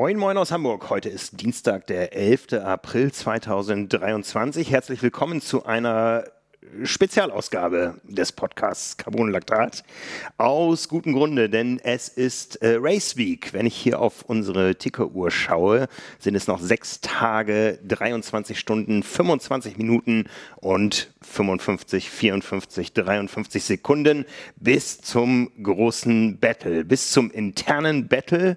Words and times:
Moin 0.00 0.16
Moin 0.16 0.38
aus 0.38 0.50
Hamburg. 0.50 0.88
Heute 0.88 1.10
ist 1.10 1.42
Dienstag, 1.42 1.86
der 1.88 2.16
11. 2.16 2.54
April 2.54 3.12
2023. 3.12 4.70
Herzlich 4.70 5.02
willkommen 5.02 5.42
zu 5.42 5.66
einer 5.66 6.24
Spezialausgabe 6.82 8.00
des 8.04 8.32
Podcasts 8.32 8.96
Carbonlaktat. 8.96 9.84
Aus 10.38 10.88
gutem 10.88 11.12
Grunde, 11.12 11.50
denn 11.50 11.78
es 11.84 12.08
ist 12.08 12.56
äh, 12.62 12.78
Race 12.80 13.18
Week. 13.18 13.52
Wenn 13.52 13.66
ich 13.66 13.76
hier 13.76 14.00
auf 14.00 14.22
unsere 14.22 14.74
Tickeruhr 14.74 15.30
schaue, 15.30 15.86
sind 16.18 16.34
es 16.34 16.46
noch 16.46 16.60
sechs 16.60 17.02
Tage, 17.02 17.78
23 17.86 18.58
Stunden, 18.58 19.02
25 19.02 19.76
Minuten 19.76 20.30
und 20.56 21.12
55, 21.20 22.08
54, 22.08 22.94
53 22.94 23.62
Sekunden 23.62 24.24
bis 24.56 25.02
zum 25.02 25.52
großen 25.62 26.38
Battle, 26.38 26.86
bis 26.86 27.10
zum 27.12 27.30
internen 27.30 28.08
Battle 28.08 28.56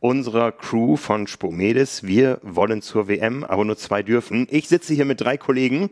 unserer 0.00 0.50
Crew 0.50 0.96
von 0.96 1.26
Spomedes. 1.26 2.02
Wir 2.04 2.40
wollen 2.42 2.82
zur 2.82 3.06
WM, 3.06 3.44
aber 3.44 3.64
nur 3.64 3.76
zwei 3.76 4.02
dürfen. 4.02 4.46
Ich 4.50 4.68
sitze 4.68 4.94
hier 4.94 5.04
mit 5.04 5.20
drei 5.20 5.36
Kollegen. 5.36 5.90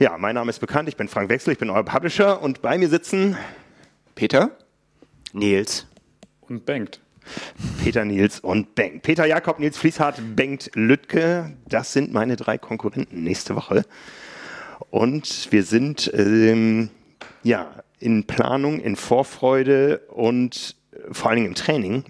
Ja, 0.00 0.18
mein 0.18 0.34
Name 0.34 0.50
ist 0.50 0.58
bekannt, 0.58 0.88
ich 0.88 0.96
bin 0.96 1.08
Frank 1.08 1.28
Wechsel, 1.28 1.52
ich 1.52 1.58
bin 1.58 1.70
euer 1.70 1.84
Publisher 1.84 2.40
und 2.42 2.62
bei 2.62 2.78
mir 2.78 2.88
sitzen 2.88 3.36
Peter, 4.14 4.50
Nils 5.32 5.86
und 6.42 6.66
Bengt. 6.66 7.00
Peter 7.82 8.04
Nils 8.04 8.40
und 8.40 8.74
Bengt. 8.74 9.02
Peter 9.02 9.26
Jakob, 9.26 9.58
Nils 9.58 9.76
Fließhardt, 9.76 10.36
Bengt 10.36 10.70
Lüttke, 10.74 11.56
das 11.66 11.92
sind 11.92 12.12
meine 12.12 12.36
drei 12.36 12.58
Konkurrenten 12.58 13.22
nächste 13.22 13.56
Woche. 13.56 13.84
Und 14.90 15.48
wir 15.50 15.64
sind 15.64 16.10
ähm, 16.14 16.90
ja, 17.42 17.82
in 17.98 18.24
Planung, 18.24 18.80
in 18.80 18.96
Vorfreude 18.96 19.98
und 20.08 20.76
vor 21.10 21.30
allen 21.30 21.36
Dingen 21.36 21.48
im 21.48 21.54
Training 21.54 22.04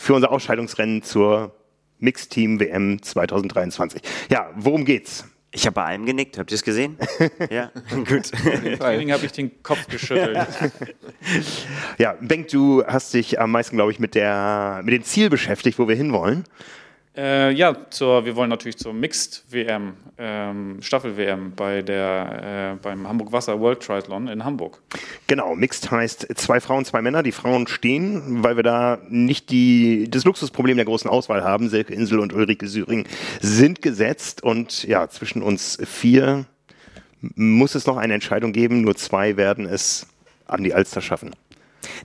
für 0.00 0.14
unser 0.14 0.32
Ausscheidungsrennen 0.32 1.02
zur 1.02 1.54
Mixed 1.98 2.30
Team 2.30 2.58
WM 2.58 3.02
2023. 3.02 4.00
Ja, 4.30 4.50
worum 4.56 4.86
geht's? 4.86 5.26
Ich 5.52 5.66
habe 5.66 5.74
bei 5.74 5.84
allem 5.84 6.06
genickt, 6.06 6.38
habt 6.38 6.50
ihr 6.50 6.54
es 6.54 6.62
gesehen? 6.62 6.96
ja, 7.50 7.70
gut. 8.08 8.30
Im 8.64 8.78
Training 8.78 9.12
habe 9.12 9.26
ich 9.26 9.32
den 9.32 9.62
Kopf 9.62 9.88
geschüttelt. 9.88 10.48
ja, 11.98 12.16
Bengt, 12.18 12.50
du 12.50 12.82
hast 12.86 13.12
dich 13.12 13.38
am 13.38 13.50
meisten, 13.50 13.76
glaube 13.76 13.92
ich, 13.92 13.98
mit, 13.98 14.14
der, 14.14 14.80
mit 14.84 14.94
dem 14.94 15.04
Ziel 15.04 15.28
beschäftigt, 15.28 15.78
wo 15.78 15.86
wir 15.86 15.96
hinwollen. 15.96 16.44
Äh, 17.16 17.50
ja, 17.52 17.74
zur, 17.90 18.24
wir 18.24 18.36
wollen 18.36 18.50
natürlich 18.50 18.78
zur 18.78 18.92
Mixed 18.92 19.44
WM, 19.50 19.94
ähm, 20.16 20.80
Staffel 20.80 21.16
WM 21.16 21.52
bei 21.56 21.82
der, 21.82 22.76
äh, 22.76 22.82
beim 22.82 23.08
Hamburg 23.08 23.32
Wasser 23.32 23.58
World 23.58 23.80
Triathlon 23.80 24.28
in 24.28 24.44
Hamburg. 24.44 24.80
Genau, 25.26 25.56
Mixed 25.56 25.90
heißt 25.90 26.28
zwei 26.36 26.60
Frauen, 26.60 26.84
zwei 26.84 27.02
Männer. 27.02 27.24
Die 27.24 27.32
Frauen 27.32 27.66
stehen, 27.66 28.44
weil 28.44 28.54
wir 28.54 28.62
da 28.62 28.98
nicht 29.08 29.50
die, 29.50 30.08
das 30.08 30.24
Luxusproblem 30.24 30.76
der 30.76 30.86
großen 30.86 31.10
Auswahl 31.10 31.42
haben. 31.42 31.68
Silke 31.68 31.92
Insel 31.92 32.20
und 32.20 32.32
Ulrike 32.32 32.68
Syring 32.68 33.06
sind 33.40 33.82
gesetzt 33.82 34.44
und 34.44 34.84
ja, 34.84 35.08
zwischen 35.08 35.42
uns 35.42 35.78
vier 35.84 36.46
muss 37.20 37.74
es 37.74 37.86
noch 37.86 37.96
eine 37.96 38.14
Entscheidung 38.14 38.52
geben. 38.52 38.82
Nur 38.82 38.94
zwei 38.94 39.36
werden 39.36 39.66
es 39.66 40.06
an 40.46 40.62
die 40.62 40.74
Alster 40.74 41.00
schaffen. 41.00 41.32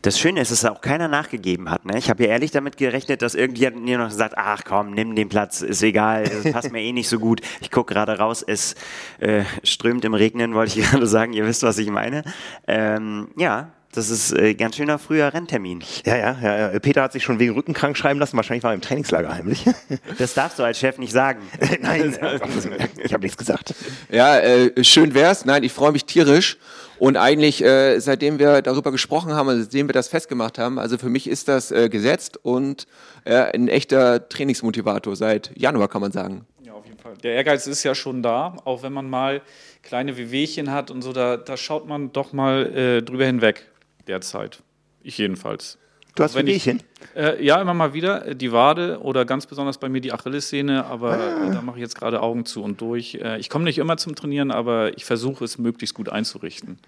Das 0.02 0.20
Schöne 0.20 0.42
ist, 0.42 0.52
dass 0.52 0.66
auch 0.66 0.82
keiner 0.82 1.08
nachgegeben 1.08 1.70
hat. 1.70 1.86
Ne? 1.86 1.98
Ich 1.98 2.10
habe 2.10 2.24
ja 2.24 2.30
ehrlich 2.30 2.52
damit 2.52 2.78
gerechnet, 2.78 3.22
dass 3.22 3.36
irgendjemand 3.36 3.84
mir 3.84 3.98
noch 3.98 4.12
sagt, 4.12 4.36
ach 4.38 4.64
komm, 4.64 4.92
nimm 4.92 5.16
den 5.16 5.30
Platz, 5.30 5.62
ist 5.62 5.84
egal, 5.84 6.24
das 6.24 6.52
passt 6.52 6.72
mir 6.72 6.82
eh 6.82 6.92
nicht 6.92 7.10
so 7.10 7.20
gut. 7.20 7.42
Ich 7.62 7.72
gucke 7.72 7.94
gerade 7.94 8.18
raus, 8.18 8.44
es 8.46 8.76
äh, 9.20 9.44
strömt 9.64 10.06
im 10.06 10.14
Regnen, 10.14 10.54
wollte 10.54 10.80
ich 10.80 10.86
gerade 10.92 11.08
sagen, 11.08 11.34
ihr 11.34 11.46
wisst, 11.46 11.64
was 11.64 11.78
ich 11.78 11.90
meine. 11.90 12.24
Ähm, 12.68 13.30
ja, 13.38 13.72
das 13.96 14.10
ist 14.10 14.34
äh, 14.34 14.54
ganz 14.54 14.76
schöner 14.76 15.00
früher 15.00 15.34
Renntermin. 15.34 15.84
Ja, 16.06 16.18
ja, 16.18 16.72
ja, 16.72 16.80
Peter 16.80 17.02
hat 17.02 17.14
sich 17.14 17.24
schon 17.24 17.40
wegen 17.40 17.54
Rücken 17.54 17.74
krank 17.74 17.98
schreiben 17.98 18.20
lassen. 18.20 18.36
Wahrscheinlich 18.36 18.64
war 18.64 18.72
er 18.72 18.76
im 18.76 18.82
Trainingslager 18.82 19.34
heimlich. 19.34 19.66
Das 20.18 20.34
darfst 20.34 20.60
du 20.60 20.64
als 20.64 20.80
Chef 20.80 20.98
nicht 20.98 21.12
sagen. 21.12 21.42
Nein, 21.82 22.16
ich 23.04 23.14
habe 23.14 23.24
nichts 23.24 23.38
gesagt. 23.38 23.74
Ja, 24.10 24.38
äh, 24.40 24.84
schön 24.84 25.14
wär's. 25.14 25.46
Nein, 25.46 25.64
ich 25.64 25.72
freue 25.72 25.92
mich 25.92 26.06
tierisch. 26.06 26.58
Und 26.98 27.18
eigentlich, 27.18 27.64
äh, 27.64 28.00
seitdem 28.00 28.40
wir 28.40 28.62
darüber 28.62 28.92
gesprochen 28.92 29.34
haben, 29.34 29.50
also 29.50 29.64
seitdem 29.64 29.88
wir 29.88 29.94
das 29.94 30.08
festgemacht 30.08 30.58
haben, 30.58 30.80
also 30.80 30.98
für 30.98 31.10
mich 31.10 31.28
ist 31.28 31.48
das 31.48 31.72
äh, 31.72 31.90
gesetzt 31.90 32.40
und 32.44 32.88
äh, 33.26 33.36
ein 33.36 33.68
echter 33.68 34.30
Trainingsmotivator 34.30 35.16
seit 35.16 35.52
Januar, 35.58 35.88
kann 35.88 36.02
man 36.02 36.12
sagen. 36.12 36.46
Ja, 36.64 36.74
auf 36.74 36.86
jeden 36.86 36.98
Fall. 36.98 37.14
Der 37.24 37.34
Ehrgeiz 37.34 37.68
ist 37.68 37.84
ja 37.84 37.96
schon 37.96 38.24
da, 38.24 38.56
auch 38.64 38.84
wenn 38.84 38.94
man 38.94 39.10
mal 39.10 39.42
kleine 39.84 40.18
Wehwehchen 40.18 40.72
hat 40.72 40.92
und 40.92 41.02
so, 41.02 41.14
da, 41.14 41.38
da 41.38 41.58
schaut 41.58 41.88
man 41.88 42.12
doch 42.12 42.34
mal 42.34 42.66
äh, 42.76 43.02
drüber 43.02 43.26
hinweg 43.26 43.66
derzeit. 44.08 44.62
Ich 45.04 45.18
jedenfalls. 45.18 45.78
Du 46.16 46.24
hast 46.24 46.36
Wehwehchen? 46.36 46.82
Äh, 47.14 47.44
ja, 47.44 47.62
immer 47.62 47.74
mal 47.74 47.94
wieder. 47.94 48.34
Die 48.34 48.54
Wade 48.54 49.02
oder 49.02 49.26
ganz 49.26 49.46
besonders 49.46 49.78
bei 49.78 49.90
mir 49.90 50.00
die 50.00 50.14
Achillessehne, 50.14 50.86
aber 50.86 51.12
ah. 51.12 51.50
da 51.52 51.62
mache 51.62 51.78
ich 51.78 51.82
jetzt 51.82 51.96
gerade 51.96 52.22
Augen 52.22 52.46
zu 52.46 52.64
und 52.64 52.80
durch. 52.80 53.16
Äh, 53.16 53.38
ich 53.38 53.50
komme 53.50 53.66
nicht 53.66 53.78
immer 53.78 53.98
zum 53.98 54.16
Trainieren, 54.16 54.50
aber 54.52 54.98
ich 54.98 55.04
versuche 55.04 55.44
es 55.44 55.58
möglichst 55.58 55.94
gut 55.94 56.08
einzurichten. 56.08 56.80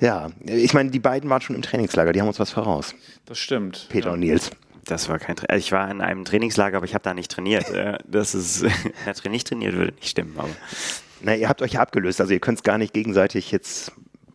Ja, 0.00 0.30
ich 0.44 0.74
meine, 0.74 0.90
die 0.90 0.98
beiden 0.98 1.30
waren 1.30 1.40
schon 1.40 1.54
im 1.54 1.62
Trainingslager, 1.62 2.12
die 2.12 2.20
haben 2.20 2.26
uns 2.26 2.40
was 2.40 2.50
voraus. 2.50 2.96
Das 3.24 3.38
stimmt. 3.38 3.86
Peter 3.88 4.08
ja. 4.08 4.14
und 4.14 4.20
Nils. 4.20 4.50
Das 4.84 5.08
war 5.08 5.18
kein 5.18 5.36
Tra 5.36 5.54
Ich 5.54 5.72
war 5.72 5.88
in 5.90 6.00
einem 6.00 6.24
Trainingslager, 6.24 6.76
aber 6.76 6.86
ich 6.86 6.94
habe 6.94 7.04
da 7.04 7.14
nicht 7.14 7.30
trainiert. 7.30 7.70
Äh, 7.70 7.98
das 8.04 8.34
ist, 8.34 8.64
nicht 9.30 9.46
trainiert 9.46 9.74
würde 9.76 9.92
nicht 9.92 10.08
stimmen, 10.08 10.34
aber. 10.36 10.50
Na, 11.22 11.36
ihr 11.36 11.48
habt 11.48 11.62
euch 11.62 11.74
ja 11.74 11.80
abgelöst, 11.80 12.20
also 12.20 12.32
ihr 12.32 12.40
könnt 12.40 12.58
es 12.58 12.64
gar 12.64 12.76
nicht 12.76 12.92
gegenseitig 12.92 13.50
jetzt 13.50 13.92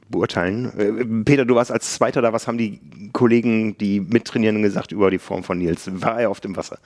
beurteilen. 0.10 0.72
Äh, 0.78 1.24
Peter, 1.24 1.46
du 1.46 1.56
warst 1.56 1.72
als 1.72 1.94
Zweiter 1.94 2.22
da. 2.22 2.34
Was 2.34 2.48
haben 2.48 2.58
die 2.58 2.80
Kollegen, 3.14 3.78
die 3.78 4.00
mittrainieren, 4.00 4.62
gesagt 4.62 4.92
über 4.92 5.10
die 5.12 5.20
Form 5.20 5.44
von 5.44 5.58
Nils? 5.58 5.90
War 6.02 6.20
er 6.20 6.30
auf 6.30 6.40
dem 6.42 6.56
Wasser? 6.56 6.80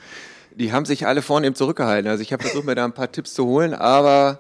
Die 0.56 0.72
haben 0.72 0.86
sich 0.86 1.08
alle 1.08 1.22
vorne 1.22 1.48
eben 1.48 1.56
zurückgehalten. 1.56 2.10
Also 2.10 2.22
ich 2.22 2.32
habe 2.32 2.44
versucht, 2.44 2.66
mir 2.66 2.76
da 2.76 2.86
ein 2.86 2.94
paar 2.94 3.12
Tipps 3.12 3.34
zu 3.34 3.46
holen, 3.46 3.74
aber 3.74 4.40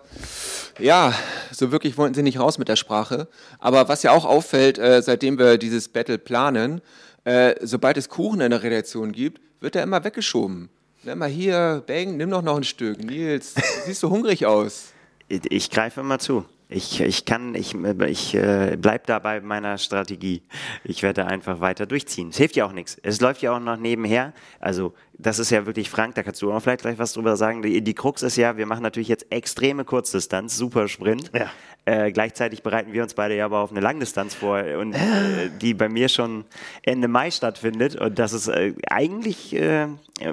ja, 0.79 1.13
so 1.51 1.71
wirklich 1.71 1.97
wollten 1.97 2.13
sie 2.13 2.21
nicht 2.21 2.39
raus 2.39 2.57
mit 2.59 2.67
der 2.67 2.75
Sprache. 2.75 3.27
Aber 3.59 3.89
was 3.89 4.03
ja 4.03 4.11
auch 4.11 4.25
auffällt, 4.25 4.77
äh, 4.77 5.01
seitdem 5.01 5.39
wir 5.39 5.57
dieses 5.57 5.89
Battle 5.89 6.19
planen, 6.19 6.81
äh, 7.23 7.55
sobald 7.61 7.97
es 7.97 8.09
Kuchen 8.09 8.41
in 8.41 8.51
der 8.51 8.61
Redaktion 8.61 9.11
gibt, 9.11 9.41
wird 9.59 9.75
er 9.75 9.83
immer 9.83 10.03
weggeschoben. 10.03 10.69
Nimm 11.03 11.17
mal 11.17 11.29
hier, 11.29 11.83
Bang, 11.85 12.17
nimm 12.17 12.29
doch 12.29 12.41
noch 12.41 12.57
ein 12.57 12.63
Stück. 12.63 13.03
Nils, 13.03 13.55
siehst 13.85 14.03
du 14.03 14.09
hungrig 14.09 14.45
aus. 14.45 14.93
Ich, 15.27 15.41
ich 15.51 15.69
greife 15.69 16.01
immer 16.01 16.19
zu. 16.19 16.45
Ich, 16.75 16.99
ich 17.01 17.25
kann, 17.25 17.53
ich, 17.53 17.75
ich 17.75 18.33
äh, 18.33 18.75
bleib 18.79 19.05
da 19.05 19.19
bei 19.19 19.41
meiner 19.41 19.77
Strategie. 19.77 20.41
Ich 20.83 21.03
werde 21.03 21.27
einfach 21.27 21.59
weiter 21.59 21.85
durchziehen. 21.85 22.29
Es 22.29 22.37
hilft 22.37 22.55
ja 22.55 22.65
auch 22.65 22.71
nichts. 22.71 22.97
Es 23.03 23.21
läuft 23.21 23.43
ja 23.43 23.55
auch 23.55 23.59
noch 23.59 23.77
nebenher. 23.77 24.33
Also 24.59 24.95
das 25.17 25.39
ist 25.39 25.51
ja 25.51 25.65
wirklich 25.65 25.89
Frank, 25.89 26.15
da 26.15 26.23
kannst 26.23 26.41
du 26.41 26.51
auch 26.51 26.59
vielleicht 26.59 26.81
gleich 26.81 26.97
was 26.97 27.13
drüber 27.13 27.37
sagen. 27.37 27.61
Die, 27.61 27.81
die 27.81 27.93
Krux 27.93 28.23
ist 28.23 28.35
ja, 28.35 28.57
wir 28.57 28.65
machen 28.65 28.81
natürlich 28.81 29.07
jetzt 29.07 29.31
extreme 29.31 29.85
Kurzdistanz, 29.85 30.57
super 30.57 30.87
Sprint. 30.87 31.31
Ja. 31.33 31.51
Äh, 31.85 32.11
gleichzeitig 32.11 32.63
bereiten 32.63 32.93
wir 32.93 33.03
uns 33.03 33.13
beide 33.13 33.35
ja 33.35 33.45
aber 33.45 33.59
auf 33.59 33.71
eine 33.71 33.81
Langdistanz 33.81 34.33
vor 34.33 34.63
und 34.79 34.93
äh, 34.93 35.49
die 35.61 35.73
bei 35.73 35.89
mir 35.89 36.09
schon 36.09 36.45
Ende 36.81 37.07
Mai 37.07 37.29
stattfindet. 37.29 37.95
Und 37.95 38.17
das 38.17 38.33
ist 38.33 38.47
äh, 38.47 38.73
eigentlich, 38.87 39.53
äh, 39.55 39.87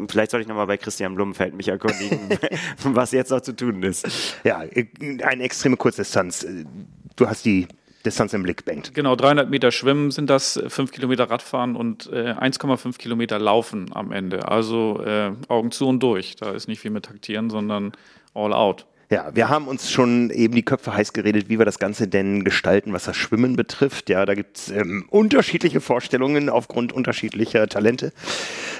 vielleicht 0.09 0.31
soll 0.31 0.41
ich 0.41 0.47
nochmal 0.47 0.67
bei 0.67 0.77
Christian 0.77 1.15
Blumenfeld 1.15 1.55
mich 1.55 1.69
erkundigen, 1.69 2.39
was 2.85 3.13
jetzt 3.13 3.31
noch 3.31 3.41
zu 3.41 3.55
tun 3.55 3.83
ist. 3.83 4.07
Ja, 4.45 4.63
eine 5.23 5.43
extreme 5.43 5.77
Kurzdistanz. 5.77 6.47
Du 7.17 7.29
hast 7.29 7.45
die 7.45 7.69
Distanz 8.05 8.33
im 8.33 8.43
Blick 8.43 8.65
Bengt. 8.65 8.95
Genau, 8.95 9.15
300 9.15 9.51
Meter 9.51 9.71
Schwimmen 9.71 10.11
sind 10.11 10.31
das, 10.31 10.61
5 10.67 10.91
Kilometer 10.91 11.29
Radfahren 11.31 11.77
und 11.77 12.11
äh, 12.13 12.33
1,5 12.33 12.99
Kilometer 12.99 13.39
Laufen 13.39 13.91
am 13.93 14.13
Ende. 14.13 14.49
Also 14.49 15.03
äh, 15.05 15.33
Augen 15.49 15.71
zu 15.71 15.87
und 15.87 16.03
durch. 16.03 16.37
Da 16.37 16.53
ist 16.53 16.69
nicht 16.69 16.81
viel 16.81 16.91
mit 16.91 17.05
Taktieren, 17.05 17.51
sondern 17.51 17.93
all 18.35 18.53
out. 18.53 18.87
Ja, 19.13 19.35
wir 19.35 19.49
haben 19.49 19.67
uns 19.67 19.91
schon 19.91 20.31
eben 20.31 20.55
die 20.55 20.63
Köpfe 20.63 20.95
heiß 20.95 21.13
geredet, 21.13 21.49
wie 21.49 21.59
wir 21.59 21.65
das 21.65 21.81
Ganze 21.81 22.07
denn 22.07 22.45
gestalten, 22.45 22.93
was 22.93 23.05
das 23.05 23.17
Schwimmen 23.17 23.57
betrifft. 23.57 24.09
Ja, 24.09 24.25
da 24.25 24.35
gibt's 24.35 24.71
ähm, 24.71 25.05
unterschiedliche 25.11 25.81
Vorstellungen 25.81 26.49
aufgrund 26.49 26.93
unterschiedlicher 26.93 27.67
Talente. 27.67 28.13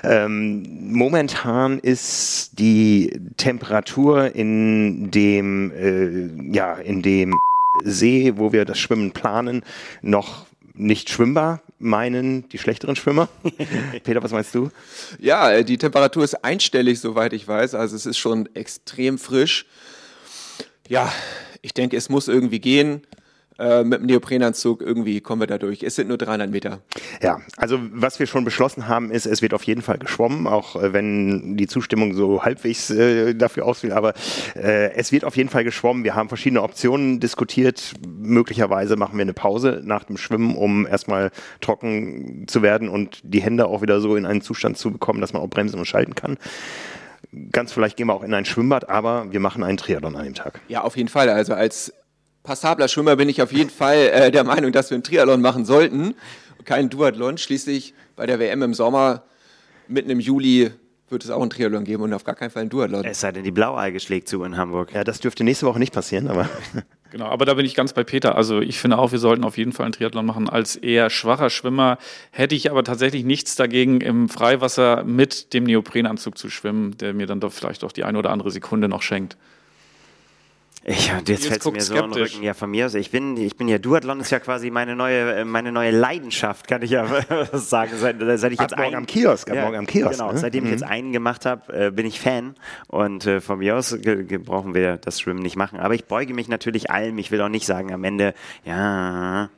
Ähm, 0.05 0.93
momentan 0.93 1.81
ist 1.81 2.61
die 2.61 3.21
Temperatur 3.39 4.33
in 4.33 5.11
dem, 5.11 5.73
äh, 5.73 6.55
ja, 6.55 6.75
in 6.75 7.03
dem 7.03 7.35
See, 7.85 8.33
wo 8.37 8.53
wir 8.53 8.65
das 8.65 8.79
Schwimmen 8.79 9.13
planen, 9.13 9.63
noch 10.03 10.47
nicht 10.75 11.11
schwimmbar, 11.11 11.63
meinen 11.79 12.49
die 12.49 12.59
schlechteren 12.59 12.97
Schwimmer. 12.97 13.29
Peter, 14.05 14.23
was 14.23 14.33
meinst 14.33 14.55
du? 14.55 14.71
Ja, 15.19 15.51
äh, 15.51 15.65
die 15.65 15.79
Temperatur 15.79 16.25
ist 16.25 16.45
einstellig, 16.45 17.01
soweit 17.01 17.33
ich 17.33 17.47
weiß. 17.47 17.75
Also 17.75 17.97
es 17.97 18.07
ist 18.07 18.19
schon 18.19 18.49
extrem 18.55 19.19
frisch. 19.19 19.67
Ja, 20.89 21.13
ich 21.63 21.75
denke, 21.75 21.97
es 21.97 22.09
muss 22.09 22.29
irgendwie 22.29 22.61
gehen. 22.61 23.03
Äh, 23.61 23.85
mit 23.85 24.01
dem 24.01 24.07
Neoprenanzug 24.07 24.81
irgendwie 24.81 25.21
kommen 25.21 25.43
wir 25.43 25.47
da 25.47 25.59
durch. 25.59 25.83
Es 25.83 25.95
sind 25.95 26.09
nur 26.09 26.19
300 26.19 26.51
Meter. 26.51 26.81
Ja, 27.23 27.41
also 27.57 27.79
was 27.93 28.19
wir 28.19 28.27
schon 28.27 28.45
beschlossen 28.45 28.89
haben, 28.89 29.11
ist, 29.11 29.27
es 29.27 29.43
wird 29.43 29.55
auf 29.55 29.63
jeden 29.65 29.83
Fall 29.83 29.99
geschwommen, 29.99 30.47
auch 30.47 30.77
äh, 30.77 30.93
wenn 30.93 31.57
die 31.57 31.67
Zustimmung 31.67 32.15
so 32.15 32.43
halbwegs 32.43 32.91
äh, 32.91 33.35
dafür 33.35 33.67
ausfiel. 33.67 33.93
Aber 33.93 34.15
äh, 34.55 34.93
es 34.95 35.13
wird 35.13 35.25
auf 35.25 35.37
jeden 35.37 35.51
Fall 35.51 35.65
geschwommen. 35.65 36.05
Wir 36.05 36.15
haben 36.15 36.29
verschiedene 36.29 36.63
Optionen 36.63 37.21
diskutiert. 37.21 37.93
Möglicherweise 38.07 38.97
machen 38.97 39.17
wir 39.17 39.23
eine 39.23 39.35
Pause 39.35 39.83
nach 39.85 40.05
dem 40.05 40.17
Schwimmen, 40.17 40.57
um 40.57 40.87
erstmal 40.87 41.31
trocken 41.61 42.47
zu 42.49 42.63
werden 42.63 42.89
und 42.89 43.21
die 43.23 43.43
Hände 43.43 43.67
auch 43.67 43.83
wieder 43.83 44.01
so 44.01 44.17
in 44.17 44.27
einen 44.27 44.41
Zustand 44.41 44.79
zu 44.79 44.91
bekommen, 44.91 45.21
dass 45.21 45.33
man 45.33 45.43
auch 45.43 45.49
bremsen 45.49 45.79
und 45.79 45.85
schalten 45.85 46.15
kann. 46.15 46.39
Ganz 47.53 47.73
vielleicht 47.73 47.97
gehen 47.97 48.09
wir 48.09 48.15
auch 48.15 48.25
in 48.25 48.35
ein 48.35 48.45
Schwimmbad, 48.45 48.89
aber 48.89 49.31
wir 49.31 49.39
machen 49.39 49.63
einen 49.63 49.77
Triathlon 49.77 50.17
an 50.17 50.25
dem 50.25 50.35
Tag. 50.35 50.61
Ja, 50.69 50.83
auf 50.83 50.97
jeden 50.97 51.09
Fall. 51.09 51.29
Also 51.29 51.55
als 51.55 51.93
passabler 52.43 52.89
Schwimmer 52.89 53.17
bin 53.17 53.29
ich 53.29 53.43
auf 53.43 53.53
jeden 53.53 53.71
Fall 53.71 53.97
äh, 53.97 54.31
der 54.31 54.45
Meinung, 54.45 54.73
dass 54.73 54.91
wir 54.91 54.97
einen 54.97 55.05
Triathlon 55.05 55.41
machen 55.41 55.65
sollten. 55.65 56.15
Kein 56.65 56.91
Duathlon. 56.91 57.39
Schließlich 57.39 57.95
bei 58.17 58.27
der 58.27 58.39
WM 58.39 58.63
im 58.63 58.75
Sommer, 58.75 59.25
mitten 59.89 60.11
im 60.11 60.21
Juli, 60.21 60.73
wird 61.11 61.25
es 61.25 61.31
auch 61.31 61.41
einen 61.41 61.51
Triathlon 61.51 61.85
geben 61.85 62.05
und 62.05 62.15
auf 62.15 62.25
gar 62.25 62.35
keinen 62.35 62.51
Fall 62.51 62.63
einen 62.63 62.71
Duathlon. 62.71 63.05
Es 63.05 63.21
sei 63.21 63.33
denn, 63.33 63.45
die 63.45 63.51
Blaualge 63.51 63.99
schlägt 63.99 64.29
zu 64.29 64.45
in 64.45 64.57
Hamburg. 64.57 64.93
Ja, 64.93 65.05
das 65.05 65.21
dürfte 65.21 65.43
nächste 65.43 65.67
Woche 65.67 65.79
nicht 65.79 65.93
passieren, 65.93 66.29
aber. 66.29 66.49
Genau, 67.13 67.27
aber 67.27 67.45
da 67.45 67.55
bin 67.55 67.67
ich 67.67 67.75
ganz 67.75 67.93
bei 67.93 68.05
Peter. 68.05 68.37
Also 68.37 68.61
ich 68.61 68.79
finde 68.79 68.97
auch, 68.97 69.11
wir 69.11 69.19
sollten 69.19 69.43
auf 69.43 69.59
jeden 69.59 69.73
Fall 69.73 69.85
einen 69.85 69.93
Triathlon 69.93 70.25
machen. 70.25 70.49
Als 70.49 70.77
eher 70.77 71.11
schwacher 71.11 71.51
Schwimmer 71.51 71.99
hätte 72.31 72.55
ich 72.55 72.71
aber 72.71 72.85
tatsächlich 72.85 73.25
nichts 73.25 73.57
dagegen, 73.57 74.01
im 74.01 74.29
Freiwasser 74.29 75.03
mit 75.03 75.53
dem 75.53 75.65
Neoprenanzug 75.65 76.39
zu 76.39 76.51
schwimmen, 76.51 76.97
der 76.99 77.13
mir 77.13 77.27
dann 77.27 77.41
doch 77.41 77.51
vielleicht 77.51 77.83
auch 77.83 77.91
die 77.91 78.05
eine 78.05 78.17
oder 78.17 78.31
andere 78.31 78.53
Sekunde 78.53 78.87
noch 78.87 79.03
schenkt. 79.03 79.37
Ich, 80.83 81.09
jetzt 81.09 81.29
Jetzt 81.29 81.47
fällt 81.47 81.75
mir 81.75 81.81
so 81.83 81.95
skeptisch. 81.95 82.33
Rücken. 82.35 82.43
Ja, 82.45 82.55
von 82.55 82.71
mir 82.71 82.87
aus. 82.87 82.95
Ich 82.95 83.11
bin, 83.11 83.37
ich 83.37 83.55
bin 83.57 83.69
ja 83.69 83.77
Duathlon 83.77 84.19
ist 84.21 84.31
ja 84.31 84.41
quasi 84.41 84.71
meine 84.71 84.97
neue, 84.97 85.35
äh, 85.41 85.45
meine 85.45 85.73
neue 85.73 85.91
Leidenschaft, 85.91 86.67
kann 86.69 86.81
ich 86.81 86.91
ja 86.91 87.07
sagen. 87.53 87.93
Seit, 87.97 88.17
seit 88.39 88.53
ich 88.53 88.59
Ab 88.61 88.71
jetzt 88.71 88.77
morgen 88.79 88.87
einen- 88.89 88.97
am 88.97 89.07
Kiosk, 89.07 89.51
ab 89.51 89.57
morgen 89.59 89.77
am 89.77 89.87
Kiosk, 89.87 90.19
Genau, 90.19 90.33
ne? 90.33 90.39
seitdem 90.39 90.65
ich 90.65 90.71
jetzt 90.71 90.83
einen 90.85 91.13
gemacht 91.13 91.45
habe, 91.45 91.71
äh, 91.87 91.91
bin 91.91 92.07
ich 92.07 92.19
Fan. 92.19 92.55
Und 92.89 93.27
äh, 93.27 93.41
von 93.43 93.59
mir 93.59 93.77
aus 93.77 93.95
ge- 94.01 94.25
ge- 94.25 94.39
brauchen 94.39 94.73
wir 94.75 94.97
das 94.97 95.21
Schwimmen 95.21 95.41
nicht 95.43 95.57
machen. 95.57 95.79
Aber 95.79 95.95
ich 95.95 96.07
beuge 96.07 96.33
mich 96.33 96.49
natürlich 96.49 96.91
allem. 96.91 97.19
Ich 97.19 97.31
will 97.31 97.43
auch 97.43 97.51
nicht 97.51 97.67
sagen 97.67 97.93
am 97.93 98.03
Ende, 98.03 98.33
ja, 98.65 99.51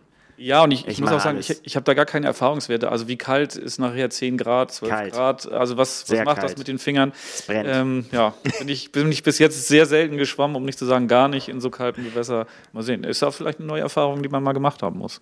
Ja, 0.42 0.64
und 0.64 0.72
ich, 0.72 0.86
ich, 0.88 0.94
Ich 0.94 1.00
muss 1.00 1.12
auch 1.12 1.20
sagen, 1.20 1.36
alles. 1.36 1.50
ich, 1.50 1.60
ich 1.62 1.76
habe 1.76 1.84
da 1.84 1.94
gar 1.94 2.04
keine 2.04 2.26
Erfahrungswerte. 2.26 2.90
Also 2.90 3.06
wie 3.06 3.16
kalt 3.16 3.54
ist 3.54 3.78
nachher 3.78 4.10
10 4.10 4.36
Grad, 4.36 4.72
12 4.72 4.90
Kalt. 4.92 5.12
Grad? 5.12 5.52
Also 5.52 5.76
was, 5.76 6.10
was 6.10 6.24
macht 6.24 6.38
das 6.38 6.46
kalt. 6.46 6.58
mit 6.58 6.66
den 6.68 6.80
Fingern? 6.80 7.12
brennt. 7.46 7.68
Ähm, 7.70 8.06
ja, 8.10 8.34
bin 8.58 8.68
ich, 8.68 8.90
bin 8.90 9.12
ich 9.12 9.22
bis 9.22 9.38
jetzt 9.38 9.68
sehr 9.68 9.86
selten 9.86 10.16
geschwommen, 10.16 10.56
um 10.56 10.64
nicht 10.64 10.80
zu 10.80 10.84
sagen 10.84 11.06
gar 11.06 11.28
nicht 11.28 11.48
in 11.48 11.60
so 11.60 11.70
kalten 11.70 12.02
Gewässer. 12.02 12.46
Mal 12.72 12.82
sehen, 12.82 13.04
ist 13.04 13.22
auch 13.22 13.32
vielleicht 13.32 13.60
eine 13.60 13.68
neue 13.68 13.82
Erfahrung, 13.82 14.22
die 14.24 14.28
man 14.28 14.42
mal 14.42 14.52
gemacht 14.52 14.82
haben 14.82 14.98
muss. 14.98 15.20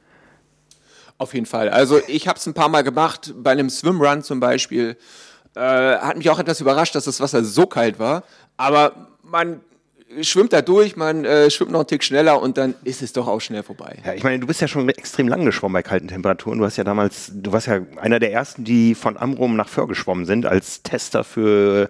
Auf 1.19 1.35
jeden 1.35 1.47
Fall. 1.47 1.69
Also 1.69 2.01
ich 2.07 2.27
habe 2.27 2.39
es 2.39 2.47
ein 2.47 2.55
paar 2.55 2.71
Mal 2.71 2.83
gemacht, 2.83 3.35
bei 3.37 3.51
einem 3.51 3.69
Swimrun 3.69 4.23
zum 4.23 4.41
Beispiel. 4.41 4.97
Äh, 5.55 5.61
hat 5.61 6.17
mich 6.17 6.31
auch 6.31 6.39
etwas 6.39 6.63
überrascht, 6.63 6.95
dass 6.95 7.05
das 7.05 7.21
Wasser 7.21 7.45
so 7.45 7.67
kalt 7.67 7.99
war. 7.99 8.23
Aber 8.57 9.09
man 9.23 9.61
schwimmt 10.23 10.53
da 10.53 10.63
durch, 10.63 10.97
man 10.97 11.25
äh, 11.25 11.51
schwimmt 11.51 11.71
noch 11.71 11.81
einen 11.81 11.87
Tick 11.87 12.03
schneller 12.03 12.41
und 12.41 12.59
dann 12.59 12.75
ist 12.85 13.03
es 13.03 13.13
doch 13.13 13.29
auch 13.29 13.41
schnell 13.41 13.63
vorbei. 13.63 13.97
Ja, 14.05 14.15
ich 14.15 14.25
meine, 14.25 14.39
du 14.39 14.47
bist 14.47 14.61
ja 14.61 14.69
schon 14.69 14.89
extrem 14.89 15.29
lang 15.29 15.45
geschwommen 15.45 15.75
bei 15.75 15.83
kalten 15.83 16.09
Temperaturen. 16.09 16.59
Du 16.59 16.65
hast 16.65 16.77
ja 16.77 16.85
damals, 16.85 17.31
du 17.35 17.53
warst 17.53 17.67
ja 17.67 17.81
einer 17.97 18.19
der 18.19 18.33
ersten, 18.33 18.65
die 18.65 18.95
von 18.95 19.17
Amrum 19.17 19.57
nach 19.57 19.69
Föhr 19.69 19.87
geschwommen 19.87 20.27
sind, 20.27 20.47
als 20.47 20.83
Tester 20.83 21.25
für 21.25 21.89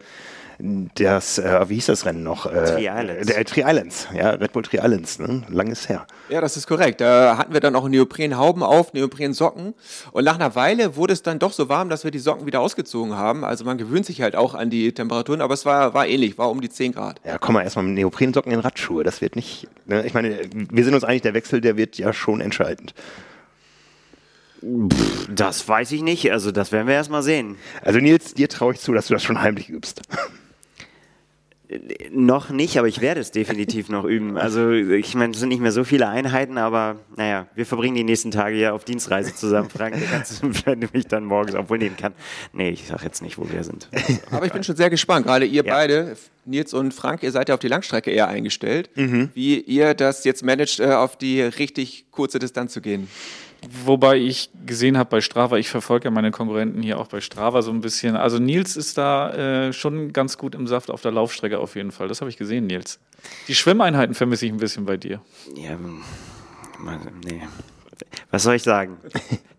das, 0.62 1.38
äh, 1.38 1.68
wie 1.68 1.74
hieß 1.76 1.86
das 1.86 2.04
Rennen 2.04 2.22
noch? 2.22 2.44
Äh, 2.44 2.64
Tri 2.64 2.86
Islands. 2.86 3.26
Der, 3.26 3.38
äh, 3.38 3.44
Tri 3.44 3.60
Islands, 3.60 4.08
ja, 4.14 4.30
Red 4.30 4.52
Bull 4.52 4.62
Tri 4.62 4.78
Islands, 4.78 5.18
ne? 5.18 5.42
Lang 5.48 5.68
ist 5.68 5.88
her. 5.88 6.06
Ja, 6.28 6.40
das 6.40 6.56
ist 6.56 6.66
korrekt. 6.66 7.00
Da 7.00 7.38
hatten 7.38 7.54
wir 7.54 7.60
dann 7.60 7.74
auch 7.74 7.88
Neoprenhauben 7.88 8.62
auf, 8.62 8.92
Neoprensocken. 8.92 9.74
Und 10.12 10.24
nach 10.24 10.34
einer 10.34 10.54
Weile 10.54 10.96
wurde 10.96 11.14
es 11.14 11.22
dann 11.22 11.38
doch 11.38 11.52
so 11.52 11.68
warm, 11.68 11.88
dass 11.88 12.04
wir 12.04 12.10
die 12.10 12.18
Socken 12.18 12.46
wieder 12.46 12.60
ausgezogen 12.60 13.16
haben. 13.16 13.44
Also 13.44 13.64
man 13.64 13.78
gewöhnt 13.78 14.04
sich 14.04 14.20
halt 14.20 14.36
auch 14.36 14.54
an 14.54 14.68
die 14.68 14.92
Temperaturen, 14.92 15.40
aber 15.40 15.54
es 15.54 15.64
war, 15.64 15.94
war 15.94 16.06
ähnlich, 16.06 16.36
war 16.36 16.50
um 16.50 16.60
die 16.60 16.68
10 16.68 16.92
Grad. 16.92 17.20
Ja, 17.24 17.38
komm 17.38 17.54
mal 17.54 17.62
erstmal 17.62 17.86
mit 17.86 17.94
Neoprensocken 17.94 18.52
in 18.52 18.60
Radschuhe. 18.60 19.02
Das 19.02 19.22
wird 19.22 19.36
nicht, 19.36 19.66
ne? 19.86 20.04
ich 20.04 20.12
meine, 20.12 20.40
wir 20.52 20.84
sind 20.84 20.94
uns 20.94 21.04
einig, 21.04 21.22
der 21.22 21.32
Wechsel, 21.32 21.60
der 21.60 21.76
wird 21.76 21.96
ja 21.96 22.12
schon 22.12 22.42
entscheidend. 22.42 22.92
das 25.34 25.66
weiß 25.66 25.92
ich 25.92 26.02
nicht. 26.02 26.30
Also 26.32 26.50
das 26.50 26.70
werden 26.70 26.86
wir 26.86 26.94
erst 26.94 27.10
mal 27.10 27.22
sehen. 27.22 27.56
Also 27.82 27.98
Nils, 27.98 28.34
dir 28.34 28.48
traue 28.48 28.74
ich 28.74 28.80
zu, 28.80 28.92
dass 28.92 29.06
du 29.06 29.14
das 29.14 29.22
schon 29.22 29.40
heimlich 29.40 29.70
übst. 29.70 30.02
Noch 32.10 32.50
nicht, 32.50 32.78
aber 32.78 32.88
ich 32.88 33.00
werde 33.00 33.20
es 33.20 33.30
definitiv 33.30 33.88
noch 33.88 34.04
üben. 34.04 34.36
Also 34.36 34.70
ich 34.70 35.14
meine, 35.14 35.32
es 35.32 35.38
sind 35.38 35.50
nicht 35.50 35.60
mehr 35.60 35.70
so 35.70 35.84
viele 35.84 36.08
Einheiten, 36.08 36.58
aber 36.58 36.96
naja, 37.16 37.46
wir 37.54 37.64
verbringen 37.64 37.94
die 37.96 38.02
nächsten 38.04 38.32
Tage 38.32 38.56
ja 38.56 38.72
auf 38.72 38.84
Dienstreise 38.84 39.34
zusammen, 39.34 39.70
Frank. 39.70 39.94
Wenn 40.64 40.80
du 40.80 40.88
mich 40.92 41.06
dann 41.06 41.24
morgens 41.24 41.54
obwohl 41.54 41.78
nehmen 41.78 41.96
kann. 41.96 42.12
Nee, 42.52 42.70
ich 42.70 42.86
sag 42.88 43.04
jetzt 43.04 43.22
nicht, 43.22 43.38
wo 43.38 43.48
wir 43.50 43.62
sind. 43.62 43.88
Aber 44.32 44.46
ich 44.46 44.52
bin 44.52 44.64
schon 44.64 44.74
sehr 44.76 44.90
gespannt. 44.90 45.26
Gerade 45.26 45.44
ihr 45.46 45.64
Ja. 45.64 45.74
beide, 45.74 46.16
Nils 46.44 46.74
und 46.74 46.92
Frank, 46.92 47.22
ihr 47.22 47.30
seid 47.30 47.48
ja 47.48 47.54
auf 47.54 47.60
die 47.60 47.68
Langstrecke 47.68 48.10
eher 48.10 48.26
eingestellt. 48.26 48.90
Wie 48.96 49.60
ihr 49.60 49.94
das 49.94 50.24
jetzt 50.24 50.42
managt, 50.44 50.80
äh, 50.80 50.86
auf 50.92 51.16
die 51.16 51.40
richtig 51.40 52.06
kurze 52.10 52.38
Distanz 52.40 52.72
zu 52.72 52.80
gehen. 52.80 53.08
Wobei 53.84 54.16
ich 54.16 54.50
gesehen 54.64 54.96
habe 54.96 55.10
bei 55.10 55.20
Strava, 55.20 55.58
ich 55.58 55.68
verfolge 55.68 56.06
ja 56.06 56.10
meine 56.10 56.30
Konkurrenten 56.30 56.82
hier 56.82 56.98
auch 56.98 57.08
bei 57.08 57.20
Strava 57.20 57.60
so 57.62 57.70
ein 57.70 57.80
bisschen. 57.80 58.16
Also 58.16 58.38
Nils 58.38 58.76
ist 58.76 58.96
da 58.96 59.66
äh, 59.68 59.72
schon 59.72 60.12
ganz 60.12 60.38
gut 60.38 60.54
im 60.54 60.66
Saft 60.66 60.90
auf 60.90 61.02
der 61.02 61.12
Laufstrecke 61.12 61.58
auf 61.58 61.76
jeden 61.76 61.90
Fall. 61.90 62.08
Das 62.08 62.20
habe 62.20 62.30
ich 62.30 62.38
gesehen, 62.38 62.66
Nils. 62.66 62.98
Die 63.48 63.54
Schwimmeinheiten 63.54 64.14
vermisse 64.14 64.46
ich 64.46 64.52
ein 64.52 64.58
bisschen 64.58 64.86
bei 64.86 64.96
dir. 64.96 65.20
Ja, 65.54 65.76
nee. 67.24 67.42
Was 68.30 68.42
soll 68.44 68.54
ich 68.56 68.62
sagen? 68.62 68.98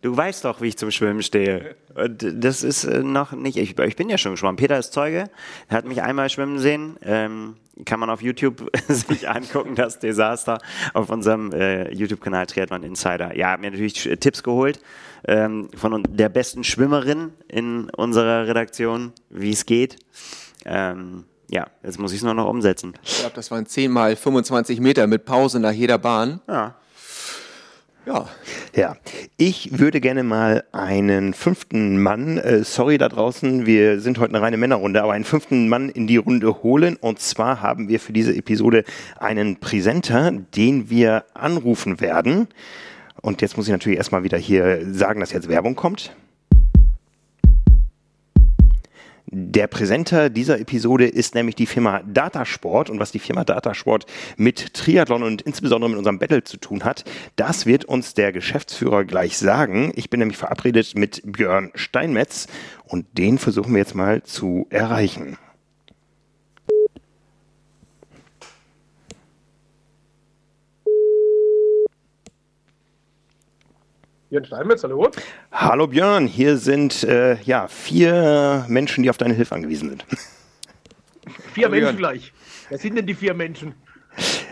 Du 0.02 0.18
weißt 0.18 0.46
doch, 0.46 0.62
wie 0.62 0.70
ich 0.70 0.78
zum 0.78 0.90
Schwimmen 0.90 1.22
stehe. 1.22 1.76
Und 1.94 2.26
das 2.44 2.64
ist 2.64 2.86
äh, 2.86 3.04
noch 3.04 3.34
nicht. 3.34 3.58
Ich, 3.58 3.78
ich 3.78 3.96
bin 3.96 4.10
ja 4.10 4.18
schon 4.18 4.32
geschwommen. 4.32 4.56
Peter 4.56 4.80
ist 4.80 4.94
Zeuge. 4.94 5.30
Hat 5.70 5.86
mich 5.86 6.02
einmal 6.02 6.30
schwimmen 6.30 6.58
sehen. 6.58 6.98
Ähm, 7.04 7.58
kann 7.86 8.00
man 8.00 8.10
auf 8.10 8.22
YouTube 8.22 8.70
sich 8.88 9.30
angucken, 9.30 9.76
das 9.76 10.00
Desaster 10.00 10.58
auf 10.94 11.10
unserem 11.10 11.52
äh, 11.52 11.94
YouTube-Kanal 11.94 12.48
Triathlon 12.48 12.84
Insider. 12.84 13.36
Ja, 13.36 13.52
hab 13.52 13.60
mir 13.60 13.72
natürlich 13.72 14.10
Tipps 14.20 14.42
geholt 14.44 14.80
ähm, 15.28 15.70
von 15.76 16.04
der 16.10 16.30
besten 16.30 16.64
Schwimmerin 16.64 17.32
in 17.48 17.90
unserer 17.92 18.48
Redaktion, 18.48 19.14
wie 19.30 19.52
es 19.52 19.66
geht. 19.66 19.98
Ähm, 20.66 21.26
ja, 21.50 21.68
jetzt 21.84 22.00
muss 22.00 22.12
ich 22.12 22.20
es 22.20 22.24
nur 22.24 22.34
noch 22.34 22.48
umsetzen. 22.48 22.94
Ich 23.04 23.20
glaube, 23.20 23.36
das 23.36 23.52
waren 23.52 23.66
10 23.66 23.92
mal 23.92 24.16
25 24.16 24.80
Meter 24.80 25.06
mit 25.08 25.26
Pause 25.26 25.60
nach 25.60 25.74
jeder 25.74 25.98
Bahn. 25.98 26.40
Ja. 26.48 26.76
Ja, 28.06 28.27
Ja, 28.75 28.95
ich 29.38 29.77
würde 29.80 30.01
gerne 30.01 30.24
mal 30.24 30.63
einen 30.71 31.33
fünften 31.33 32.01
Mann, 32.01 32.38
äh, 32.39 32.63
sorry 32.63 32.98
da 32.98 33.09
draußen, 33.09 33.65
wir 33.65 34.00
sind 34.00 34.18
heute 34.18 34.33
eine 34.33 34.42
reine 34.42 34.57
Männerrunde, 34.57 35.03
aber 35.03 35.13
einen 35.13 35.25
fünften 35.25 35.69
Mann 35.69 35.89
in 35.89 36.07
die 36.07 36.18
Runde 36.18 36.63
holen. 36.63 36.95
Und 36.95 37.19
zwar 37.19 37.62
haben 37.62 37.89
wir 37.89 38.00
für 38.00 38.13
diese 38.13 38.36
Episode 38.36 38.85
einen 39.19 39.59
Präsenter, 39.59 40.31
den 40.31 40.90
wir 40.90 41.26
anrufen 41.35 42.02
werden. 42.02 42.47
Und 43.21 43.42
jetzt 43.42 43.56
muss 43.56 43.68
ich 43.68 43.71
natürlich 43.71 43.97
erstmal 43.97 44.23
wieder 44.23 44.37
hier 44.37 44.80
sagen, 44.92 45.19
dass 45.19 45.31
jetzt 45.31 45.47
Werbung 45.47 45.76
kommt. 45.76 46.16
Der 49.33 49.68
Präsenter 49.68 50.30
dieser 50.30 50.59
Episode 50.59 51.07
ist 51.07 51.35
nämlich 51.35 51.56
die 51.56 51.66
Firma 51.66 52.02
Datasport 52.06 52.90
und 52.90 53.00
was 53.00 53.14
die 53.14 53.19
Firma 53.19 53.45
Datasport 53.45 54.06
mit 54.35 54.73
Triathlon 54.73 55.23
und 55.23 55.42
insbesondere 55.44 55.90
mit 55.90 55.97
unserem 55.97 56.19
Battle 56.19 56.44
zu 56.44 56.57
tun 56.57 56.83
hat, 56.83 57.06
das 57.38 57.66
wird 57.66 57.85
uns 57.85 58.14
der 58.14 58.33
Geschäftsführer 58.33 59.06
gleich 59.06 59.38
sagen. 59.38 59.94
Ich 59.95 60.09
bin 60.09 60.19
nämlich 60.19 60.38
verabredet 60.38 60.95
mit 60.95 61.21
Björn 61.23 61.71
Steinmetz 61.76 62.47
und 62.83 63.06
den 63.18 63.38
versuchen 63.38 63.71
wir 63.71 63.80
jetzt 63.80 63.95
mal 63.95 64.21
zu 64.23 64.68
erreichen. 64.69 65.38
Jörn 74.31 74.45
Steinmetz, 74.45 74.81
hallo. 74.83 75.09
Hallo 75.52 75.88
Björn, 75.88 76.26
hier 76.26 76.56
sind 76.56 77.04
äh, 77.04 77.35
ja 77.42 77.68
vier 77.68 78.66
Menschen, 78.69 79.04
die 79.04 79.09
auf 79.09 79.18
deine 79.18 79.33
Hilfe 79.33 79.54
angewiesen 79.56 79.90
sind. 79.90 80.06
Vier 81.54 81.66
Hallo, 81.66 81.71
Menschen 81.76 81.83
Jörn. 81.83 81.97
gleich. 81.97 82.31
Wer 82.69 82.78
sind 82.78 82.95
denn 82.97 83.06
die 83.06 83.14
vier 83.14 83.33
Menschen? 83.33 83.73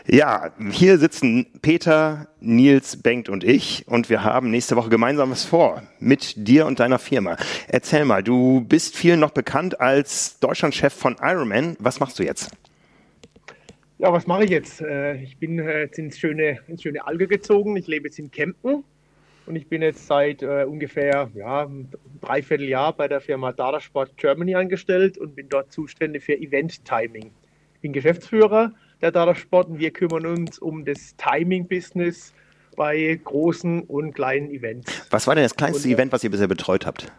Ja, 0.05 0.51
hier 0.69 0.97
sitzen 0.97 1.47
Peter, 1.61 2.27
Nils, 2.41 3.01
Bengt 3.01 3.29
und 3.29 3.45
ich 3.45 3.85
und 3.87 4.09
wir 4.09 4.21
haben 4.25 4.51
nächste 4.51 4.75
Woche 4.75 4.89
gemeinsam 4.89 5.31
was 5.31 5.45
vor 5.45 5.81
mit 5.99 6.33
dir 6.35 6.65
und 6.65 6.81
deiner 6.81 6.99
Firma. 6.99 7.37
Erzähl 7.69 8.03
mal, 8.03 8.21
du 8.21 8.59
bist 8.59 8.97
vielen 8.97 9.21
noch 9.21 9.31
bekannt 9.31 9.79
als 9.79 10.39
Deutschlandchef 10.39 10.93
von 10.93 11.15
Ironman. 11.21 11.77
Was 11.79 12.01
machst 12.01 12.19
du 12.19 12.23
jetzt? 12.23 12.51
Ja, 13.97 14.11
was 14.11 14.27
mache 14.27 14.43
ich 14.43 14.49
jetzt? 14.49 14.81
Äh, 14.81 15.15
Ich 15.23 15.37
bin 15.37 15.57
äh, 15.57 15.83
jetzt 15.83 15.97
ins 15.99 16.19
schöne, 16.19 16.59
ins 16.67 16.83
schöne 16.83 17.07
Alge 17.07 17.27
gezogen. 17.27 17.77
Ich 17.77 17.87
lebe 17.87 18.07
jetzt 18.09 18.19
in 18.19 18.29
Kempten 18.29 18.83
und 19.49 19.55
ich 19.55 19.67
bin 19.67 19.81
jetzt 19.81 20.05
seit 20.05 20.43
äh, 20.43 20.63
ungefähr 20.63 21.31
ja, 21.33 21.63
einem 21.63 21.89
Dreivierteljahr 22.21 22.93
bei 22.93 23.07
der 23.07 23.19
Firma 23.19 23.51
Datasport 23.51 24.15
Germany 24.15 24.53
angestellt 24.53 25.17
und 25.17 25.35
bin 25.35 25.49
dort 25.49 25.71
zuständig 25.71 26.23
für 26.23 26.37
Event-Timing. 26.37 27.31
Ich 27.73 27.81
bin 27.81 27.91
Geschäftsführer 27.91 28.71
der 29.01 29.11
Datasport 29.11 29.69
und 29.69 29.79
wir 29.79 29.89
kümmern 29.89 30.27
uns 30.27 30.59
um 30.59 30.85
das 30.85 31.15
Timing-Business 31.17 32.31
bei 32.75 33.19
großen 33.23 33.81
und 33.81 34.13
kleinen 34.13 34.51
Events. 34.51 35.07
Was 35.09 35.25
war 35.25 35.33
denn 35.33 35.43
das 35.43 35.55
kleinste 35.55 35.87
und, 35.87 35.91
äh, 35.91 35.95
Event, 35.95 36.11
was 36.11 36.23
ihr 36.23 36.29
bisher 36.29 36.47
betreut 36.47 36.85
habt? 36.85 37.11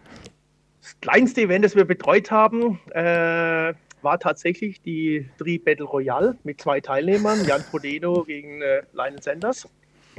Das 0.82 1.00
kleinste 1.00 1.40
Event, 1.42 1.64
das 1.64 1.74
wir 1.74 1.84
betreut 1.84 2.30
haben, 2.30 2.78
äh, 2.92 3.74
war 4.02 4.20
tatsächlich 4.20 4.80
die 4.82 5.28
Tri 5.36 5.58
Battle 5.58 5.84
Royale 5.84 6.38
mit 6.44 6.60
zwei 6.60 6.80
Teilnehmern, 6.80 7.44
Jan 7.44 7.64
Prodeno 7.68 8.22
gegen 8.22 8.62
äh, 8.62 8.82
Lionel 8.92 9.20
Sanders. 9.20 9.68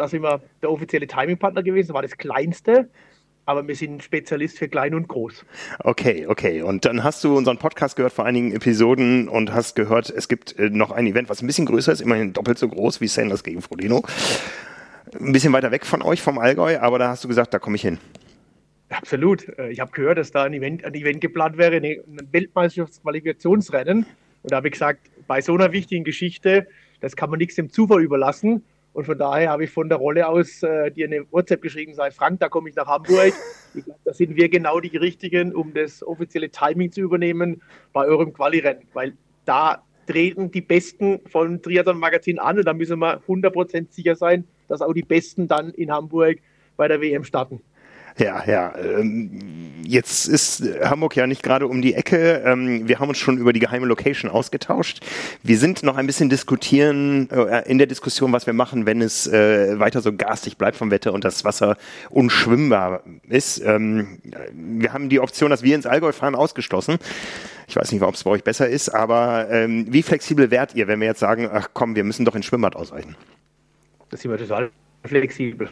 Da 0.01 0.08
sind 0.08 0.24
wir 0.24 0.41
der 0.63 0.72
offizielle 0.72 1.05
Timing-Partner 1.05 1.62
gewesen, 1.62 1.93
war 1.93 2.01
das 2.01 2.17
kleinste 2.17 2.89
aber 3.46 3.67
wir 3.67 3.75
sind 3.75 4.03
Spezialist 4.03 4.58
für 4.60 4.70
klein 4.70 4.93
und 4.93 5.08
groß. 5.08 5.46
Okay, 5.79 6.25
okay. 6.27 6.62
Und 6.62 6.86
dann 6.86 7.03
hast 7.03 7.24
du 7.24 7.36
unseren 7.36 7.58
Podcast 7.58 7.96
gehört 7.96 8.13
vor 8.13 8.25
einigen 8.25 8.53
Episoden 8.53 9.27
und 9.27 9.53
hast 9.53 9.75
gehört, 9.75 10.10
es 10.10 10.27
gibt 10.27 10.58
äh, 10.58 10.70
noch 10.70 10.91
ein 10.91 11.08
Event, 11.08 11.27
was 11.27 11.41
ein 11.41 11.48
bisschen 11.48 11.65
größer 11.65 11.91
ist, 11.91 12.01
immerhin 12.01 12.34
doppelt 12.34 12.58
so 12.58 12.70
groß 12.70 13.01
wie 13.01 13.08
Sanders 13.08 13.43
gegen 13.43 13.62
Frodeno. 13.62 14.03
Ein 15.20 15.34
bisschen 15.34 15.51
weiter 15.51 15.72
weg 15.72 15.86
von 15.86 16.01
euch, 16.01 16.22
vom 16.22 16.38
Allgäu, 16.38 16.79
aber 16.79 17.00
da 17.00 17.10
hast 17.10 17.24
du 17.24 17.27
gesagt, 17.27 17.53
da 17.53 17.60
komme 17.60 17.75
ich 17.75 17.81
hin. 17.81 17.98
Absolut. 18.89 19.48
Äh, 19.58 19.72
ich 19.72 19.79
habe 19.79 19.91
gehört, 19.91 20.17
dass 20.17 20.31
da 20.31 20.43
ein 20.43 20.53
Event, 20.53 20.86
ein 20.86 20.93
Event 20.93 21.20
geplant 21.20 21.58
wäre, 21.58 21.75
ein 21.75 21.98
Weltmeisterschaftsqualifikationsrennen. 22.31 24.05
Und 24.43 24.51
da 24.51 24.58
habe 24.58 24.67
ich 24.67 24.74
gesagt, 24.74 25.10
bei 25.27 25.41
so 25.41 25.53
einer 25.55 25.72
wichtigen 25.72 26.03
Geschichte, 26.03 26.67
das 27.00 27.15
kann 27.15 27.29
man 27.29 27.39
nichts 27.39 27.55
dem 27.55 27.70
Zufall 27.70 28.01
überlassen. 28.01 28.63
Und 28.93 29.05
von 29.05 29.17
daher 29.17 29.50
habe 29.50 29.63
ich 29.63 29.71
von 29.71 29.88
der 29.88 29.98
Rolle 29.98 30.27
aus 30.27 30.63
äh, 30.63 30.91
dir 30.91 31.07
eine 31.07 31.25
WhatsApp 31.31 31.62
geschrieben, 31.62 31.93
sei 31.93 32.12
Frank, 32.12 32.39
da 32.39 32.50
komme 32.50 32.69
ich 32.69 32.75
nach 32.75 32.88
Hamburg. 32.88 33.33
Ich 33.74 33.86
glaube, 33.86 34.00
da 34.03 34.13
sind 34.13 34.36
wir 34.36 34.50
genau 34.50 34.81
die 34.81 34.98
Richtigen, 34.98 35.55
um 35.55 35.74
das 35.74 36.05
offizielle 36.05 36.50
Timing 36.50 36.91
zu 36.91 37.01
übernehmen 37.01 37.62
bei 37.93 38.05
eurem 38.05 38.33
Quali-Rennen. 38.33 38.83
Weil 38.93 39.13
da 39.45 39.83
treten 40.07 40.51
die 40.51 40.62
Besten 40.62 41.21
von 41.27 41.62
Triathlon 41.62 41.98
Magazin 41.98 42.38
an 42.38 42.57
und 42.57 42.65
da 42.65 42.74
müssen 42.74 43.00
wir 43.00 43.21
100% 43.21 43.91
sicher 43.91 44.15
sein, 44.15 44.45
dass 44.67 44.81
auch 44.81 44.93
die 44.93 45.03
Besten 45.03 45.48
dann 45.48 45.69
in 45.71 45.89
Hamburg 45.89 46.39
bei 46.75 46.88
der 46.88 47.00
WM 47.00 47.24
starten. 47.24 47.62
Ja, 48.17 48.43
ja. 48.45 48.75
Ähm, 48.77 49.61
jetzt 49.85 50.27
ist 50.27 50.63
Hamburg 50.83 51.15
ja 51.15 51.27
nicht 51.27 51.43
gerade 51.43 51.67
um 51.67 51.81
die 51.81 51.93
Ecke. 51.93 52.43
Ähm, 52.45 52.88
wir 52.88 53.00
haben 53.00 53.09
uns 53.09 53.17
schon 53.17 53.38
über 53.38 53.53
die 53.53 53.59
geheime 53.59 53.85
Location 53.85 54.29
ausgetauscht. 54.29 55.01
Wir 55.43 55.57
sind 55.57 55.83
noch 55.83 55.97
ein 55.97 56.07
bisschen 56.07 56.29
diskutieren, 56.29 57.29
äh, 57.29 57.69
in 57.69 57.77
der 57.77 57.88
Diskussion, 57.88 58.31
was 58.31 58.45
wir 58.45 58.53
machen, 58.53 58.85
wenn 58.85 59.01
es 59.01 59.27
äh, 59.27 59.79
weiter 59.79 60.01
so 60.01 60.13
garstig 60.13 60.57
bleibt 60.57 60.77
vom 60.77 60.91
Wetter 60.91 61.13
und 61.13 61.23
das 61.23 61.45
Wasser 61.45 61.77
unschwimmbar 62.09 63.03
ist. 63.27 63.61
Ähm, 63.65 64.19
wir 64.53 64.93
haben 64.93 65.09
die 65.09 65.19
Option, 65.19 65.50
dass 65.50 65.63
wir 65.63 65.75
ins 65.75 65.85
Allgäu 65.85 66.11
fahren, 66.11 66.35
ausgeschlossen. 66.35 66.97
Ich 67.67 67.75
weiß 67.75 67.91
nicht, 67.91 68.01
ob 68.01 68.15
es 68.15 68.23
bei 68.23 68.31
euch 68.31 68.43
besser 68.43 68.67
ist, 68.67 68.89
aber 68.89 69.47
wie 69.50 70.03
flexibel 70.03 70.51
wärt 70.51 70.75
ihr, 70.75 70.88
wenn 70.88 71.00
wir 71.00 71.07
jetzt 71.07 71.21
sagen, 71.21 71.47
ach 71.50 71.69
komm, 71.73 71.95
wir 71.95 72.03
müssen 72.03 72.25
doch 72.25 72.35
ins 72.35 72.45
Schwimmbad 72.45 72.75
ausweichen? 72.75 73.15
Das 74.09 74.21
sind 74.21 74.31
wir 74.31 74.38
total 74.38 74.71
flexibel. 75.05 75.69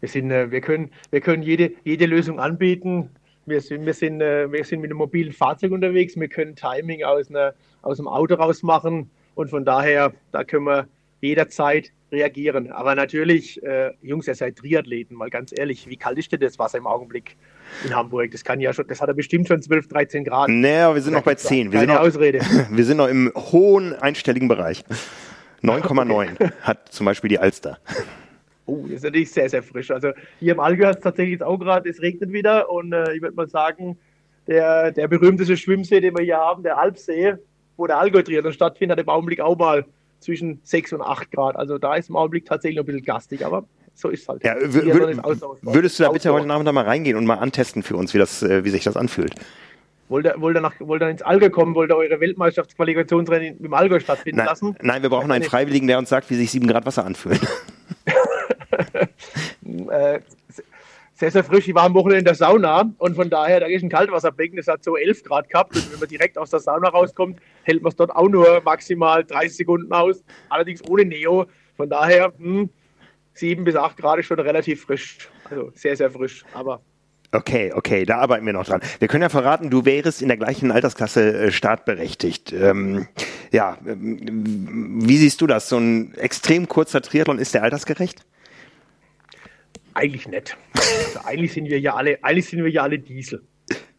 Wir, 0.00 0.08
sind, 0.08 0.30
äh, 0.30 0.50
wir, 0.50 0.60
können, 0.60 0.90
wir 1.10 1.20
können 1.20 1.42
jede, 1.42 1.72
jede 1.84 2.06
Lösung 2.06 2.38
anbieten. 2.38 3.10
Wir 3.48 3.60
sind, 3.60 3.86
wir, 3.86 3.94
sind, 3.94 4.20
äh, 4.20 4.50
wir 4.50 4.64
sind 4.64 4.80
mit 4.80 4.90
einem 4.90 4.98
mobilen 4.98 5.32
Fahrzeug 5.32 5.72
unterwegs. 5.72 6.18
Wir 6.18 6.28
können 6.28 6.54
Timing 6.54 7.04
aus, 7.04 7.30
einer, 7.30 7.54
aus 7.82 7.96
dem 7.96 8.06
Auto 8.06 8.34
raus 8.34 8.62
machen. 8.62 9.10
Und 9.34 9.50
von 9.50 9.64
daher, 9.64 10.12
da 10.32 10.44
können 10.44 10.64
wir 10.64 10.88
jederzeit 11.20 11.92
reagieren. 12.12 12.70
Aber 12.72 12.94
natürlich, 12.94 13.62
äh, 13.62 13.92
Jungs, 14.02 14.26
ihr 14.26 14.34
seid 14.34 14.56
Triathleten, 14.56 15.16
mal 15.16 15.30
ganz 15.30 15.52
ehrlich, 15.56 15.86
wie 15.88 15.96
kalt 15.96 16.18
ist 16.18 16.32
denn 16.32 16.40
das 16.40 16.58
Wasser 16.58 16.78
im 16.78 16.86
Augenblick 16.86 17.36
in 17.84 17.94
Hamburg? 17.94 18.30
Das 18.30 18.44
kann 18.44 18.60
ja 18.60 18.72
schon, 18.72 18.86
das 18.86 19.00
hat 19.00 19.08
ja 19.08 19.14
bestimmt 19.14 19.48
schon 19.48 19.62
12, 19.62 19.88
13 19.88 20.24
Grad. 20.24 20.48
Naja, 20.48 20.94
wir 20.94 21.02
sind 21.02 21.14
noch 21.14 21.22
bei 21.22 21.34
10. 21.34 21.70
Wir 21.72 21.78
Keine 21.78 21.92
sind 21.92 21.94
noch, 21.94 22.00
Ausrede. 22.00 22.40
Wir 22.70 22.84
sind 22.84 22.96
noch 22.96 23.08
im 23.08 23.32
hohen 23.34 23.94
einstelligen 23.94 24.48
Bereich. 24.48 24.84
9,9 25.62 26.52
hat 26.62 26.92
zum 26.92 27.06
Beispiel 27.06 27.28
die 27.28 27.38
Alster. 27.38 27.78
Oh, 28.68 28.82
das 28.82 28.96
ist 28.96 29.04
natürlich 29.04 29.30
sehr, 29.30 29.48
sehr 29.48 29.62
frisch. 29.62 29.90
Also 29.90 30.10
hier 30.40 30.52
im 30.52 30.60
Allgäu 30.60 30.86
hat 30.86 30.98
es 30.98 31.02
tatsächlich 31.02 31.32
jetzt 31.32 31.42
auch 31.42 31.56
gerade, 31.58 31.88
es 31.88 32.02
regnet 32.02 32.30
wieder 32.32 32.70
und 32.70 32.92
äh, 32.92 33.14
ich 33.14 33.22
würde 33.22 33.34
mal 33.34 33.48
sagen, 33.48 33.96
der, 34.46 34.92
der 34.92 35.08
berühmteste 35.08 35.56
Schwimmsee, 35.56 36.00
den 36.00 36.16
wir 36.16 36.22
hier 36.22 36.36
haben, 36.36 36.62
der 36.62 36.78
Alpsee, 36.78 37.36
wo 37.78 37.86
der 37.86 37.98
Allgäu-Triathlon 37.98 38.52
stattfindet, 38.52 38.98
hat 38.98 39.02
im 39.02 39.08
Augenblick 39.08 39.40
auch 39.40 39.56
mal 39.56 39.86
zwischen 40.20 40.60
6 40.64 40.92
und 40.92 41.00
8 41.00 41.30
Grad. 41.30 41.56
Also 41.56 41.78
da 41.78 41.94
ist 41.96 42.10
im 42.10 42.16
Augenblick 42.16 42.44
tatsächlich 42.44 42.76
noch 42.76 42.82
ein 42.82 42.86
bisschen 42.86 43.04
gastig, 43.04 43.46
aber 43.46 43.64
so 43.94 44.10
ist 44.10 44.22
es 44.22 44.28
halt. 44.28 44.44
Ja, 44.44 44.54
würdest 44.60 45.98
du 45.98 46.02
da 46.02 46.10
bitte 46.10 46.30
heute 46.32 46.46
Nachmittag 46.46 46.74
mal 46.74 46.84
reingehen 46.84 47.16
und 47.16 47.24
mal 47.24 47.38
antesten 47.38 47.82
für 47.82 47.96
uns, 47.96 48.12
wie, 48.12 48.18
das, 48.18 48.42
äh, 48.42 48.64
wie 48.64 48.70
sich 48.70 48.84
das 48.84 48.98
anfühlt? 48.98 49.34
Wollt 50.10 50.26
ihr, 50.26 50.34
wollt, 50.38 50.56
ihr 50.56 50.60
nach, 50.60 50.74
wollt 50.80 51.02
ihr 51.02 51.08
ins 51.08 51.22
Allgäu 51.22 51.48
kommen? 51.50 51.74
Wollt 51.74 51.90
ihr 51.90 51.96
eure 51.96 52.20
Weltmeisterschaftsqualifikationsrennen 52.20 53.64
im 53.64 53.74
Allgäu 53.74 54.00
stattfinden 54.00 54.38
nein, 54.38 54.46
lassen? 54.46 54.76
Nein, 54.82 55.02
wir 55.02 55.08
brauchen 55.10 55.30
einen 55.30 55.44
Freiwilligen, 55.44 55.86
der 55.86 55.98
uns 55.98 56.10
sagt, 56.10 56.28
wie 56.30 56.34
sich 56.34 56.50
7 56.50 56.66
Grad 56.66 56.84
Wasser 56.84 57.06
anfühlt. 57.06 57.40
Äh, 59.88 60.20
sehr, 61.14 61.32
sehr 61.32 61.42
frisch. 61.42 61.66
Ich 61.66 61.74
war 61.74 61.84
am 61.84 61.94
Wochenende 61.94 62.20
in 62.20 62.24
der 62.24 62.34
Sauna 62.34 62.92
und 62.98 63.16
von 63.16 63.28
daher, 63.28 63.60
da 63.60 63.66
ist 63.66 63.82
ein 63.82 63.88
Kaltwasserbecken, 63.88 64.56
das 64.56 64.68
hat 64.68 64.84
so 64.84 64.96
11 64.96 65.24
Grad 65.24 65.48
gehabt. 65.48 65.74
Und 65.74 65.92
wenn 65.92 65.98
man 65.98 66.08
direkt 66.08 66.38
aus 66.38 66.50
der 66.50 66.60
Sauna 66.60 66.88
rauskommt, 66.88 67.40
hält 67.64 67.82
man 67.82 67.90
es 67.90 67.96
dort 67.96 68.14
auch 68.14 68.28
nur 68.28 68.62
maximal 68.64 69.24
30 69.24 69.56
Sekunden 69.56 69.92
aus, 69.92 70.22
allerdings 70.48 70.80
ohne 70.88 71.04
Neo. 71.04 71.46
Von 71.76 71.90
daher, 71.90 72.32
hm, 72.38 72.70
7 73.34 73.64
bis 73.64 73.74
8 73.76 73.96
Grad 73.96 74.18
ist 74.18 74.26
schon 74.26 74.38
relativ 74.38 74.82
frisch. 74.82 75.28
Also 75.50 75.70
sehr, 75.74 75.96
sehr 75.96 76.10
frisch. 76.10 76.44
Aber 76.54 76.80
Okay, 77.30 77.72
okay, 77.74 78.06
da 78.06 78.18
arbeiten 78.18 78.46
wir 78.46 78.54
noch 78.54 78.64
dran. 78.64 78.80
Wir 79.00 79.08
können 79.08 79.20
ja 79.20 79.28
verraten, 79.28 79.68
du 79.68 79.84
wärst 79.84 80.22
in 80.22 80.28
der 80.28 80.38
gleichen 80.38 80.70
Altersklasse 80.70 81.34
äh, 81.34 81.50
startberechtigt. 81.50 82.54
Ähm, 82.54 83.06
ja, 83.52 83.76
ähm, 83.86 85.02
wie 85.06 85.18
siehst 85.18 85.42
du 85.42 85.46
das? 85.46 85.68
So 85.68 85.76
ein 85.76 86.14
extrem 86.14 86.68
kurzer 86.68 87.02
Triathlon, 87.02 87.38
ist 87.38 87.52
der 87.52 87.64
altersgerecht? 87.64 88.24
Eigentlich 89.98 90.28
nicht. 90.28 90.56
Also 90.74 91.20
eigentlich 91.24 91.52
sind 91.52 91.68
wir 91.68 91.80
ja 91.80 91.94
alle, 91.94 92.22
eigentlich 92.22 92.48
sind 92.48 92.62
wir 92.62 92.70
ja 92.70 92.82
alle 92.82 93.00
Diesel. 93.00 93.42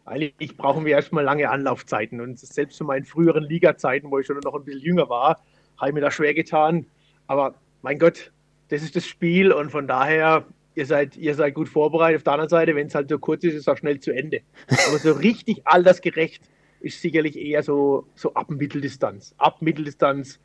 Eigentlich 0.05 0.55
brauchen 0.55 0.85
wir 0.85 0.93
erstmal 0.93 1.25
lange 1.25 1.49
Anlaufzeiten. 1.49 2.21
Und 2.21 2.39
selbst 2.39 2.77
zu 2.77 2.85
meinen 2.85 3.03
früheren 3.03 3.43
Liga-Zeiten, 3.43 4.09
wo 4.09 4.17
ich 4.17 4.25
schon 4.25 4.37
noch 4.37 4.55
ein 4.55 4.63
bisschen 4.63 4.79
jünger 4.79 5.09
war, 5.09 5.43
habe 5.77 5.89
ich 5.89 5.93
mir 5.93 5.99
da 5.99 6.09
schwer 6.09 6.33
getan. 6.33 6.85
Aber 7.27 7.55
mein 7.81 7.99
Gott, 7.99 8.31
das 8.69 8.81
ist 8.81 8.95
das 8.95 9.05
Spiel 9.05 9.51
und 9.51 9.71
von 9.71 9.87
daher 9.87 10.45
ihr 10.73 10.85
seid, 10.85 11.17
ihr 11.17 11.35
seid 11.35 11.53
gut 11.53 11.67
vorbereitet. 11.67 12.19
Auf 12.19 12.23
der 12.23 12.33
anderen 12.33 12.49
Seite, 12.49 12.75
wenn 12.75 12.87
es 12.87 12.95
halt 12.95 13.09
so 13.09 13.19
kurz 13.19 13.43
ist, 13.43 13.53
ist 13.53 13.61
es 13.61 13.67
auch 13.67 13.77
schnell 13.77 13.99
zu 13.99 14.13
Ende. 14.13 14.39
Aber 14.87 14.99
so 14.99 15.11
richtig 15.11 15.67
altersgerecht 15.67 16.41
ist 16.79 17.01
sicherlich 17.01 17.37
eher 17.37 17.61
so, 17.61 18.07
so 18.15 18.33
ab 18.35 18.49
Mitteldistanz. 18.49 19.35
Ab 19.37 19.61
Mitteldistanz 19.61 20.39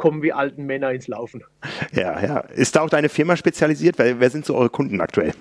kommen 0.00 0.22
wir 0.22 0.34
alten 0.34 0.64
Männer 0.64 0.92
ins 0.92 1.08
Laufen. 1.08 1.44
Ja, 1.92 2.24
ja. 2.24 2.38
Ist 2.38 2.74
da 2.74 2.80
auch 2.80 2.88
deine 2.88 3.10
Firma 3.10 3.36
spezialisiert? 3.36 3.98
Wer, 3.98 4.18
wer 4.18 4.30
sind 4.30 4.46
so 4.46 4.56
eure 4.56 4.70
Kunden 4.70 4.98
aktuell? 4.98 5.34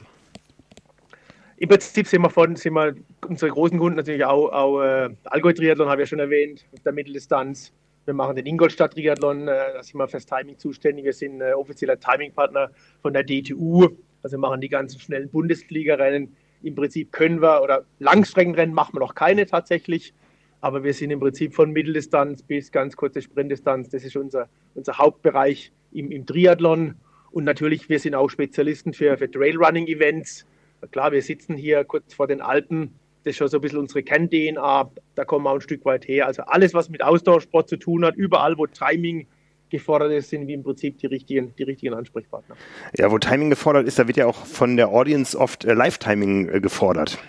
Im 1.56 1.70
Prinzip 1.70 2.08
sind 2.08 2.22
wir 2.24 2.30
von, 2.30 2.58
sind 2.58 2.74
wir 2.74 2.94
unsere 3.26 3.52
großen 3.52 3.80
Kunden 3.80 3.96
natürlich 3.96 4.26
auch, 4.26 4.50
auch 4.50 4.82
äh, 4.82 5.10
Allgäu 5.24 5.54
Triathlon, 5.54 5.88
habe 5.88 6.02
ich 6.02 6.08
ja 6.08 6.10
schon 6.10 6.20
erwähnt, 6.20 6.66
der 6.84 6.92
Mitteldistanz. 6.92 7.72
Wir 8.04 8.14
machen 8.14 8.36
den 8.36 8.46
Ingolstadt 8.46 8.94
Triathlon, 8.94 9.48
äh, 9.48 9.76
da 9.76 9.82
sind 9.82 9.98
wir 9.98 10.10
fürs 10.10 10.26
Timing 10.26 10.58
zuständig. 10.58 11.06
Wir 11.06 11.14
sind 11.14 11.40
äh, 11.40 11.54
offizieller 11.54 11.98
Timing-Partner 11.98 12.70
von 13.02 13.14
der 13.14 13.24
DTU. 13.24 13.88
Also 14.24 14.36
wir 14.36 14.40
machen 14.40 14.60
die 14.60 14.68
ganzen 14.68 15.00
schnellen 15.00 15.30
Bundesliga-Rennen. 15.30 16.36
Im 16.64 16.76
Prinzip 16.76 17.14
können 17.14 17.42
wir, 17.42 17.62
oder 17.64 17.86
Langstreckenrennen 18.00 18.76
machen 18.76 18.96
wir 18.96 19.00
noch 19.00 19.16
keine 19.16 19.46
tatsächlich, 19.46 20.14
aber 20.62 20.84
wir 20.84 20.94
sind 20.94 21.12
im 21.12 21.20
Prinzip 21.20 21.54
von 21.54 21.72
Mitteldistanz 21.72 22.44
bis 22.44 22.72
ganz 22.72 22.96
kurze 22.96 23.22
Sprintdistanz. 23.22 23.90
Das 23.90 24.04
ist 24.04 24.16
unser, 24.16 24.50
unser 24.76 24.98
Hauptbereich 24.98 25.72
im, 25.92 26.12
im 26.12 26.26
Triathlon. 26.26 26.96
Und 27.32 27.44
natürlich, 27.44 27.90
wir 27.90 28.00
sind 28.00 28.16
auch 28.16 28.30
Spezialisten 28.30 28.94
für, 28.94 29.18
für 29.18 29.30
Trailrunning-Events. 29.30 30.46
Klar, 30.92 31.12
wir 31.12 31.22
sitzen 31.22 31.56
hier 31.56 31.84
kurz 31.84 32.14
vor 32.14 32.28
den 32.28 32.42
Alpen. 32.42 32.96
Das 33.24 33.32
ist 33.32 33.38
schon 33.38 33.48
so 33.48 33.58
ein 33.58 33.62
bisschen 33.62 33.80
unsere 33.80 34.04
Kern-DNA. 34.04 34.92
Da 35.16 35.26
kommen 35.26 35.46
wir 35.46 35.52
auch 35.52 35.56
ein 35.56 35.62
Stück 35.62 35.86
weit 35.86 36.08
her. 36.08 36.26
Also 36.26 36.44
alles, 36.44 36.74
was 36.74 36.90
mit 36.90 37.04
Ausdauersport 37.04 37.70
zu 37.70 37.78
tun 37.78 38.06
hat, 38.06 38.16
überall, 38.16 38.58
wo 38.58 38.66
Timing 38.66 39.28
gefordert 39.70 40.12
ist, 40.12 40.30
sind 40.30 40.48
wir 40.48 40.56
im 40.56 40.64
Prinzip 40.64 40.98
die 40.98 41.06
richtigen, 41.06 41.54
die 41.58 41.64
richtigen 41.64 41.94
Ansprechpartner. 41.94 42.56
Ja, 42.98 43.12
wo 43.12 43.20
Timing 43.20 43.50
gefordert 43.50 43.88
ist, 43.88 44.00
da 44.00 44.08
wird 44.08 44.18
ja 44.18 44.26
auch 44.26 44.46
von 44.46 44.78
der 44.78 44.90
Audience 44.90 45.38
oft 45.38 45.66
äh, 45.66 45.74
Live-Timing 45.74 46.50
äh, 46.50 46.60
gefordert. 46.60 47.20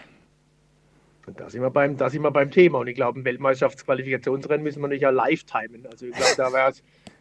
Und 1.26 1.38
da 1.38 1.50
sind, 1.50 1.62
wir 1.62 1.70
beim, 1.70 1.96
da 1.96 2.10
sind 2.10 2.22
wir 2.22 2.30
beim 2.30 2.50
Thema. 2.50 2.78
Und 2.78 2.86
ich 2.88 2.94
glaube, 2.94 3.18
im 3.18 3.24
Weltmeisterschaftsqualifikationsrennen 3.24 4.62
müssen 4.62 4.80
wir 4.80 4.88
nicht 4.88 5.02
ja 5.02 5.10
live 5.10 5.44
timen. 5.44 5.86
Also 5.86 6.06
ich 6.06 6.12
glaube, 6.12 6.34
da 6.36 6.52
wäre 6.52 6.72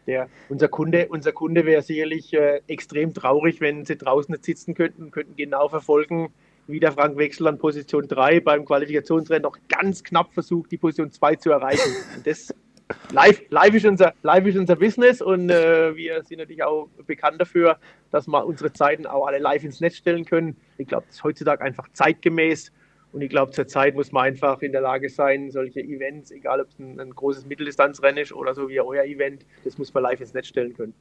der, 0.08 0.28
unser 0.48 0.68
Kunde, 0.68 1.08
unser 1.10 1.32
Kunde 1.32 1.66
wäre 1.66 1.82
sicherlich 1.82 2.34
äh, 2.34 2.62
extrem 2.68 3.14
traurig, 3.14 3.62
wenn 3.62 3.86
sie 3.86 3.98
draußen 3.98 4.32
nicht 4.32 4.46
sitzen 4.46 4.74
könnten, 4.74 5.12
könnten 5.12 5.36
genau 5.36 5.70
verfolgen, 5.70 6.34
wie 6.68 6.80
der 6.80 6.92
Frank 6.92 7.18
Wechsel 7.18 7.48
an 7.48 7.58
Position 7.58 8.08
3 8.08 8.40
beim 8.40 8.66
Qualifikationsrennen 8.66 9.44
noch 9.44 9.58
ganz 9.68 10.04
knapp 10.04 10.34
versucht, 10.34 10.72
die 10.72 10.78
Position 10.78 11.12
2 11.12 11.36
zu 11.36 11.52
erreichen. 11.52 11.96
Und 12.16 12.26
das 12.26 12.54
live, 13.12 13.42
live, 13.50 13.74
ist 13.76 13.86
unser, 13.86 14.14
live 14.24 14.46
ist 14.48 14.58
unser 14.58 14.76
Business 14.76 15.22
und 15.22 15.50
äh, 15.50 15.96
wir 15.96 16.24
sind 16.24 16.40
natürlich 16.40 16.64
auch 16.64 16.88
bekannt 17.06 17.40
dafür, 17.42 17.78
dass 18.12 18.28
wir 18.28 18.46
unsere 18.46 18.72
Zeiten 18.74 19.06
auch 19.06 19.28
alle 19.28 19.40
live 19.40 19.64
ins 19.64 19.80
Netz 19.80 19.98
stellen 19.98 20.26
können. 20.26 20.56
Ich 20.78 20.88
glaube, 20.88 21.06
das 21.08 21.18
ist 21.18 21.24
heutzutage 21.24 21.64
einfach 21.64 21.88
zeitgemäß 21.94 22.72
und 23.12 23.22
ich 23.22 23.30
glaube, 23.30 23.52
zur 23.52 23.68
Zeit 23.68 23.96
muss 23.96 24.12
man 24.12 24.26
einfach 24.26 24.62
in 24.62 24.72
der 24.72 24.82
Lage 24.82 25.10
sein, 25.10 25.52
solche 25.52 25.82
Events, 25.82 26.32
egal 26.32 26.62
ob 26.62 26.68
es 26.70 26.80
ein, 26.80 27.00
ein 27.00 27.10
großes 27.10 27.46
Mitteldistanzrennen 27.46 28.22
ist 28.24 28.34
oder 28.34 28.54
so 28.54 28.70
wie 28.70 28.80
euer 28.80 29.04
Event, 29.04 29.46
das 29.64 29.78
muss 29.78 29.94
man 29.94 30.04
live 30.04 30.22
ins 30.22 30.34
Netz 30.34 30.48
stellen 30.48 30.76
können. 30.76 30.94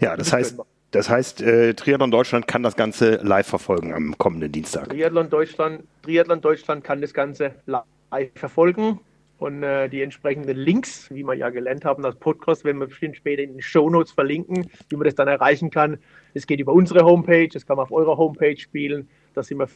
Ja, 0.00 0.16
das, 0.16 0.28
das 0.28 0.32
heißt, 0.32 0.60
Das 0.92 1.10
heißt, 1.10 1.42
äh, 1.42 1.74
Triathlon 1.74 2.10
Deutschland 2.10 2.46
kann 2.46 2.62
das 2.62 2.76
Ganze 2.76 3.16
live 3.16 3.46
verfolgen 3.46 3.92
am 3.92 4.16
kommenden 4.18 4.52
Dienstag. 4.52 4.88
Triathlon 4.90 5.28
Deutschland, 5.28 5.82
Triathlon 6.02 6.40
Deutschland 6.40 6.84
kann 6.84 7.00
das 7.00 7.12
Ganze 7.12 7.56
live 7.66 8.30
verfolgen 8.34 9.00
und 9.38 9.62
äh, 9.62 9.88
die 9.88 10.02
entsprechenden 10.02 10.56
Links, 10.56 11.10
wie 11.10 11.24
wir 11.24 11.34
ja 11.34 11.50
gelernt 11.50 11.84
haben, 11.84 12.02
das 12.02 12.14
Podcast, 12.14 12.64
werden 12.64 12.78
wir 12.78 12.86
bestimmt 12.86 13.16
später 13.16 13.42
in 13.42 13.54
den 13.54 13.62
Shownotes 13.62 14.12
verlinken, 14.12 14.70
wie 14.88 14.96
man 14.96 15.04
das 15.04 15.14
dann 15.14 15.28
erreichen 15.28 15.70
kann. 15.70 15.98
Es 16.32 16.46
geht 16.46 16.60
über 16.60 16.72
unsere 16.72 17.04
Homepage, 17.04 17.48
das 17.48 17.66
kann 17.66 17.76
man 17.76 17.84
auf 17.84 17.92
eurer 17.92 18.16
Homepage 18.16 18.56
spielen. 18.56 19.08
Da 19.34 19.42
sind 19.42 19.58
wir 19.58 19.68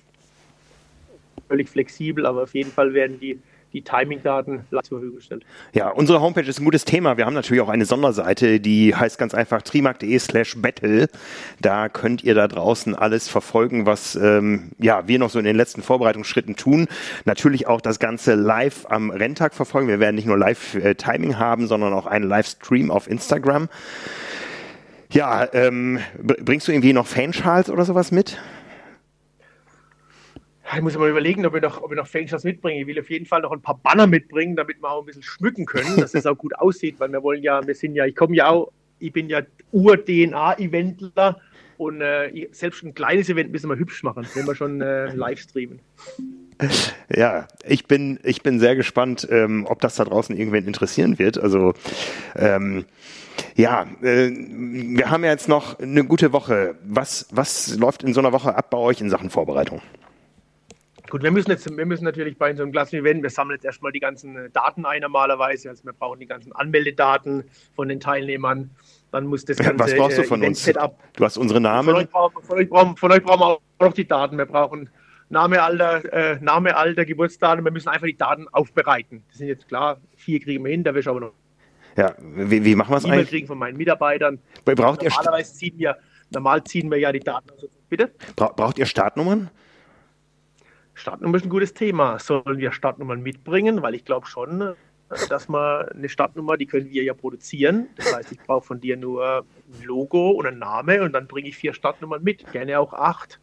völlig 1.50 1.68
flexibel, 1.68 2.24
aber 2.26 2.44
auf 2.44 2.54
jeden 2.54 2.70
Fall 2.70 2.94
werden 2.94 3.18
die 3.20 3.40
die 3.72 3.82
Timing-Daten 3.82 4.64
zur 4.70 4.82
Verfügung 4.82 5.16
gestellt. 5.16 5.44
Ja, 5.72 5.90
unsere 5.90 6.20
Homepage 6.20 6.42
ist 6.42 6.58
ein 6.58 6.64
gutes 6.64 6.84
Thema. 6.84 7.16
Wir 7.16 7.26
haben 7.26 7.34
natürlich 7.34 7.62
auch 7.62 7.68
eine 7.68 7.84
Sonderseite, 7.84 8.60
die 8.60 8.94
heißt 8.94 9.18
ganz 9.18 9.34
einfach 9.34 9.62
trimark.de 9.62 10.18
slash 10.18 10.60
battle. 10.60 11.08
Da 11.60 11.88
könnt 11.88 12.24
ihr 12.24 12.34
da 12.34 12.48
draußen 12.48 12.94
alles 12.94 13.28
verfolgen, 13.28 13.86
was 13.86 14.16
ähm, 14.16 14.72
ja, 14.78 15.06
wir 15.06 15.18
noch 15.18 15.30
so 15.30 15.38
in 15.38 15.44
den 15.44 15.56
letzten 15.56 15.82
Vorbereitungsschritten 15.82 16.56
tun. 16.56 16.88
Natürlich 17.24 17.66
auch 17.66 17.80
das 17.80 17.98
Ganze 17.98 18.34
live 18.34 18.86
am 18.88 19.10
Renntag 19.10 19.54
verfolgen. 19.54 19.88
Wir 19.88 20.00
werden 20.00 20.16
nicht 20.16 20.26
nur 20.26 20.38
Live-Timing 20.38 21.38
haben, 21.38 21.66
sondern 21.66 21.92
auch 21.92 22.06
einen 22.06 22.28
Livestream 22.28 22.90
auf 22.90 23.08
Instagram. 23.08 23.68
Ja, 25.12 25.48
ähm, 25.54 25.98
bringst 26.18 26.68
du 26.68 26.72
irgendwie 26.72 26.92
noch 26.92 27.06
Fanschals 27.06 27.68
oder 27.68 27.84
sowas 27.84 28.12
mit? 28.12 28.38
Ich 30.72 30.82
muss 30.82 30.96
mal 30.96 31.10
überlegen, 31.10 31.44
ob 31.46 31.56
ich 31.56 31.62
noch, 31.62 31.82
ob 31.82 31.92
noch 31.94 32.06
Fanschals 32.06 32.44
mitbringe. 32.44 32.80
Ich 32.80 32.86
will 32.86 33.00
auf 33.00 33.10
jeden 33.10 33.26
Fall 33.26 33.40
noch 33.40 33.52
ein 33.52 33.60
paar 33.60 33.78
Banner 33.78 34.06
mitbringen, 34.06 34.54
damit 34.54 34.80
wir 34.80 34.90
auch 34.90 35.00
ein 35.00 35.06
bisschen 35.06 35.22
schmücken 35.22 35.66
können, 35.66 35.96
dass 35.96 36.14
es 36.14 36.26
auch 36.26 36.36
gut 36.36 36.54
aussieht, 36.56 36.96
weil 36.98 37.10
wir 37.10 37.22
wollen 37.22 37.42
ja, 37.42 37.66
wir 37.66 37.74
sind 37.74 37.94
ja, 37.94 38.06
ich 38.06 38.14
komme 38.14 38.36
ja 38.36 38.48
auch, 38.48 38.70
ich 38.98 39.12
bin 39.12 39.28
ja 39.28 39.42
Ur-DNA-Eventler 39.72 41.40
und 41.78 42.00
äh, 42.02 42.48
selbst 42.52 42.84
ein 42.84 42.94
kleines 42.94 43.28
Event 43.28 43.50
müssen 43.50 43.68
wir 43.68 43.76
hübsch 43.76 44.02
machen, 44.02 44.26
wenn 44.34 44.46
wir 44.46 44.54
schon 44.54 44.80
äh, 44.80 45.12
live 45.14 45.40
streamen. 45.40 45.80
Ja, 47.08 47.48
ich 47.64 47.86
bin, 47.86 48.20
ich 48.22 48.42
bin 48.42 48.60
sehr 48.60 48.76
gespannt, 48.76 49.26
ähm, 49.30 49.66
ob 49.66 49.80
das 49.80 49.96
da 49.96 50.04
draußen 50.04 50.36
irgendwen 50.36 50.66
interessieren 50.66 51.18
wird. 51.18 51.38
Also 51.38 51.72
ähm, 52.36 52.84
ja, 53.56 53.86
äh, 54.02 54.30
wir 54.30 55.10
haben 55.10 55.24
ja 55.24 55.30
jetzt 55.30 55.48
noch 55.48 55.78
eine 55.78 56.04
gute 56.04 56.32
Woche. 56.32 56.76
Was, 56.84 57.26
was 57.30 57.76
läuft 57.76 58.02
in 58.02 58.12
so 58.12 58.20
einer 58.20 58.32
Woche 58.32 58.54
ab 58.54 58.70
bei 58.70 58.78
euch 58.78 59.00
in 59.00 59.08
Sachen 59.08 59.30
Vorbereitung? 59.30 59.80
Gut, 61.10 61.24
wir 61.24 61.32
müssen 61.32 61.50
jetzt, 61.50 61.76
wir 61.76 61.86
müssen 61.86 62.04
natürlich 62.04 62.38
bei 62.38 62.54
so 62.54 62.62
einem 62.62 62.70
klassischen 62.70 63.00
Event, 63.00 63.22
wir 63.22 63.30
sammeln 63.30 63.56
jetzt 63.56 63.64
erstmal 63.64 63.90
die 63.90 63.98
ganzen 63.98 64.36
äh, 64.36 64.50
Daten 64.50 64.86
ein 64.86 65.02
normalerweise. 65.02 65.68
Also 65.68 65.84
wir 65.84 65.92
brauchen 65.92 66.20
die 66.20 66.26
ganzen 66.26 66.52
Anmeldedaten 66.52 67.44
von 67.74 67.88
den 67.88 67.98
Teilnehmern. 67.98 68.70
Dann 69.10 69.26
muss 69.26 69.44
das 69.44 69.58
ganze 69.58 69.78
Was 69.78 69.96
brauchst 69.96 70.18
du 70.18 70.22
von 70.22 70.42
uns? 70.44 70.64
Setup. 70.64 70.96
Du 71.14 71.24
hast 71.24 71.36
unsere 71.36 71.60
Namen. 71.60 71.88
Von 71.88 71.96
euch, 71.96 72.08
brauchen, 72.08 72.42
von, 72.42 72.58
euch 72.58 72.70
brauchen, 72.70 72.96
von 72.96 73.10
euch 73.10 73.22
brauchen 73.22 73.40
wir 73.40 73.46
auch 73.46 73.60
noch 73.80 73.92
die 73.92 74.06
Daten. 74.06 74.38
Wir 74.38 74.46
brauchen 74.46 74.88
Name, 75.30 75.60
Alter, 75.62 76.12
äh, 76.12 76.38
Name, 76.40 76.76
Alter, 76.76 77.04
Geburtsdaten. 77.04 77.64
Wir 77.64 77.72
müssen 77.72 77.88
einfach 77.88 78.06
die 78.06 78.16
Daten 78.16 78.46
aufbereiten. 78.48 79.24
Das 79.28 79.38
sind 79.38 79.48
jetzt 79.48 79.66
klar, 79.66 80.00
vier 80.16 80.38
kriegen 80.40 80.64
wir 80.64 80.70
hin, 80.70 80.84
da 80.84 80.94
wir 80.94 81.04
aber 81.08 81.20
noch. 81.20 81.32
Ja, 81.96 82.14
wie, 82.20 82.64
wie 82.64 82.76
machen 82.76 82.92
wir 82.92 82.98
es 82.98 83.04
eigentlich? 83.04 83.30
kriegen 83.30 83.46
von 83.48 83.58
meinen 83.58 83.76
Mitarbeitern. 83.76 84.38
Braucht 84.64 85.02
Normalerweise 85.02 85.54
ziehen 85.54 85.74
wir, 85.76 85.96
normal 86.30 86.62
ziehen 86.62 86.88
wir 86.88 86.98
ja 86.98 87.10
die 87.10 87.18
Daten. 87.18 87.50
Also, 87.50 87.68
bitte? 87.88 88.12
Braucht 88.36 88.78
ihr 88.78 88.86
Startnummern? 88.86 89.50
Startnummer 91.00 91.38
ist 91.38 91.44
ein 91.44 91.50
gutes 91.50 91.72
Thema. 91.72 92.18
Sollen 92.18 92.58
wir 92.58 92.72
Startnummern 92.72 93.22
mitbringen? 93.22 93.80
Weil 93.80 93.94
ich 93.94 94.04
glaube 94.04 94.26
schon, 94.26 94.74
dass 95.30 95.48
man 95.48 95.88
eine 95.88 96.10
Startnummer, 96.10 96.58
die 96.58 96.66
können 96.66 96.90
wir 96.90 97.02
ja 97.02 97.14
produzieren. 97.14 97.88
Das 97.96 98.14
heißt, 98.14 98.32
ich 98.32 98.38
brauche 98.38 98.66
von 98.66 98.80
dir 98.80 98.98
nur 98.98 99.38
ein 99.38 99.82
Logo 99.82 100.30
und 100.32 100.46
einen 100.46 100.58
Namen 100.58 101.00
und 101.00 101.12
dann 101.12 101.26
bringe 101.26 101.48
ich 101.48 101.56
vier 101.56 101.72
Startnummern 101.72 102.22
mit. 102.22 102.52
Gerne 102.52 102.78
auch 102.78 102.92
acht. 102.92 103.40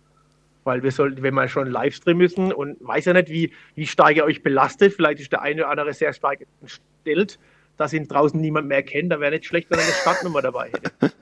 Weil 0.65 0.83
wir 0.83 0.91
sollten, 0.91 1.23
wenn 1.23 1.33
wir 1.33 1.47
schon 1.47 1.67
Livestream 1.67 2.17
müssen 2.17 2.53
und 2.53 2.77
weiß 2.79 3.05
ja 3.05 3.13
nicht, 3.13 3.29
wie, 3.29 3.51
wie 3.73 3.87
stark 3.87 4.15
ihr 4.15 4.25
euch 4.25 4.43
belastet, 4.43 4.93
vielleicht 4.93 5.19
ist 5.19 5.31
der 5.31 5.41
eine 5.41 5.61
oder 5.61 5.71
andere 5.71 5.93
sehr 5.93 6.13
stark 6.13 6.45
entstellt, 6.61 7.39
dass 7.77 7.91
ihn 7.91 8.07
draußen 8.07 8.39
niemand 8.39 8.67
mehr 8.67 8.83
kennt, 8.83 9.11
da 9.11 9.19
wäre 9.19 9.31
nicht 9.31 9.45
schlecht, 9.45 9.71
wenn 9.71 9.79
er 9.79 9.85
eine 9.85 9.93
Startnummer 9.93 10.41
dabei 10.43 10.69
hätte. 10.69 10.91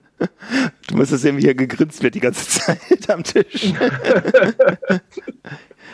Du 0.87 0.95
musst 0.95 1.11
es 1.11 1.23
sehen, 1.23 1.37
wie 1.37 1.47
er 1.47 1.55
gegrinst 1.55 2.01
wird 2.03 2.15
die 2.15 2.21
ganze 2.21 2.47
Zeit 2.47 3.09
am 3.09 3.21
Tisch. 3.23 3.73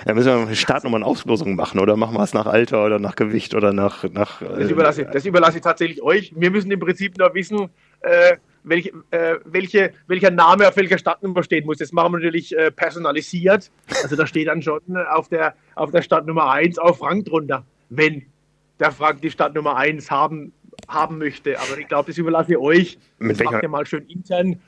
Da 0.06 0.14
müssen 0.14 0.28
wir 0.28 0.48
eine 0.48 0.56
Startnummer 0.56 0.98
und 0.98 1.04
Auslosung 1.04 1.56
machen 1.56 1.80
oder 1.80 1.96
machen 1.96 2.16
wir 2.16 2.24
es 2.24 2.34
nach 2.34 2.48
Alter 2.48 2.86
oder 2.86 3.00
nach 3.00 3.16
Gewicht 3.16 3.54
oder 3.54 3.74
nach. 3.74 4.04
nach 4.04 4.42
das, 4.42 4.70
überlasse, 4.70 5.06
das 5.06 5.26
überlasse 5.26 5.58
ich 5.58 5.64
tatsächlich 5.64 6.02
euch. 6.02 6.34
Wir 6.36 6.52
müssen 6.52 6.72
im 6.72 6.80
Prinzip 6.80 7.18
nur 7.18 7.34
wissen, 7.34 7.70
äh, 8.02 8.38
welche, 8.64 8.92
äh, 9.12 9.36
welche, 9.46 9.94
welcher 10.08 10.32
Name 10.32 10.68
auf 10.68 10.78
welcher 10.78 10.98
Startnummer 10.98 11.44
stehen 11.44 11.66
muss. 11.66 11.78
Das 11.78 11.92
machen 11.92 12.14
wir 12.14 12.20
natürlich 12.20 12.58
äh, 12.58 12.72
personalisiert. 12.72 13.72
Also 14.04 14.16
da 14.16 14.26
steht 14.26 14.48
dann 14.48 14.62
schon 14.62 14.82
auf 15.12 15.30
der, 15.30 15.56
auf 15.76 15.92
der 15.92 16.02
Startnummer 16.02 16.52
1 16.52 16.80
auch 16.80 16.98
Frank 16.98 17.26
drunter, 17.26 17.66
wenn 17.90 18.24
der 18.80 18.92
Frank 18.92 19.22
die 19.22 19.32
Startnummer 19.32 19.76
1 19.78 20.10
haben, 20.10 20.54
haben 20.88 21.18
möchte. 21.18 21.60
Aber 21.60 21.78
ich 21.78 21.88
glaube, 21.88 22.08
das 22.10 22.18
überlasse 22.18 22.54
ich 22.54 22.58
euch. 22.58 22.98
Mit 23.20 23.40
das 23.40 23.46
macht 23.46 23.64
ihr 23.64 23.70
mal 23.70 23.86
schön 23.86 24.06
intern 24.08 24.60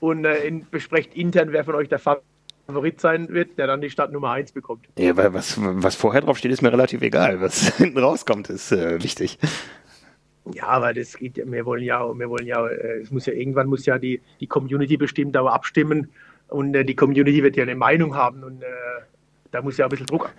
und 0.00 0.24
äh, 0.24 0.46
in, 0.46 0.66
besprecht 0.68 1.14
intern, 1.14 1.52
wer 1.52 1.64
von 1.64 1.74
euch 1.74 1.88
der 1.88 1.98
Favorit 1.98 2.24
Favorit 2.70 3.00
sein 3.00 3.28
wird, 3.28 3.58
der 3.58 3.66
dann 3.66 3.80
die 3.80 3.90
Stadt 3.90 4.12
Nummer 4.12 4.30
1 4.30 4.52
bekommt. 4.52 4.86
Ja, 4.98 5.16
weil 5.16 5.34
was, 5.34 5.56
was 5.58 5.94
vorher 5.94 6.20
drauf 6.20 6.38
steht, 6.38 6.52
ist 6.52 6.62
mir 6.62 6.72
relativ 6.72 7.02
egal. 7.02 7.40
Was 7.40 7.76
hinten 7.76 7.98
rauskommt, 7.98 8.48
ist 8.48 8.72
äh, 8.72 9.02
wichtig. 9.02 9.38
Ja, 10.54 10.68
aber 10.68 10.94
das 10.94 11.16
geht 11.16 11.36
ja, 11.36 11.44
wir 11.46 11.66
wollen 11.66 11.82
ja, 11.82 12.02
wir 12.02 12.30
wollen 12.30 12.46
ja, 12.46 12.66
äh, 12.66 13.00
es 13.00 13.10
muss 13.10 13.26
ja 13.26 13.32
irgendwann 13.32 13.68
muss 13.68 13.86
ja 13.86 13.98
die, 13.98 14.20
die 14.40 14.46
Community 14.46 14.96
bestimmt 14.96 15.36
aber 15.36 15.52
abstimmen 15.52 16.08
und 16.48 16.74
äh, 16.74 16.84
die 16.84 16.94
Community 16.94 17.42
wird 17.42 17.56
ja 17.56 17.62
eine 17.62 17.74
Meinung 17.74 18.14
haben 18.14 18.42
und 18.42 18.62
äh, 18.62 18.66
da 19.50 19.62
muss 19.62 19.76
ja 19.76 19.86
ein 19.86 19.90
bisschen 19.90 20.06
Druck 20.06 20.30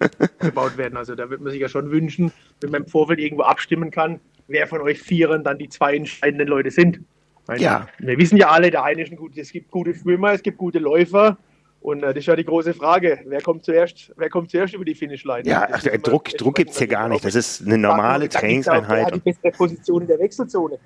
gebaut 0.40 0.76
werden. 0.76 0.96
Also 0.96 1.14
da 1.14 1.30
wird 1.30 1.40
man 1.40 1.52
sich 1.52 1.60
ja 1.60 1.68
schon 1.68 1.90
wünschen, 1.90 2.32
wenn 2.60 2.70
man 2.70 2.82
im 2.82 2.88
Vorfeld 2.88 3.20
irgendwo 3.20 3.44
abstimmen 3.44 3.90
kann, 3.90 4.20
wer 4.48 4.66
von 4.66 4.80
euch 4.80 5.00
Vieren 5.00 5.44
dann 5.44 5.58
die 5.58 5.68
zwei 5.68 5.94
entscheidenden 5.96 6.48
Leute 6.48 6.70
sind. 6.70 7.00
Meine, 7.46 7.60
ja. 7.60 7.86
Wir 7.98 8.18
wissen 8.18 8.36
ja 8.36 8.48
alle, 8.48 8.70
der 8.70 8.84
eine 8.84 9.02
ist 9.02 9.12
ein 9.12 9.16
gut, 9.16 9.36
es 9.36 9.52
gibt 9.52 9.70
gute 9.70 9.94
Schwimmer, 9.94 10.32
es 10.32 10.42
gibt 10.42 10.58
gute 10.58 10.78
Läufer. 10.78 11.36
Und 11.80 12.02
äh, 12.02 12.14
das 12.14 12.16
ist 12.16 12.26
ja 12.26 12.36
die 12.36 12.44
große 12.44 12.72
Frage. 12.72 13.20
Wer 13.26 13.42
kommt 13.42 13.64
zuerst, 13.64 14.10
wer 14.16 14.30
kommt 14.30 14.50
zuerst 14.50 14.72
über 14.72 14.86
die 14.86 14.94
Finishline? 14.94 15.46
Ja, 15.46 15.68
ach, 15.70 15.84
immer, 15.84 15.98
Druck, 15.98 16.30
Druck 16.30 16.54
gibt 16.54 16.70
es 16.70 16.78
hier 16.78 16.86
gar 16.86 17.10
nicht. 17.10 17.22
Das 17.24 17.34
ist 17.34 17.60
eine 17.60 17.76
normale 17.76 18.28
Trainingseinheit. 18.30 18.88
Wer 18.88 19.06
hat 19.06 19.14
die 19.16 19.20
bessere 19.20 19.50
Position 19.50 20.02
in 20.02 20.08
der 20.08 20.18
Wechselzone? 20.18 20.78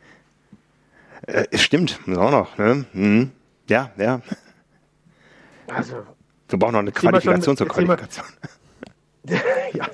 Äh, 1.29 1.57
stimmt, 1.57 2.01
auch 2.09 2.31
noch. 2.33 2.59
Ne? 2.59 2.85
Mhm. 2.93 3.31
Ja, 3.69 3.93
ja. 3.97 4.21
Also, 5.69 6.03
wir 6.49 6.59
brauchen 6.59 6.73
noch 6.73 6.81
eine 6.81 6.91
Qualifikation 6.93 7.45
schon, 7.45 7.57
zur 7.59 7.69
Qualifikation. 7.69 8.27
ja, 9.75 9.87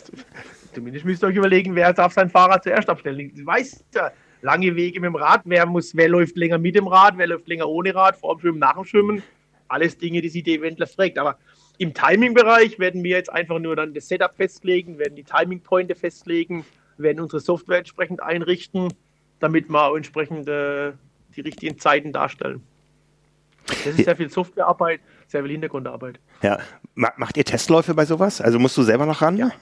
zumindest 0.72 1.05
müsst 1.05 1.22
ihr 1.22 1.27
euch 1.27 1.37
überlegen, 1.37 1.74
wer 1.74 1.92
darf 1.92 2.14
sein 2.14 2.31
Fahrrad 2.31 2.62
zuerst 2.62 2.88
abstellen. 2.88 3.33
Du 3.35 3.44
weißt 3.44 3.85
ja, 3.94 4.11
lange 4.45 4.77
Wege 4.77 5.01
mit 5.01 5.09
dem 5.09 5.17
Rad, 5.17 5.41
wer, 5.47 5.65
muss, 5.65 5.97
wer 5.97 6.09
läuft 6.09 6.37
länger 6.37 6.59
mit 6.59 6.77
dem 6.77 6.87
Rad, 6.87 7.17
wer 7.17 7.27
läuft 7.27 7.49
länger 7.49 7.67
ohne 7.67 7.95
Rad, 7.95 8.17
vor 8.17 8.37
dem 8.37 8.41
Schwimmen, 8.41 8.59
nach 8.59 8.75
dem 8.75 8.85
Schwimmen. 8.85 9.23
Alles 9.69 9.97
Dinge, 9.97 10.21
die 10.21 10.29
sich 10.29 10.45
der 10.45 10.55
Eventler 10.57 10.87
fragt. 10.87 11.19
Aber 11.19 11.39
im 11.79 11.95
Timing-Bereich 11.95 12.79
werden 12.79 13.03
wir 13.03 13.17
jetzt 13.17 13.33
einfach 13.33 13.59
nur 13.59 13.75
dann 13.75 13.95
das 13.95 14.07
Setup 14.07 14.37
festlegen, 14.37 14.99
werden 14.99 15.17
die 15.17 15.25
Timing-Pointe 15.25 15.95
festlegen, 15.95 16.67
werden 16.99 17.21
unsere 17.21 17.41
Software 17.41 17.79
entsprechend 17.79 18.23
einrichten, 18.23 18.93
damit 19.41 19.71
wir 19.71 19.83
auch 19.83 19.97
entsprechend 19.97 20.47
äh, 20.47 20.93
die 21.35 21.41
richtigen 21.41 21.79
Zeiten 21.79 22.13
darstellen. 22.13 22.63
Das 23.67 23.87
ist 23.87 24.05
sehr 24.05 24.15
viel 24.15 24.29
Softwarearbeit, 24.29 25.01
sehr 25.27 25.43
viel 25.43 25.53
Hintergrundarbeit. 25.53 26.21
Ja. 26.43 26.59
Macht 26.95 27.39
ihr 27.39 27.47
Testläufe 27.47 27.95
bei 27.95 28.05
sowas? 28.05 28.43
Also 28.43 28.59
musst 28.59 28.77
du 28.77 28.83
selber 28.83 29.07
noch 29.07 29.23
ran? 29.23 29.39
Ja. 29.39 29.53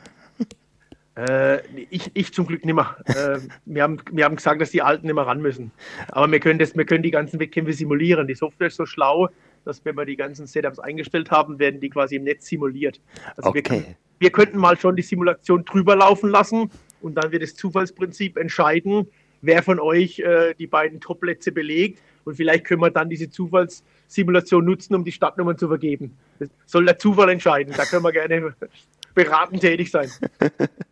Äh, 1.16 1.60
ich, 1.90 2.10
ich 2.14 2.32
zum 2.32 2.46
Glück 2.46 2.64
nicht 2.64 2.74
mehr. 2.74 2.96
Äh, 3.04 3.40
wir, 3.66 3.82
haben, 3.82 3.98
wir 4.10 4.24
haben 4.24 4.36
gesagt, 4.36 4.60
dass 4.60 4.70
die 4.70 4.82
Alten 4.82 5.06
nicht 5.06 5.14
mehr 5.14 5.26
ran 5.26 5.42
müssen. 5.42 5.70
Aber 6.08 6.30
wir 6.30 6.40
können, 6.40 6.58
das, 6.58 6.74
wir 6.74 6.86
können 6.86 7.02
die 7.02 7.10
ganzen 7.10 7.38
Wettkämpfe 7.38 7.72
simulieren. 7.72 8.26
Die 8.26 8.34
Software 8.34 8.68
ist 8.68 8.76
so 8.76 8.86
schlau, 8.86 9.28
dass 9.64 9.84
wenn 9.84 9.96
wir 9.96 10.06
die 10.06 10.16
ganzen 10.16 10.46
Setups 10.46 10.78
eingestellt 10.78 11.30
haben, 11.30 11.58
werden 11.58 11.80
die 11.80 11.90
quasi 11.90 12.16
im 12.16 12.24
Netz 12.24 12.46
simuliert. 12.46 13.00
Also 13.36 13.50
okay. 13.50 13.56
wir, 13.56 13.62
können, 13.62 13.96
wir 14.18 14.30
könnten 14.30 14.58
mal 14.58 14.78
schon 14.78 14.96
die 14.96 15.02
Simulation 15.02 15.64
drüber 15.64 15.96
laufen 15.96 16.30
lassen 16.30 16.70
und 17.02 17.14
dann 17.14 17.30
wird 17.30 17.42
das 17.42 17.54
Zufallsprinzip 17.56 18.38
entscheiden, 18.38 19.06
wer 19.42 19.62
von 19.62 19.80
euch 19.80 20.20
äh, 20.20 20.54
die 20.54 20.66
beiden 20.66 21.00
Top-Plätze 21.00 21.52
belegt. 21.52 22.00
Und 22.24 22.36
vielleicht 22.36 22.64
können 22.64 22.80
wir 22.80 22.90
dann 22.90 23.10
diese 23.10 23.28
Zufallssimulation 23.28 24.64
nutzen, 24.64 24.94
um 24.94 25.04
die 25.04 25.12
Startnummern 25.12 25.58
zu 25.58 25.68
vergeben. 25.68 26.16
Das 26.38 26.48
soll 26.64 26.86
der 26.86 26.98
Zufall 26.98 27.28
entscheiden. 27.28 27.74
Da 27.76 27.84
können 27.84 28.04
wir 28.04 28.12
gerne 28.12 28.54
beratend 29.14 29.60
tätig 29.60 29.90
sein. 29.90 30.08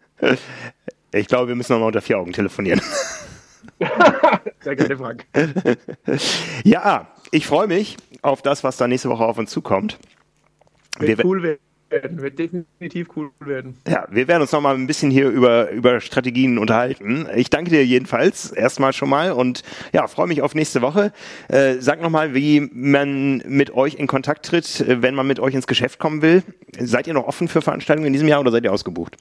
Ich 1.12 1.26
glaube, 1.26 1.48
wir 1.48 1.54
müssen 1.54 1.72
noch 1.72 1.80
mal 1.80 1.86
unter 1.86 2.02
vier 2.02 2.18
Augen 2.18 2.32
telefonieren. 2.32 2.80
Sehr 4.60 4.76
gerne, 4.76 4.96
Frank. 4.96 5.26
Ja, 6.64 7.08
ich 7.30 7.46
freue 7.46 7.66
mich 7.66 7.96
auf 8.22 8.42
das, 8.42 8.62
was 8.62 8.76
da 8.76 8.86
nächste 8.86 9.08
Woche 9.08 9.24
auf 9.24 9.38
uns 9.38 9.50
zukommt. 9.50 9.98
Wird 10.98 11.18
wir, 11.18 11.24
cool, 11.24 11.42
werden. 11.42 12.20
Wird 12.20 12.38
definitiv 12.38 13.08
cool 13.16 13.30
werden. 13.40 13.76
Ja, 13.88 14.06
wir 14.10 14.28
werden 14.28 14.42
uns 14.42 14.52
noch 14.52 14.60
mal 14.60 14.74
ein 14.74 14.86
bisschen 14.86 15.10
hier 15.10 15.28
über, 15.28 15.70
über 15.70 16.00
Strategien 16.00 16.58
unterhalten. 16.58 17.26
Ich 17.34 17.50
danke 17.50 17.70
dir 17.70 17.84
jedenfalls 17.84 18.52
erstmal 18.52 18.92
schon 18.92 19.08
mal 19.08 19.32
und 19.32 19.62
ja, 19.92 20.06
freue 20.06 20.26
mich 20.26 20.42
auf 20.42 20.54
nächste 20.54 20.82
Woche. 20.82 21.12
Äh, 21.48 21.76
sag 21.80 22.00
noch 22.00 22.10
mal, 22.10 22.34
wie 22.34 22.60
man 22.72 23.38
mit 23.46 23.72
euch 23.72 23.94
in 23.94 24.06
Kontakt 24.06 24.46
tritt, 24.46 24.80
äh, 24.80 25.02
wenn 25.02 25.14
man 25.14 25.26
mit 25.26 25.40
euch 25.40 25.54
ins 25.54 25.66
Geschäft 25.66 25.98
kommen 25.98 26.22
will. 26.22 26.42
Seid 26.78 27.06
ihr 27.06 27.14
noch 27.14 27.26
offen 27.26 27.48
für 27.48 27.62
Veranstaltungen 27.62 28.06
in 28.06 28.12
diesem 28.12 28.28
Jahr 28.28 28.40
oder 28.40 28.52
seid 28.52 28.64
ihr 28.64 28.72
ausgebucht? 28.72 29.16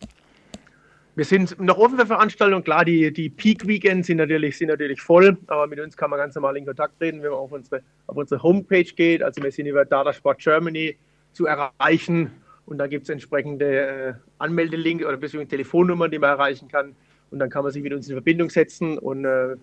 Wir 1.20 1.26
sind 1.26 1.60
noch 1.60 1.78
offen 1.78 1.98
für 1.98 2.06
Veranstaltungen. 2.06 2.64
Klar, 2.64 2.86
die, 2.86 3.12
die 3.12 3.30
Peak-Weekends 3.30 4.08
sind 4.08 4.20
natürlich, 4.20 4.58
sind 4.58 4.70
natürlich 4.70 5.02
voll, 5.02 5.38
aber 5.48 5.68
mit 5.68 5.78
uns 5.78 5.98
kann 5.98 6.10
man 6.10 6.18
ganz 6.18 6.34
normal 6.34 6.56
in 6.56 6.66
Kontakt 6.66 6.98
treten, 6.98 7.22
wenn 7.22 7.32
man 7.32 7.40
auf 7.40 7.52
unsere, 7.52 7.82
auf 8.08 8.16
unsere 8.16 8.42
Homepage 8.42 8.86
geht. 8.86 9.22
Also 9.22 9.44
wir 9.44 9.52
sind 9.52 9.66
über 9.66 9.84
Data 9.84 10.14
Sport 10.14 10.40
Germany 10.40 10.96
zu 11.34 11.46
erreichen 11.46 12.32
und 12.68 12.78
da 12.78 12.88
gibt 12.88 13.04
es 13.04 13.10
entsprechende 13.10 13.66
äh, 13.66 14.14
Anmeldelinks 14.38 15.04
oder 15.04 15.18
beziehungsweise 15.18 15.50
Telefonnummern, 15.50 16.10
die 16.10 16.20
man 16.20 16.30
erreichen 16.30 16.70
kann. 16.70 16.96
Und 17.32 17.40
dann 17.40 17.50
kann 17.50 17.64
man 17.64 17.74
sich 17.74 17.84
mit 17.84 17.92
uns 17.92 18.08
in 18.08 18.16
Verbindung 18.16 18.50
setzen 18.50 18.98
und 18.98 19.26
äh, 19.26 19.58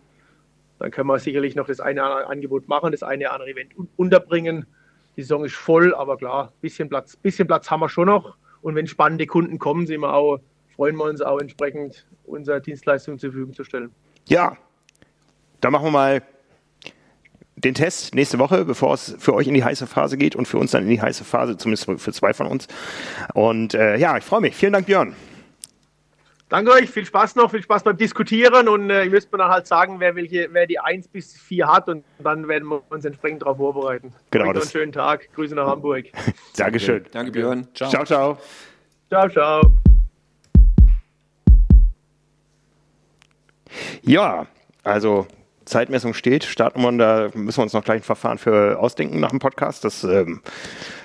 dann 0.78 0.90
können 0.90 1.08
wir 1.08 1.18
sicherlich 1.18 1.56
noch 1.56 1.68
das 1.68 1.80
eine 1.80 2.02
oder 2.02 2.16
andere 2.16 2.30
Angebot 2.32 2.68
machen, 2.68 2.92
das 2.92 3.02
eine 3.02 3.30
andere 3.30 3.48
Event 3.48 3.74
un 3.78 3.88
unterbringen. 3.96 4.66
Die 5.16 5.22
Saison 5.22 5.42
ist 5.42 5.54
voll, 5.54 5.94
aber 5.94 6.18
klar, 6.18 6.52
bisschen 6.60 6.90
Platz, 6.90 7.16
bisschen 7.16 7.46
Platz 7.46 7.70
haben 7.70 7.80
wir 7.80 7.88
schon 7.88 8.08
noch. 8.08 8.36
Und 8.60 8.74
wenn 8.74 8.86
spannende 8.86 9.24
Kunden 9.24 9.58
kommen, 9.58 9.86
sind 9.86 10.02
wir 10.02 10.12
auch 10.12 10.38
freuen 10.76 10.96
wir 10.96 11.04
uns 11.04 11.20
auch 11.20 11.40
entsprechend, 11.40 12.06
unsere 12.24 12.60
Dienstleistung 12.60 13.18
zur 13.18 13.30
Verfügung 13.30 13.54
zu 13.54 13.64
stellen. 13.64 13.90
Ja, 14.28 14.56
dann 15.60 15.72
machen 15.72 15.86
wir 15.86 15.90
mal 15.90 16.22
den 17.56 17.74
Test 17.74 18.14
nächste 18.14 18.38
Woche, 18.38 18.64
bevor 18.64 18.94
es 18.94 19.16
für 19.18 19.34
euch 19.34 19.46
in 19.46 19.54
die 19.54 19.64
heiße 19.64 19.86
Phase 19.86 20.18
geht 20.18 20.36
und 20.36 20.46
für 20.46 20.58
uns 20.58 20.72
dann 20.72 20.82
in 20.82 20.90
die 20.90 21.00
heiße 21.00 21.24
Phase, 21.24 21.56
zumindest 21.56 21.90
für 22.00 22.12
zwei 22.12 22.34
von 22.34 22.46
uns. 22.46 22.68
Und 23.34 23.74
äh, 23.74 23.96
ja, 23.96 24.16
ich 24.18 24.24
freue 24.24 24.42
mich. 24.42 24.54
Vielen 24.54 24.74
Dank, 24.74 24.86
Björn. 24.86 25.16
Danke 26.48 26.70
euch, 26.70 26.88
viel 26.88 27.04
Spaß 27.04 27.34
noch, 27.34 27.50
viel 27.50 27.62
Spaß 27.62 27.82
beim 27.82 27.96
Diskutieren 27.96 28.68
und 28.68 28.88
äh, 28.88 29.02
ihr 29.02 29.10
müsst 29.10 29.32
mir 29.32 29.38
dann 29.38 29.50
halt 29.50 29.66
sagen, 29.66 29.98
wer, 29.98 30.14
welche, 30.14 30.48
wer 30.52 30.66
die 30.66 30.78
1 30.78 31.08
bis 31.08 31.36
4 31.36 31.66
hat 31.66 31.88
und 31.88 32.04
dann 32.20 32.46
werden 32.46 32.68
wir 32.68 32.82
uns 32.88 33.04
entsprechend 33.04 33.42
darauf 33.42 33.56
vorbereiten. 33.56 34.12
Genau. 34.30 34.50
Euch 34.50 34.56
einen 34.56 34.70
schönen 34.70 34.92
Tag, 34.92 35.28
Grüße 35.34 35.56
nach 35.56 35.66
Hamburg. 35.66 36.04
Dankeschön. 36.56 37.04
Danke, 37.10 37.32
Björn. 37.32 37.66
Ciao, 37.74 37.90
ciao. 37.90 38.04
ciao. 38.04 38.38
Ciao, 39.10 39.28
ciao. 39.28 39.95
Ja, 44.02 44.46
also 44.82 45.26
Zeitmessung 45.66 46.14
steht, 46.14 46.44
Startnummern, 46.44 46.96
da 46.96 47.30
müssen 47.34 47.58
wir 47.58 47.64
uns 47.64 47.72
noch 47.72 47.84
gleich 47.84 48.00
ein 48.00 48.04
Verfahren 48.04 48.38
für 48.38 48.78
ausdenken 48.78 49.18
nach 49.18 49.30
dem 49.30 49.40
Podcast. 49.40 49.84
Das 49.84 50.04
ähm, 50.04 50.40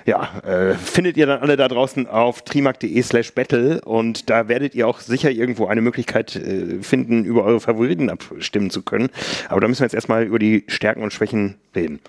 ja, 0.05 0.39
äh, 0.45 0.75
findet 0.75 1.17
ihr 1.17 1.25
dann 1.25 1.39
alle 1.39 1.57
da 1.57 1.67
draußen 1.67 2.07
auf 2.07 2.43
trimark.de 2.43 3.01
slash 3.01 3.33
battle 3.33 3.81
und 3.81 4.29
da 4.29 4.47
werdet 4.47 4.75
ihr 4.75 4.87
auch 4.87 4.99
sicher 4.99 5.31
irgendwo 5.31 5.65
eine 5.65 5.81
Möglichkeit 5.81 6.35
äh, 6.35 6.81
finden, 6.81 7.25
über 7.25 7.43
eure 7.43 7.59
Favoriten 7.59 8.09
abstimmen 8.09 8.69
zu 8.69 8.83
können. 8.83 9.09
Aber 9.49 9.61
da 9.61 9.67
müssen 9.67 9.81
wir 9.81 9.85
jetzt 9.85 9.95
erstmal 9.95 10.23
über 10.23 10.39
die 10.39 10.63
Stärken 10.67 11.01
und 11.01 11.11
Schwächen 11.11 11.55
reden. 11.75 11.99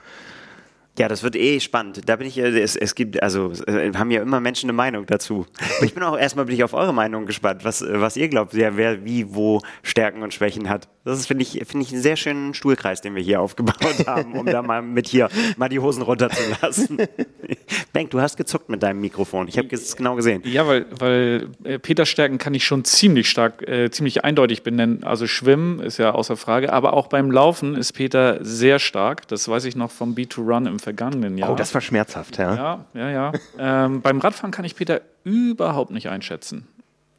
Ja, 0.98 1.08
das 1.08 1.22
wird 1.22 1.36
eh 1.36 1.58
spannend. 1.58 2.02
Da 2.06 2.16
bin 2.16 2.26
ich, 2.26 2.36
es, 2.36 2.76
es 2.76 2.94
gibt, 2.94 3.22
also 3.22 3.50
äh, 3.66 3.92
haben 3.94 4.10
ja 4.10 4.20
immer 4.20 4.40
Menschen 4.40 4.68
eine 4.68 4.74
Meinung 4.74 5.06
dazu. 5.06 5.46
Aber 5.76 5.86
ich 5.86 5.94
bin 5.94 6.02
auch 6.02 6.18
erstmal 6.18 6.44
bin 6.44 6.54
ich 6.54 6.64
auf 6.64 6.74
eure 6.74 6.92
Meinung 6.92 7.24
gespannt, 7.24 7.64
was, 7.64 7.82
was 7.88 8.14
ihr 8.18 8.28
glaubt, 8.28 8.52
wer, 8.54 8.76
wer 8.76 9.02
wie 9.02 9.34
wo 9.34 9.62
Stärken 9.82 10.22
und 10.22 10.34
Schwächen 10.34 10.68
hat. 10.68 10.88
Das 11.04 11.26
finde 11.26 11.42
ich, 11.42 11.52
finde 11.66 11.86
ich 11.86 11.92
einen 11.92 12.02
sehr 12.02 12.16
schönen 12.16 12.52
Stuhlkreis, 12.52 13.00
den 13.00 13.14
wir 13.14 13.22
hier 13.22 13.40
aufgebaut 13.40 13.76
haben, 14.06 14.34
um 14.34 14.44
da 14.44 14.60
mal 14.60 14.82
mit 14.82 15.08
hier 15.08 15.30
mal 15.56 15.70
die 15.70 15.78
Hosen 15.78 16.02
runterzulassen. 16.02 16.98
Bank, 17.94 18.10
du 18.10 18.20
hast 18.20 18.36
gezuckt 18.36 18.68
mit 18.68 18.82
deinem 18.82 19.00
Mikrofon. 19.00 19.48
Ich 19.48 19.56
habe 19.56 19.68
es 19.70 19.96
genau 19.96 20.14
gesehen. 20.14 20.42
Ja, 20.44 20.66
weil, 20.66 20.86
weil 20.98 21.48
äh, 21.64 21.78
Peters 21.78 22.10
Stärken 22.10 22.36
kann 22.36 22.52
ich 22.52 22.64
schon 22.64 22.84
ziemlich 22.84 23.30
stark, 23.30 23.66
äh, 23.66 23.90
ziemlich 23.90 24.24
eindeutig 24.24 24.62
benennen. 24.62 25.04
Also 25.04 25.26
Schwimmen 25.26 25.80
ist 25.80 25.98
ja 25.98 26.12
außer 26.12 26.36
Frage, 26.36 26.70
aber 26.70 26.92
auch 26.92 27.06
beim 27.06 27.30
Laufen 27.30 27.76
ist 27.76 27.94
Peter 27.94 28.44
sehr 28.44 28.78
stark. 28.78 29.26
Das 29.28 29.48
weiß 29.48 29.64
ich 29.64 29.74
noch 29.74 29.90
vom 29.90 30.14
B2Run 30.14 30.68
im 30.68 30.78
vergangenen 30.82 31.38
Jahr. 31.38 31.52
Oh, 31.52 31.54
das 31.54 31.72
war 31.72 31.80
schmerzhaft, 31.80 32.38
ja. 32.38 32.54
Ja, 32.54 32.84
ja, 32.94 33.10
ja. 33.10 33.32
ähm, 33.58 34.02
beim 34.02 34.18
Radfahren 34.18 34.50
kann 34.50 34.64
ich 34.64 34.76
Peter 34.76 35.00
überhaupt 35.24 35.90
nicht 35.90 36.08
einschätzen. 36.08 36.66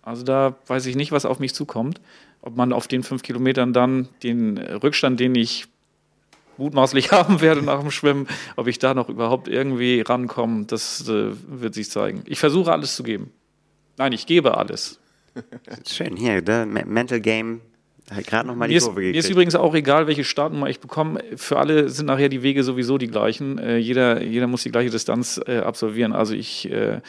Also 0.01 0.23
da 0.23 0.55
weiß 0.67 0.85
ich 0.85 0.95
nicht, 0.95 1.11
was 1.11 1.25
auf 1.25 1.39
mich 1.39 1.55
zukommt. 1.55 2.01
Ob 2.41 2.57
man 2.57 2.73
auf 2.73 2.89
den 2.89 3.03
fünf 3.03 3.23
Kilometern 3.23 3.71
dann 3.71 4.09
den 4.21 4.57
Rückstand, 4.57 5.19
den 5.19 5.33
ich 5.33 5.67
mutmaßlich 6.57 7.11
haben 7.13 7.41
werde 7.41 7.61
nach 7.61 7.79
dem 7.79 7.89
Schwimmen, 7.89 8.27
ob 8.57 8.67
ich 8.67 8.79
da 8.79 8.93
noch 8.93 9.09
überhaupt 9.09 9.47
irgendwie 9.47 10.01
rankomme, 10.01 10.65
das 10.65 11.07
äh, 11.07 11.31
wird 11.47 11.73
sich 11.73 11.89
zeigen. 11.89 12.23
Ich 12.25 12.39
versuche 12.39 12.71
alles 12.71 12.95
zu 12.95 13.03
geben. 13.03 13.31
Nein, 13.97 14.11
ich 14.11 14.25
gebe 14.25 14.57
alles. 14.57 14.99
Schön, 15.87 16.15
hier, 16.15 16.41
der 16.41 16.65
Mental 16.65 17.21
Game 17.21 17.61
gerade 18.25 18.47
nochmal 18.47 18.67
die 18.67 18.73
mir 18.73 18.77
ist, 18.77 18.85
Kurve 18.85 18.99
Mir 18.99 19.07
gekriegt. 19.07 19.25
ist 19.25 19.31
übrigens 19.31 19.55
auch 19.55 19.73
egal, 19.75 20.07
welche 20.07 20.23
Startnummer 20.23 20.69
ich 20.69 20.79
bekomme. 20.79 21.23
Für 21.35 21.57
alle 21.57 21.89
sind 21.89 22.05
nachher 22.05 22.29
die 22.29 22.43
Wege 22.43 22.63
sowieso 22.63 22.97
die 22.97 23.07
gleichen. 23.07 23.57
Äh, 23.57 23.77
jeder, 23.77 24.21
jeder 24.21 24.47
muss 24.47 24.63
die 24.63 24.71
gleiche 24.71 24.89
Distanz 24.89 25.39
äh, 25.45 25.59
absolvieren. 25.59 26.13
Also 26.13 26.33
ich 26.33 26.69
äh, 26.71 27.01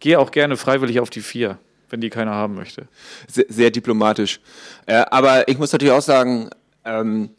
gehe 0.00 0.18
auch 0.18 0.30
gerne 0.30 0.56
freiwillig 0.56 1.00
auf 1.00 1.10
die 1.10 1.20
vier, 1.20 1.58
wenn 1.88 2.00
die 2.00 2.10
keiner 2.10 2.32
haben 2.32 2.54
möchte. 2.54 2.88
Sehr, 3.28 3.46
sehr 3.48 3.70
diplomatisch. 3.70 4.40
Äh, 4.86 5.04
aber 5.10 5.48
ich 5.48 5.58
muss 5.58 5.72
natürlich 5.72 5.94
auch 5.94 6.02
sagen, 6.02 6.50
ähm, 6.84 7.30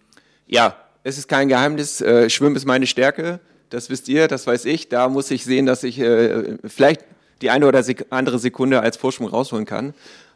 ja, 0.47 0.75
es 1.03 1.17
ist 1.17 1.27
kein 1.27 1.47
Geheimnis. 1.49 2.01
Äh, 2.01 2.29
Schwimmen 2.29 2.55
ist 2.55 2.65
meine 2.65 2.87
Stärke. 2.87 3.39
Das 3.69 3.89
wisst 3.89 4.09
ihr, 4.09 4.27
das 4.27 4.47
weiß 4.47 4.65
ich. 4.65 4.89
Da 4.89 5.09
muss 5.09 5.31
ich 5.31 5.43
sehen, 5.43 5.65
dass 5.65 5.83
ich 5.83 5.99
äh, 5.99 6.57
vielleicht 6.65 7.01
die 7.41 7.49
eine 7.49 7.67
oder 7.67 7.83
andere 8.09 8.39
Sekunde 8.39 8.81
als 8.81 8.97
Vorsprung 8.97 9.27
rausholen 9.27 9.65
kann. 9.65 9.93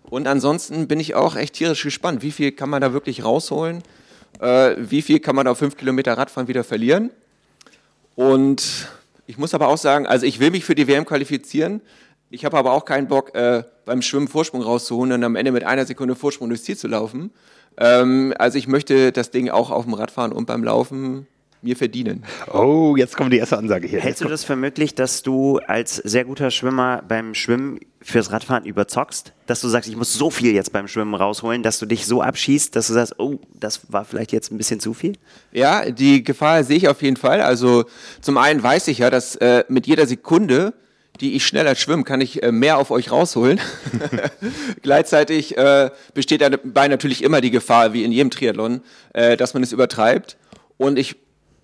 Und 0.09 0.27
ansonsten 0.27 0.87
bin 0.87 0.99
ich 0.99 1.15
auch 1.15 1.35
echt 1.35 1.55
tierisch 1.55 1.83
gespannt. 1.83 2.21
Wie 2.21 2.31
viel 2.31 2.51
kann 2.51 2.69
man 2.69 2.81
da 2.81 2.93
wirklich 2.93 3.23
rausholen? 3.23 3.81
Äh, 4.39 4.75
wie 4.77 5.01
viel 5.01 5.19
kann 5.19 5.35
man 5.35 5.47
auf 5.47 5.57
fünf 5.57 5.77
Kilometer 5.77 6.17
Radfahren 6.17 6.47
wieder 6.47 6.63
verlieren? 6.63 7.11
Und 8.15 8.87
ich 9.27 9.37
muss 9.37 9.53
aber 9.53 9.67
auch 9.67 9.77
sagen, 9.77 10.05
also 10.05 10.25
ich 10.25 10.39
will 10.39 10.51
mich 10.51 10.65
für 10.65 10.75
die 10.75 10.87
WM 10.87 11.05
qualifizieren. 11.05 11.81
Ich 12.29 12.45
habe 12.45 12.57
aber 12.57 12.73
auch 12.73 12.85
keinen 12.85 13.07
Bock, 13.07 13.35
äh, 13.35 13.63
beim 13.85 14.01
Schwimmen 14.01 14.27
Vorsprung 14.27 14.61
rauszuholen 14.61 15.13
und 15.13 15.23
am 15.23 15.35
Ende 15.35 15.51
mit 15.51 15.63
einer 15.63 15.85
Sekunde 15.85 16.15
Vorsprung 16.15 16.49
durchs 16.49 16.63
Ziel 16.63 16.77
zu 16.77 16.87
laufen. 16.87 17.31
Ähm, 17.77 18.33
also 18.37 18.57
ich 18.57 18.67
möchte 18.67 19.11
das 19.11 19.31
Ding 19.31 19.49
auch 19.49 19.69
auf 19.69 19.85
dem 19.85 19.93
Radfahren 19.93 20.31
und 20.31 20.45
beim 20.45 20.63
Laufen 20.63 21.27
mir 21.61 21.75
verdienen. 21.75 22.23
Oh, 22.53 22.95
jetzt 22.97 23.17
kommt 23.17 23.33
die 23.33 23.37
erste 23.37 23.57
Ansage 23.57 23.87
hier. 23.87 23.99
Hältst 23.99 24.23
du 24.23 24.27
das 24.27 24.43
für 24.43 24.55
möglich, 24.55 24.95
dass 24.95 25.23
du 25.23 25.59
als 25.67 25.95
sehr 25.95 26.23
guter 26.23 26.51
Schwimmer 26.51 27.03
beim 27.07 27.33
Schwimmen 27.33 27.79
fürs 28.01 28.31
Radfahren 28.31 28.65
überzockst? 28.65 29.33
Dass 29.47 29.61
du 29.61 29.67
sagst, 29.67 29.89
ich 29.89 29.95
muss 29.95 30.13
so 30.13 30.29
viel 30.29 30.53
jetzt 30.53 30.71
beim 30.71 30.87
Schwimmen 30.87 31.15
rausholen, 31.15 31.63
dass 31.63 31.79
du 31.79 31.85
dich 31.85 32.05
so 32.05 32.21
abschießt, 32.21 32.75
dass 32.75 32.87
du 32.87 32.93
sagst, 32.93 33.19
oh, 33.19 33.39
das 33.59 33.91
war 33.91 34.05
vielleicht 34.05 34.31
jetzt 34.31 34.51
ein 34.51 34.57
bisschen 34.57 34.79
zu 34.79 34.93
viel? 34.93 35.17
Ja, 35.51 35.89
die 35.89 36.23
Gefahr 36.23 36.63
sehe 36.63 36.77
ich 36.77 36.87
auf 36.87 37.01
jeden 37.01 37.17
Fall. 37.17 37.41
Also 37.41 37.85
zum 38.21 38.37
einen 38.37 38.61
weiß 38.61 38.87
ich 38.87 38.99
ja, 38.99 39.09
dass 39.09 39.35
äh, 39.37 39.63
mit 39.67 39.87
jeder 39.87 40.05
Sekunde, 40.05 40.73
die 41.19 41.35
ich 41.35 41.45
schneller 41.45 41.75
schwimme, 41.75 42.03
kann 42.03 42.21
ich 42.21 42.43
äh, 42.43 42.51
mehr 42.51 42.77
auf 42.77 42.91
euch 42.91 43.11
rausholen. 43.11 43.59
Gleichzeitig 44.83 45.57
äh, 45.57 45.89
besteht 46.13 46.41
dabei 46.41 46.87
natürlich 46.87 47.23
immer 47.23 47.41
die 47.41 47.51
Gefahr, 47.51 47.93
wie 47.93 48.03
in 48.03 48.11
jedem 48.11 48.29
Triathlon, 48.29 48.81
äh, 49.13 49.35
dass 49.35 49.55
man 49.55 49.63
es 49.63 49.71
übertreibt. 49.71 50.37
Und 50.77 50.99
ich 50.99 51.15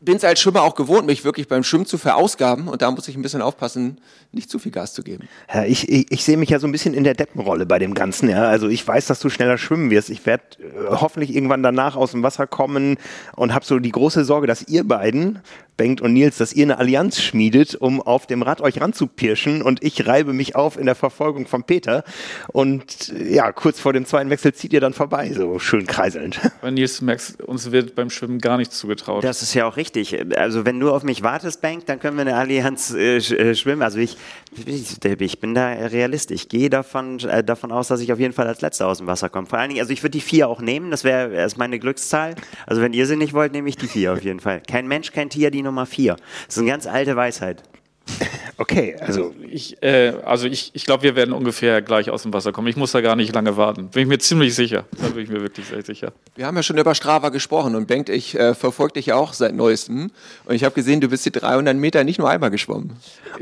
bin 0.01 0.17
es 0.17 0.23
als 0.23 0.41
Schwimmer 0.41 0.63
auch 0.63 0.75
gewohnt, 0.75 1.05
mich 1.05 1.23
wirklich 1.23 1.47
beim 1.47 1.63
Schwimmen 1.63 1.85
zu 1.85 1.97
verausgaben. 1.97 2.67
Und 2.67 2.81
da 2.81 2.89
muss 2.89 3.07
ich 3.07 3.15
ein 3.15 3.21
bisschen 3.21 3.41
aufpassen, 3.41 4.01
nicht 4.31 4.49
zu 4.49 4.57
viel 4.57 4.71
Gas 4.71 4.93
zu 4.93 5.03
geben. 5.03 5.29
Ja, 5.53 5.63
ich, 5.63 5.87
ich, 5.87 6.11
ich 6.11 6.25
sehe 6.25 6.37
mich 6.37 6.49
ja 6.49 6.59
so 6.59 6.67
ein 6.67 6.71
bisschen 6.71 6.95
in 6.95 7.03
der 7.03 7.13
Deppenrolle 7.13 7.67
bei 7.67 7.77
dem 7.77 7.93
Ganzen. 7.93 8.27
Ja. 8.27 8.45
Also 8.45 8.67
ich 8.67 8.85
weiß, 8.85 9.05
dass 9.05 9.19
du 9.19 9.29
schneller 9.29 9.59
schwimmen 9.59 9.91
wirst. 9.91 10.09
Ich 10.09 10.25
werde 10.25 10.43
äh, 10.59 10.89
hoffentlich 10.89 11.35
irgendwann 11.35 11.61
danach 11.61 11.95
aus 11.95 12.11
dem 12.11 12.23
Wasser 12.23 12.47
kommen 12.47 12.97
und 13.35 13.53
habe 13.53 13.63
so 13.63 13.77
die 13.77 13.91
große 13.91 14.25
Sorge, 14.25 14.47
dass 14.47 14.67
ihr 14.67 14.87
beiden, 14.87 15.39
Bengt 15.77 16.01
und 16.01 16.13
Nils, 16.13 16.37
dass 16.37 16.53
ihr 16.53 16.65
eine 16.65 16.77
Allianz 16.77 17.21
schmiedet, 17.21 17.75
um 17.75 18.01
auf 18.01 18.27
dem 18.27 18.43
Rad 18.43 18.61
euch 18.61 18.79
ranzupirschen 18.79 19.61
und 19.61 19.83
ich 19.83 20.05
reibe 20.05 20.31
mich 20.33 20.55
auf 20.55 20.77
in 20.77 20.85
der 20.85 20.93
Verfolgung 20.95 21.47
von 21.47 21.63
Peter. 21.63 22.03
Und 22.49 23.09
äh, 23.09 23.33
ja, 23.33 23.51
kurz 23.51 23.79
vor 23.79 23.93
dem 23.93 24.05
zweiten 24.05 24.29
Wechsel 24.29 24.53
zieht 24.53 24.73
ihr 24.73 24.79
dann 24.81 24.93
vorbei, 24.93 25.31
so 25.33 25.57
schön 25.57 25.87
kreiselnd. 25.87 26.39
Weil 26.61 26.73
Nils, 26.73 26.99
du 26.99 27.05
merkst, 27.05 27.41
uns 27.41 27.71
wird 27.71 27.95
beim 27.95 28.09
Schwimmen 28.09 28.39
gar 28.39 28.57
nichts 28.57 28.77
zugetraut. 28.77 29.23
Das 29.23 29.41
ist 29.41 29.53
ja 29.53 29.65
auch 29.65 29.77
richtig. 29.77 30.15
Also 30.37 30.65
wenn 30.65 30.79
du 30.79 30.91
auf 30.91 31.03
mich 31.03 31.23
wartest, 31.23 31.61
Bank, 31.61 31.85
dann 31.87 31.99
können 31.99 32.15
wir 32.17 32.21
eine 32.21 32.35
Allianz 32.35 32.91
äh, 32.93 33.17
sch- 33.17 33.35
äh, 33.35 33.55
schwimmen. 33.55 33.81
Also 33.81 33.97
ich, 33.97 34.17
ich, 34.65 35.03
ich 35.03 35.39
bin 35.39 35.55
da 35.55 35.67
Realist. 35.69 36.31
Ich 36.31 36.49
gehe 36.49 36.69
davon, 36.69 37.19
äh, 37.21 37.43
davon 37.43 37.71
aus, 37.71 37.87
dass 37.87 38.01
ich 38.01 38.13
auf 38.13 38.19
jeden 38.19 38.33
Fall 38.33 38.47
als 38.47 38.61
Letzter 38.61 38.87
aus 38.87 38.99
dem 38.99 39.07
Wasser 39.07 39.29
komme. 39.29 39.47
Vor 39.47 39.57
allen 39.57 39.69
Dingen, 39.69 39.81
also 39.81 39.93
ich 39.93 40.03
würde 40.03 40.11
die 40.11 40.21
vier 40.21 40.47
auch 40.47 40.61
nehmen. 40.61 40.91
Das 40.91 41.03
wäre 41.03 41.43
ist 41.43 41.57
meine 41.57 41.79
Glückszahl. 41.79 42.35
Also 42.67 42.81
wenn 42.81 42.93
ihr 42.93 43.07
sie 43.07 43.15
nicht 43.15 43.33
wollt, 43.33 43.51
nehme 43.53 43.67
ich 43.67 43.77
die 43.77 43.87
vier 43.87 44.13
auf 44.13 44.21
jeden 44.23 44.39
Fall. 44.39 44.61
Kein 44.67 44.87
Mensch, 44.87 45.11
kein 45.11 45.29
Tier, 45.29 45.49
die 45.49 45.60
Nummer 45.63 45.85
vier. 45.85 46.15
Das 46.45 46.55
ist 46.55 46.59
eine 46.59 46.69
ganz 46.69 46.87
alte 46.87 47.15
Weisheit. 47.15 47.63
Okay, 48.57 48.95
also 48.99 49.33
Ich, 49.49 49.81
äh, 49.83 50.13
also 50.25 50.47
ich, 50.47 50.71
ich 50.73 50.85
glaube, 50.85 51.03
wir 51.03 51.15
werden 51.15 51.33
ungefähr 51.33 51.81
gleich 51.81 52.09
aus 52.09 52.23
dem 52.23 52.33
Wasser 52.33 52.51
kommen. 52.51 52.67
Ich 52.67 52.75
muss 52.75 52.91
da 52.91 53.01
gar 53.01 53.15
nicht 53.15 53.33
lange 53.33 53.57
warten. 53.57 53.87
Bin 53.89 54.03
ich 54.03 54.07
mir 54.07 54.17
ziemlich 54.19 54.55
sicher. 54.55 54.85
Da 55.01 55.07
bin 55.09 55.23
ich 55.23 55.29
mir 55.29 55.41
wirklich 55.41 55.65
sehr 55.67 55.81
sicher. 55.83 56.13
Wir 56.35 56.45
haben 56.45 56.55
ja 56.55 56.63
schon 56.63 56.77
über 56.77 56.93
Strava 56.95 57.29
gesprochen 57.29 57.75
und 57.75 57.87
Bengt, 57.87 58.09
ich 58.09 58.37
äh, 58.39 58.53
verfolge 58.53 58.93
dich 58.93 59.07
ja 59.07 59.15
auch 59.15 59.33
seit 59.33 59.55
neuestem. 59.55 60.11
Und 60.45 60.55
ich 60.55 60.63
habe 60.63 60.73
gesehen, 60.75 61.01
du 61.01 61.07
bist 61.09 61.25
die 61.25 61.31
300 61.31 61.75
Meter 61.75 62.03
nicht 62.03 62.19
nur 62.19 62.29
einmal 62.29 62.49
geschwommen. 62.51 62.91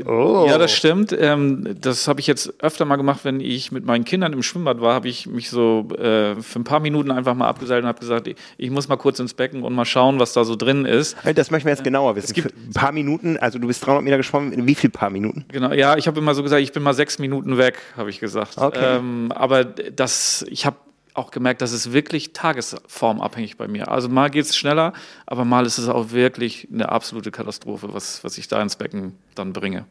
oh. 0.06 0.46
Ja, 0.48 0.58
das 0.58 0.72
stimmt. 0.72 1.14
Ähm, 1.18 1.76
das 1.80 2.08
habe 2.08 2.20
ich 2.20 2.26
jetzt 2.26 2.54
öfter 2.62 2.84
mal 2.84 2.96
gemacht, 2.96 3.20
wenn 3.24 3.40
ich 3.40 3.72
mit 3.72 3.84
meinen 3.84 4.04
Kindern 4.04 4.32
im 4.32 4.42
Schwimmbad 4.42 4.80
war, 4.80 4.94
habe 4.94 5.08
ich 5.08 5.26
mich 5.26 5.50
so 5.50 5.86
äh, 5.96 6.34
für 6.40 6.58
ein 6.60 6.64
paar 6.64 6.80
Minuten 6.80 7.10
einfach 7.10 7.34
mal 7.34 7.48
abgeseilt 7.48 7.82
und 7.82 7.88
habe 7.88 8.00
gesagt, 8.00 8.26
ich- 8.26 8.36
ich 8.58 8.70
muss 8.70 8.88
mal 8.88 8.96
kurz 8.96 9.18
ins 9.20 9.34
Becken 9.34 9.62
und 9.62 9.74
mal 9.74 9.84
schauen, 9.84 10.18
was 10.18 10.32
da 10.32 10.44
so 10.44 10.56
drin 10.56 10.84
ist. 10.86 11.16
Das 11.34 11.50
möchten 11.50 11.66
wir 11.66 11.72
jetzt 11.72 11.84
genauer 11.84 12.16
wissen. 12.16 12.32
gibt- 12.34 12.50
Für 12.52 12.54
ein 12.56 12.72
paar 12.72 12.92
Minuten, 12.92 13.36
also 13.36 13.58
du 13.58 13.66
bist 13.66 13.84
300 13.84 14.02
Meter 14.04 14.16
geschwommen, 14.16 14.52
in 14.52 14.66
wie 14.66 14.74
viel 14.74 14.90
paar 15.00 15.08
Minuten? 15.10 15.46
Genau, 15.48 15.72
ja, 15.72 15.96
ich 15.96 16.06
habe 16.06 16.20
immer 16.20 16.34
so 16.34 16.42
gesagt, 16.42 16.60
ich 16.60 16.72
bin 16.72 16.82
mal 16.82 16.92
sechs 16.92 17.18
Minuten 17.18 17.56
weg, 17.56 17.78
habe 17.96 18.10
ich 18.10 18.20
gesagt. 18.20 18.58
Okay. 18.58 18.96
Ähm, 18.98 19.32
aber 19.34 19.64
das, 19.64 20.44
ich 20.50 20.66
habe 20.66 20.76
auch 21.14 21.30
gemerkt, 21.30 21.62
das 21.62 21.72
ist 21.72 21.92
wirklich 21.94 22.34
tagesformabhängig 22.34 23.56
bei 23.56 23.66
mir. 23.66 23.90
Also 23.90 24.10
mal 24.10 24.28
geht 24.28 24.44
es 24.44 24.54
schneller, 24.54 24.92
aber 25.26 25.46
mal 25.46 25.64
ist 25.64 25.78
es 25.78 25.88
auch 25.88 26.10
wirklich 26.10 26.68
eine 26.70 26.90
absolute 26.90 27.30
Katastrophe, 27.30 27.94
was, 27.94 28.22
was 28.24 28.36
ich 28.36 28.46
da 28.48 28.60
ins 28.60 28.76
Becken 28.76 29.16
dann 29.34 29.54
bringe. 29.54 29.86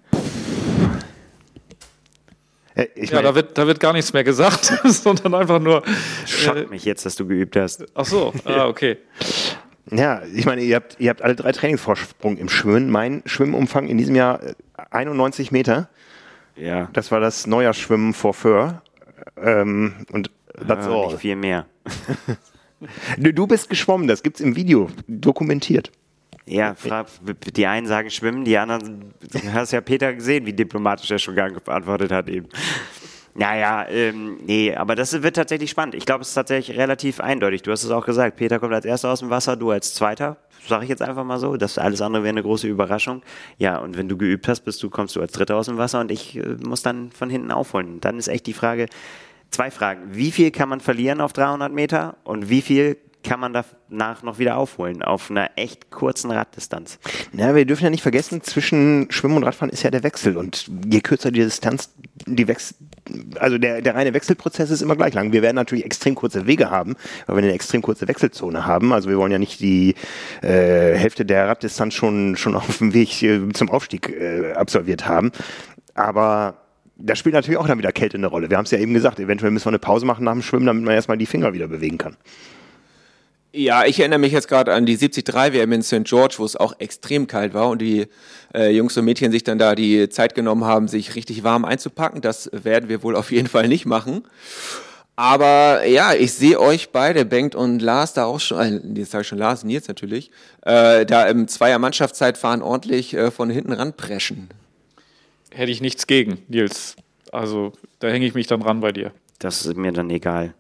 Äh, 2.76 2.88
Ich 2.94 3.10
Ja, 3.10 3.24
da 3.24 3.34
wird, 3.34 3.58
da 3.58 3.66
wird 3.66 3.80
gar 3.80 3.94
nichts 3.94 4.14
mehr 4.14 4.24
gesagt, 4.24 4.66
sondern 4.86 5.34
einfach 5.34 5.60
nur. 5.60 5.86
Äh, 5.88 5.92
Schockt 6.28 6.70
mich 6.70 6.86
jetzt, 6.86 7.04
dass 7.04 7.16
du 7.16 7.26
geübt 7.26 7.56
hast. 7.56 7.84
ach 7.96 8.06
so, 8.06 8.32
ah, 8.46 8.68
okay. 8.68 8.98
ja, 9.92 10.22
ich 10.34 10.46
meine, 10.46 10.62
ihr 10.62 10.76
habt, 10.76 10.98
ihr 11.00 11.10
habt 11.10 11.22
alle 11.22 11.36
drei 11.36 11.52
Trainingsvorsprung 11.52 12.38
im 12.38 12.50
Schwimmen. 12.50 12.90
Mein 12.90 13.22
Schwimmumfang 13.26 13.88
in 13.88 13.98
diesem 13.98 14.16
Jahr 14.16 14.42
äh, 14.44 14.54
91 14.92 15.52
Meter. 15.52 15.90
Ja. 16.56 16.90
Das 16.94 17.12
war 17.12 17.20
das 17.20 17.48
Neujahrsschwimmen 17.48 18.14
vor 18.14 18.34
Föhr. 18.34 18.82
Ähm, 19.42 19.94
und 20.12 20.32
that's 20.68 20.86
Äh, 20.86 20.90
all. 20.90 21.08
nicht 21.08 21.20
viel 21.20 21.36
mehr. 21.36 21.66
Du, 23.18 23.34
du 23.34 23.46
bist 23.46 23.70
geschwommen, 23.70 24.08
das 24.08 24.24
gibt's 24.24 24.40
im 24.40 24.56
Video 24.56 24.90
dokumentiert. 25.06 25.92
Ja, 26.46 26.78
die 27.56 27.68
einen 27.68 27.86
sagen 27.88 28.10
schwimmen, 28.10 28.46
die 28.46 28.58
anderen, 28.58 29.14
du 29.34 29.52
hast 29.54 29.72
ja 29.72 29.82
Peter 29.82 30.14
gesehen, 30.14 30.46
wie 30.46 30.54
diplomatisch 30.54 31.12
er 31.12 31.20
schon 31.20 31.36
geantwortet 31.36 32.10
hat 32.14 32.30
eben. 32.30 32.48
Naja, 33.40 33.88
ähm, 33.88 34.38
nee, 34.46 34.76
aber 34.76 34.96
das 34.96 35.24
wird 35.24 35.38
tatsächlich 35.38 35.70
spannend. 35.70 35.96
Ich 35.96 36.06
glaube, 36.06 36.24
es 36.24 36.28
ist 36.28 36.34
tatsächlich 36.34 36.78
relativ 36.78 37.22
eindeutig. 37.22 37.62
Du 37.62 37.72
hast 37.72 37.86
es 37.86 37.90
auch 37.90 38.06
gesagt, 38.06 38.36
Peter 38.36 38.60
kommt 38.60 38.74
als 38.74 38.84
erster 38.84 39.10
aus 39.10 39.22
dem 39.22 39.30
Wasser, 39.30 39.56
du 39.56 39.72
als 39.72 39.94
zweiter. 39.94 40.36
Sage 40.68 40.84
ich 40.84 40.90
jetzt 40.90 41.02
einfach 41.02 41.24
mal 41.24 41.40
so. 41.40 41.56
Das 41.56 41.78
alles 41.78 42.02
andere 42.02 42.24
wäre 42.24 42.32
eine 42.32 42.44
große 42.44 42.68
Überraschung. 42.68 43.22
Ja, 43.58 43.78
und 43.78 43.96
wenn 43.96 44.10
du 44.10 44.18
geübt 44.18 44.50
hast, 44.50 44.66
bist 44.66 44.84
du, 44.84 44.90
kommst 44.90 45.16
du 45.16 45.22
als 45.22 45.32
dritter 45.32 45.56
aus 45.56 45.68
dem 45.68 45.78
Wasser 45.78 46.02
und 46.02 46.12
ich 46.12 46.36
äh, 46.36 46.58
muss 46.66 46.82
dann 46.82 47.12
von 47.12 47.30
hinten 47.30 47.52
aufholen. 47.52 48.02
Dann 48.02 48.20
ist 48.20 48.28
echt 48.28 48.46
die 48.46 48.52
Frage, 48.52 48.88
zwei 49.52 49.72
Fragen. 49.72 50.02
Wie 50.12 50.32
viel 50.32 50.52
kann 50.52 50.68
man 50.68 50.82
verlieren 50.82 51.22
auf 51.22 51.32
300 51.32 51.72
Meter 51.72 52.18
und 52.26 52.50
wie 52.50 52.62
viel 52.62 52.98
kann 53.24 53.40
man 53.40 53.54
danach 53.54 54.24
noch 54.24 54.40
wieder 54.40 54.58
aufholen 54.58 55.02
auf 55.02 55.30
einer 55.30 55.52
echt 55.56 55.92
kurzen 55.92 56.32
Raddistanz? 56.32 57.00
Ja, 57.34 57.54
wir 57.54 57.66
dürfen 57.66 57.84
ja 57.84 57.90
nicht 57.90 58.02
vergessen, 58.02 58.42
zwischen 58.44 59.08
Schwimmen 59.12 59.38
und 59.38 59.44
Radfahren 59.44 59.70
ist 59.70 59.84
ja 59.84 59.92
der 59.92 60.04
Wechsel. 60.04 60.38
Und 60.38 60.70
je 60.90 61.02
kürzer 61.02 61.32
die 61.32 61.42
Distanz, 61.42 61.94
die 62.26 62.48
Wechsel, 62.48 62.78
also 63.36 63.58
der, 63.58 63.82
der 63.82 63.96
reine 63.96 64.14
Wechselprozess 64.14 64.70
ist 64.70 64.82
immer 64.82 64.96
gleich 64.96 65.14
lang. 65.14 65.32
Wir 65.34 65.42
werden 65.42 65.56
natürlich 65.56 65.86
extrem 65.86 66.16
kurze 66.16 66.48
Wege 66.48 66.72
haben, 66.72 66.96
weil 67.26 67.38
wir 67.38 67.44
eine 67.44 67.54
extrem 67.54 67.82
kurze 67.82 68.08
Wechselzone 68.08 68.66
haben. 68.66 68.94
Also 68.94 69.10
wir 69.10 69.18
wollen 69.18 69.32
ja 69.32 69.40
nicht 69.40 69.60
die 69.60 69.96
äh, 70.42 70.96
Hälfte 70.96 71.26
der 71.26 71.48
Raddistanz 71.48 71.94
schon, 71.94 72.38
schon 72.38 72.56
auf 72.56 72.78
dem 72.78 72.94
Weg 72.94 73.22
äh, 73.22 73.50
zum 73.54 73.70
Aufstieg 73.70 74.10
äh, 74.10 74.54
absolviert 74.54 75.08
haben. 75.08 75.32
Aber 75.94 76.56
da 76.96 77.16
spielt 77.16 77.34
natürlich 77.34 77.58
auch 77.58 77.68
dann 77.68 77.78
wieder 77.78 77.92
Kälte 77.92 78.18
eine 78.18 78.28
Rolle. 78.28 78.50
Wir 78.50 78.58
haben 78.58 78.66
es 78.66 78.72
ja 78.72 78.78
eben 78.78 78.94
gesagt, 78.94 79.20
eventuell 79.20 79.52
müssen 79.52 79.66
wir 79.66 79.72
eine 79.72 79.80
Pause 79.80 80.06
machen 80.06 80.26
nach 80.26 80.34
dem 80.34 80.42
Schwimmen, 80.42 80.66
damit 80.66 80.84
man 80.84 80.94
erstmal 80.94 81.18
die 81.18 81.26
Finger 81.26 81.54
wieder 81.54 81.68
bewegen 81.68 81.98
kann. 81.98 82.16
Ja, 83.52 83.86
ich 83.86 84.00
erinnere 84.00 84.20
mich 84.20 84.32
jetzt 84.32 84.48
gerade 84.48 84.74
an 84.74 84.86
die 84.86 84.96
73 84.96 85.34
WM 85.54 85.72
in 85.72 85.82
St. 85.82 86.04
George, 86.04 86.36
wo 86.38 86.46
es 86.46 86.56
auch 86.56 86.74
extrem 86.80 87.26
kalt 87.26 87.56
war 87.56 87.70
und 87.70 87.82
die 87.82 88.06
äh, 88.54 88.70
Jungs 88.70 88.96
und 88.96 89.06
Mädchen 89.06 89.32
sich 89.32 89.44
dann 89.44 89.58
da 89.58 89.74
die 89.74 90.08
Zeit 90.10 90.36
genommen 90.36 90.66
haben, 90.66 90.88
sich 90.88 91.16
richtig 91.16 91.44
warm 91.44 91.66
einzupacken. 91.66 92.22
Das 92.22 92.52
werden 92.54 92.90
wir 92.90 93.02
wohl 93.02 93.16
auf 93.16 93.32
jeden 93.32 93.48
Fall 93.48 93.68
nicht 93.68 93.88
machen. 93.88 94.24
Aber 95.16 95.86
ja, 95.86 96.14
ich 96.14 96.34
sehe 96.34 96.60
euch 96.60 96.92
beide, 96.92 97.26
Bengt 97.26 97.56
und 97.56 97.82
Lars, 97.82 98.14
da 98.14 98.26
auch 98.26 98.40
schon, 98.40 98.60
äh, 98.60 99.00
jetzt 99.00 99.12
sage 99.12 99.24
ich 99.24 99.28
schon 99.28 99.40
Lars, 99.40 99.64
Nils 99.64 99.88
natürlich, 99.88 100.30
äh, 100.62 101.06
da 101.06 101.26
im 101.26 101.48
Zweier-Mannschaftszeitfahren 101.48 102.62
ordentlich 102.62 103.16
äh, 103.16 103.32
von 103.32 103.50
hinten 103.50 103.74
ranpreschen. 103.74 104.48
Hätte 105.52 105.72
ich 105.72 105.82
nichts 105.82 106.06
gegen, 106.06 106.38
Nils. 106.48 106.96
Also 107.32 107.74
da 107.98 108.10
hänge 108.10 108.28
ich 108.28 108.36
mich 108.36 108.48
dann 108.48 108.62
ran 108.62 108.80
bei 108.80 108.92
dir. 108.92 109.12
Das 109.40 109.66
ist 109.66 109.76
mir 109.76 109.92
dann 109.92 110.10
egal. 110.12 110.54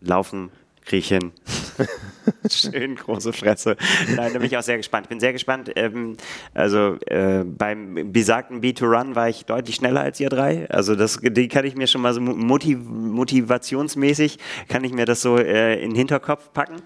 Laufen, 0.00 0.50
kriechen. 0.84 1.32
Schön 2.50 2.96
große 2.96 3.32
Fresse. 3.32 3.76
Nein, 4.16 4.32
da 4.32 4.38
bin 4.38 4.46
ich 4.46 4.56
auch 4.56 4.62
sehr 4.62 4.76
gespannt. 4.76 5.08
Bin 5.08 5.20
sehr 5.20 5.32
gespannt. 5.32 5.70
Ähm, 5.76 6.16
also 6.52 6.96
äh, 7.06 7.44
beim 7.44 8.12
besagten 8.12 8.60
B2Run 8.60 9.14
war 9.14 9.28
ich 9.28 9.46
deutlich 9.46 9.76
schneller 9.76 10.02
als 10.02 10.20
ihr 10.20 10.28
drei. 10.28 10.68
Also 10.70 10.94
das, 10.94 11.18
die 11.22 11.48
kann 11.48 11.64
ich 11.64 11.74
mir 11.74 11.86
schon 11.86 12.00
mal 12.00 12.14
so 12.14 12.20
motiv 12.20 12.78
motivationsmäßig, 12.84 14.38
kann 14.68 14.84
ich 14.84 14.92
mir 14.92 15.04
das 15.04 15.22
so 15.22 15.36
äh, 15.36 15.82
in 15.82 15.90
den 15.90 15.96
Hinterkopf 15.96 16.52
packen. 16.52 16.76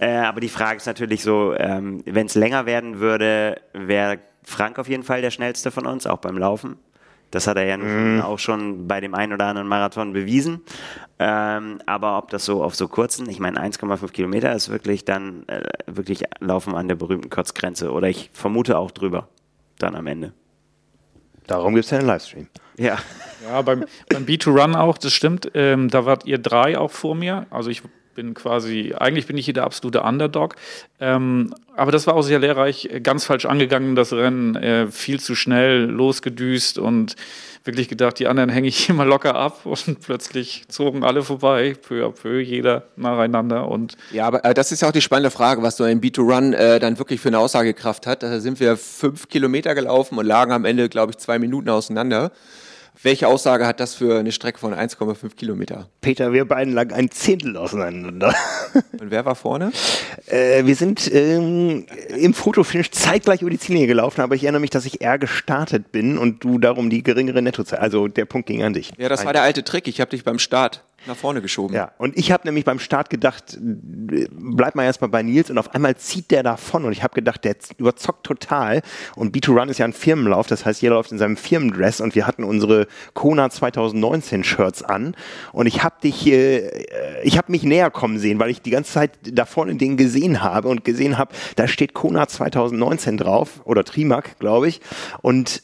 Äh, 0.00 0.16
aber 0.16 0.40
die 0.40 0.48
Frage 0.48 0.76
ist 0.76 0.86
natürlich 0.86 1.22
so, 1.22 1.54
ähm, 1.54 2.02
wenn 2.06 2.26
es 2.26 2.34
länger 2.34 2.66
werden 2.66 3.00
würde, 3.00 3.60
wäre 3.72 4.18
Frank 4.42 4.78
auf 4.78 4.88
jeden 4.88 5.02
Fall 5.02 5.22
der 5.22 5.30
schnellste 5.30 5.70
von 5.70 5.86
uns, 5.86 6.06
auch 6.06 6.18
beim 6.18 6.38
Laufen. 6.38 6.76
Das 7.30 7.46
hat 7.46 7.56
er 7.56 7.64
ja 7.64 7.76
nun 7.76 8.20
auch 8.22 8.38
schon 8.38 8.88
bei 8.88 9.00
dem 9.00 9.14
einen 9.14 9.32
oder 9.32 9.46
anderen 9.46 9.68
Marathon 9.68 10.12
bewiesen. 10.12 10.62
Ähm, 11.18 11.80
aber 11.86 12.18
ob 12.18 12.30
das 12.30 12.44
so 12.44 12.62
auf 12.64 12.74
so 12.74 12.88
kurzen, 12.88 13.28
ich 13.28 13.38
meine 13.38 13.60
1,5 13.60 14.10
Kilometer 14.10 14.52
ist 14.52 14.68
wirklich 14.68 15.04
dann 15.04 15.46
äh, 15.48 15.62
wirklich 15.86 16.24
Laufen 16.40 16.74
an 16.74 16.88
der 16.88 16.96
berühmten 16.96 17.30
Kotzgrenze. 17.30 17.92
Oder 17.92 18.08
ich 18.08 18.30
vermute 18.32 18.78
auch 18.78 18.90
drüber 18.90 19.28
dann 19.78 19.94
am 19.94 20.06
Ende. 20.06 20.32
Darum 21.46 21.74
gibt 21.74 21.84
es 21.84 21.90
ja 21.90 21.98
einen 21.98 22.06
Livestream. 22.06 22.48
Ja. 22.76 22.98
Ja, 23.44 23.62
beim, 23.62 23.84
beim 24.08 24.24
B2Run 24.24 24.76
auch, 24.76 24.98
das 24.98 25.12
stimmt. 25.12 25.50
Ähm, 25.54 25.88
da 25.88 26.06
wart 26.06 26.26
ihr 26.26 26.38
drei 26.38 26.78
auch 26.78 26.90
vor 26.90 27.14
mir. 27.14 27.46
Also 27.50 27.70
ich 27.70 27.82
bin 28.14 28.34
quasi, 28.34 28.94
eigentlich 28.98 29.26
bin 29.26 29.36
ich 29.36 29.44
hier 29.44 29.54
der 29.54 29.64
absolute 29.64 30.02
Underdog. 30.02 30.56
Ähm, 31.00 31.54
aber 31.76 31.92
das 31.92 32.06
war 32.06 32.14
auch 32.14 32.22
sehr 32.22 32.38
lehrreich, 32.38 32.88
ganz 33.02 33.24
falsch 33.24 33.46
angegangen, 33.46 33.96
das 33.96 34.12
Rennen, 34.12 34.56
äh, 34.56 34.88
viel 34.88 35.20
zu 35.20 35.34
schnell 35.34 35.84
losgedüst 35.84 36.78
und 36.78 37.16
wirklich 37.64 37.88
gedacht, 37.88 38.18
die 38.18 38.26
anderen 38.26 38.50
hänge 38.50 38.68
ich 38.68 38.88
mal 38.92 39.06
locker 39.06 39.34
ab 39.34 39.64
und 39.64 40.00
plötzlich 40.00 40.64
zogen 40.68 41.04
alle 41.04 41.22
vorbei, 41.22 41.74
peu 41.80 42.04
à 42.04 42.10
peu, 42.10 42.40
jeder 42.40 42.84
nacheinander 42.96 43.68
und 43.68 43.96
Ja, 44.12 44.26
aber 44.26 44.44
äh, 44.44 44.54
das 44.54 44.72
ist 44.72 44.82
ja 44.82 44.88
auch 44.88 44.92
die 44.92 45.00
spannende 45.00 45.30
Frage, 45.30 45.62
was 45.62 45.76
so 45.76 45.84
ein 45.84 46.00
B2Run 46.00 46.54
äh, 46.54 46.78
dann 46.78 46.98
wirklich 46.98 47.20
für 47.20 47.28
eine 47.28 47.38
Aussagekraft 47.38 48.06
hat. 48.06 48.22
Da 48.22 48.40
sind 48.40 48.60
wir 48.60 48.76
fünf 48.76 49.28
Kilometer 49.28 49.74
gelaufen 49.74 50.18
und 50.18 50.26
lagen 50.26 50.52
am 50.52 50.64
Ende, 50.64 50.88
glaube 50.88 51.12
ich, 51.12 51.18
zwei 51.18 51.38
Minuten 51.38 51.68
auseinander. 51.68 52.32
Welche 53.02 53.28
Aussage 53.28 53.66
hat 53.66 53.80
das 53.80 53.94
für 53.94 54.18
eine 54.18 54.30
Strecke 54.30 54.58
von 54.58 54.74
1,5 54.74 55.34
Kilometer? 55.34 55.88
Peter, 56.02 56.34
wir 56.34 56.44
beiden 56.44 56.74
lagen 56.74 56.92
ein 56.92 57.10
Zehntel 57.10 57.56
auseinander. 57.56 58.34
Und 58.74 59.10
wer 59.10 59.24
war 59.24 59.34
vorne? 59.34 59.72
Äh, 60.26 60.66
wir 60.66 60.74
sind 60.76 61.10
ähm, 61.10 61.86
im 62.08 62.34
Fotofinish 62.34 62.90
zeitgleich 62.90 63.40
über 63.40 63.50
die 63.50 63.58
Ziellinie 63.58 63.86
gelaufen, 63.86 64.20
aber 64.20 64.34
ich 64.34 64.42
erinnere 64.44 64.60
mich, 64.60 64.68
dass 64.68 64.84
ich 64.84 65.00
eher 65.00 65.18
gestartet 65.18 65.92
bin 65.92 66.18
und 66.18 66.44
du 66.44 66.58
darum 66.58 66.90
die 66.90 67.02
geringere 67.02 67.40
Nettozeit. 67.40 67.80
Also 67.80 68.06
der 68.06 68.26
Punkt 68.26 68.46
ging 68.48 68.62
an 68.62 68.74
dich. 68.74 68.92
Ja, 68.98 69.08
das 69.08 69.24
war 69.24 69.32
der 69.32 69.42
alte 69.42 69.64
Trick. 69.64 69.88
Ich 69.88 70.02
habe 70.02 70.10
dich 70.10 70.22
beim 70.22 70.38
Start 70.38 70.84
nach 71.06 71.16
vorne 71.16 71.40
geschoben. 71.40 71.74
Ja, 71.74 71.92
und 71.98 72.16
ich 72.18 72.30
habe 72.30 72.46
nämlich 72.46 72.64
beim 72.64 72.78
Start 72.78 73.08
gedacht, 73.10 73.58
bleib 73.60 74.74
mal 74.74 74.84
erstmal 74.84 75.10
bei 75.10 75.22
Nils 75.22 75.50
und 75.50 75.58
auf 75.58 75.74
einmal 75.74 75.96
zieht 75.96 76.30
der 76.30 76.42
davon 76.42 76.84
und 76.84 76.92
ich 76.92 77.02
habe 77.02 77.14
gedacht, 77.14 77.44
der 77.44 77.56
überzockt 77.78 78.24
total 78.24 78.82
und 79.16 79.34
B2Run 79.34 79.68
ist 79.68 79.78
ja 79.78 79.86
ein 79.86 79.92
Firmenlauf, 79.92 80.46
das 80.46 80.66
heißt, 80.66 80.82
jeder 80.82 80.96
läuft 80.96 81.12
in 81.12 81.18
seinem 81.18 81.36
Firmendress 81.36 82.00
und 82.00 82.14
wir 82.14 82.26
hatten 82.26 82.44
unsere 82.44 82.86
Kona 83.14 83.48
2019 83.48 84.44
Shirts 84.44 84.82
an 84.82 85.16
und 85.52 85.66
ich 85.66 85.82
habe 85.82 85.96
dich, 86.02 86.26
äh, 86.26 87.22
ich 87.22 87.38
habe 87.38 87.50
mich 87.50 87.62
näher 87.62 87.90
kommen 87.90 88.18
sehen, 88.18 88.38
weil 88.38 88.50
ich 88.50 88.60
die 88.60 88.70
ganze 88.70 88.92
Zeit 88.92 89.12
da 89.22 89.46
vorne 89.46 89.76
den 89.76 89.96
gesehen 89.96 90.42
habe 90.42 90.68
und 90.68 90.84
gesehen 90.84 91.16
habe, 91.16 91.34
da 91.56 91.66
steht 91.66 91.94
Kona 91.94 92.28
2019 92.28 93.16
drauf 93.16 93.60
oder 93.64 93.84
Trimac, 93.84 94.38
glaube 94.38 94.68
ich 94.68 94.80
und 95.22 95.62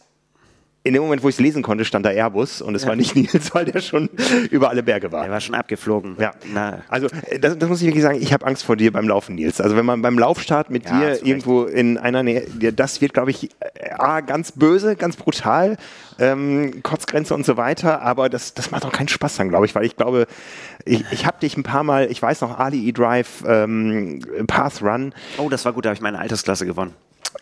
in 0.87 0.95
dem 0.95 1.03
Moment, 1.03 1.23
wo 1.23 1.29
ich 1.29 1.35
es 1.35 1.41
lesen 1.41 1.63
konnte, 1.63 1.85
stand 1.85 2.07
da 2.07 2.11
Airbus 2.11 2.63
und 2.63 2.75
es 2.75 2.87
war 2.87 2.97
nicht 2.97 3.15
Nils, 3.17 3.51
weil 3.55 3.65
der 3.65 3.81
schon 3.81 4.09
über 4.51 4.71
alle 4.71 4.83
Berge 4.83 5.11
war. 5.13 5.25
Er 5.25 5.31
war 5.33 5.41
schon 5.41 5.55
abgeflogen. 5.55 6.17
Ja, 6.19 6.33
Na, 6.53 6.83
also 6.89 7.09
äh, 7.29 7.39
das, 7.39 7.59
das 7.59 7.69
muss 7.69 7.81
ich 7.81 7.87
wirklich 7.87 8.03
sagen, 8.03 8.19
ich 8.21 8.33
habe 8.33 8.47
Angst 8.47 8.63
vor 8.65 8.77
dir 8.77 8.93
beim 8.93 9.09
Laufen, 9.09 9.35
Nils. 9.35 9.61
Also 9.61 9.77
wenn 9.77 9.85
man 9.85 10.01
beim 10.03 10.19
Laufstart 10.19 10.71
mit 10.71 10.85
Ja, 10.87 10.93
dir 10.93 11.07
du 11.07 11.13
recht. 11.13 11.27
irgendwo 11.27 11.65
in 11.65 11.99
einer 11.99 12.23
Nähe, 12.23 12.47
das 12.73 13.01
wird, 13.01 13.13
glaube 13.15 13.31
ich, 13.31 13.51
äh, 13.61 13.91
A, 13.99 14.21
ganz 14.21 14.53
böse, 14.53 14.97
ganz 14.97 15.17
brutal, 15.17 15.77
ähm, 16.19 16.83
Kotzgrenze 16.83 17.35
und 17.35 17.45
so 17.45 17.57
weiter, 17.57 18.01
aber 18.03 18.29
das, 18.29 18.55
das 18.55 18.71
macht 18.71 18.85
auch 18.87 18.93
keinen 18.93 19.09
Spaß 19.09 19.37
dann, 19.37 19.49
glaube 19.49 19.67
ich, 19.67 19.75
weil 19.75 19.85
ich 19.85 19.97
glaube, 19.97 20.27
ich, 20.85 21.05
ich 21.11 21.27
habe 21.27 21.39
dich 21.41 21.57
ein 21.57 21.63
paar 21.63 21.83
Mal, 21.83 22.11
ich 22.11 22.23
weiß 22.23 22.41
noch, 22.43 22.59
Ali 22.59 22.87
E-Drive, 22.89 23.45
ähm, 23.47 24.21
Path 24.47 24.83
Run. 24.83 25.13
Oh, 25.39 25.49
das 25.49 25.65
war 25.65 25.73
gut, 25.73 25.85
da 25.85 25.91
habe 25.91 25.95
ich 25.97 26.01
meine 26.01 26.19
Altersklasse 26.19 26.65
gewonnen. 26.65 26.95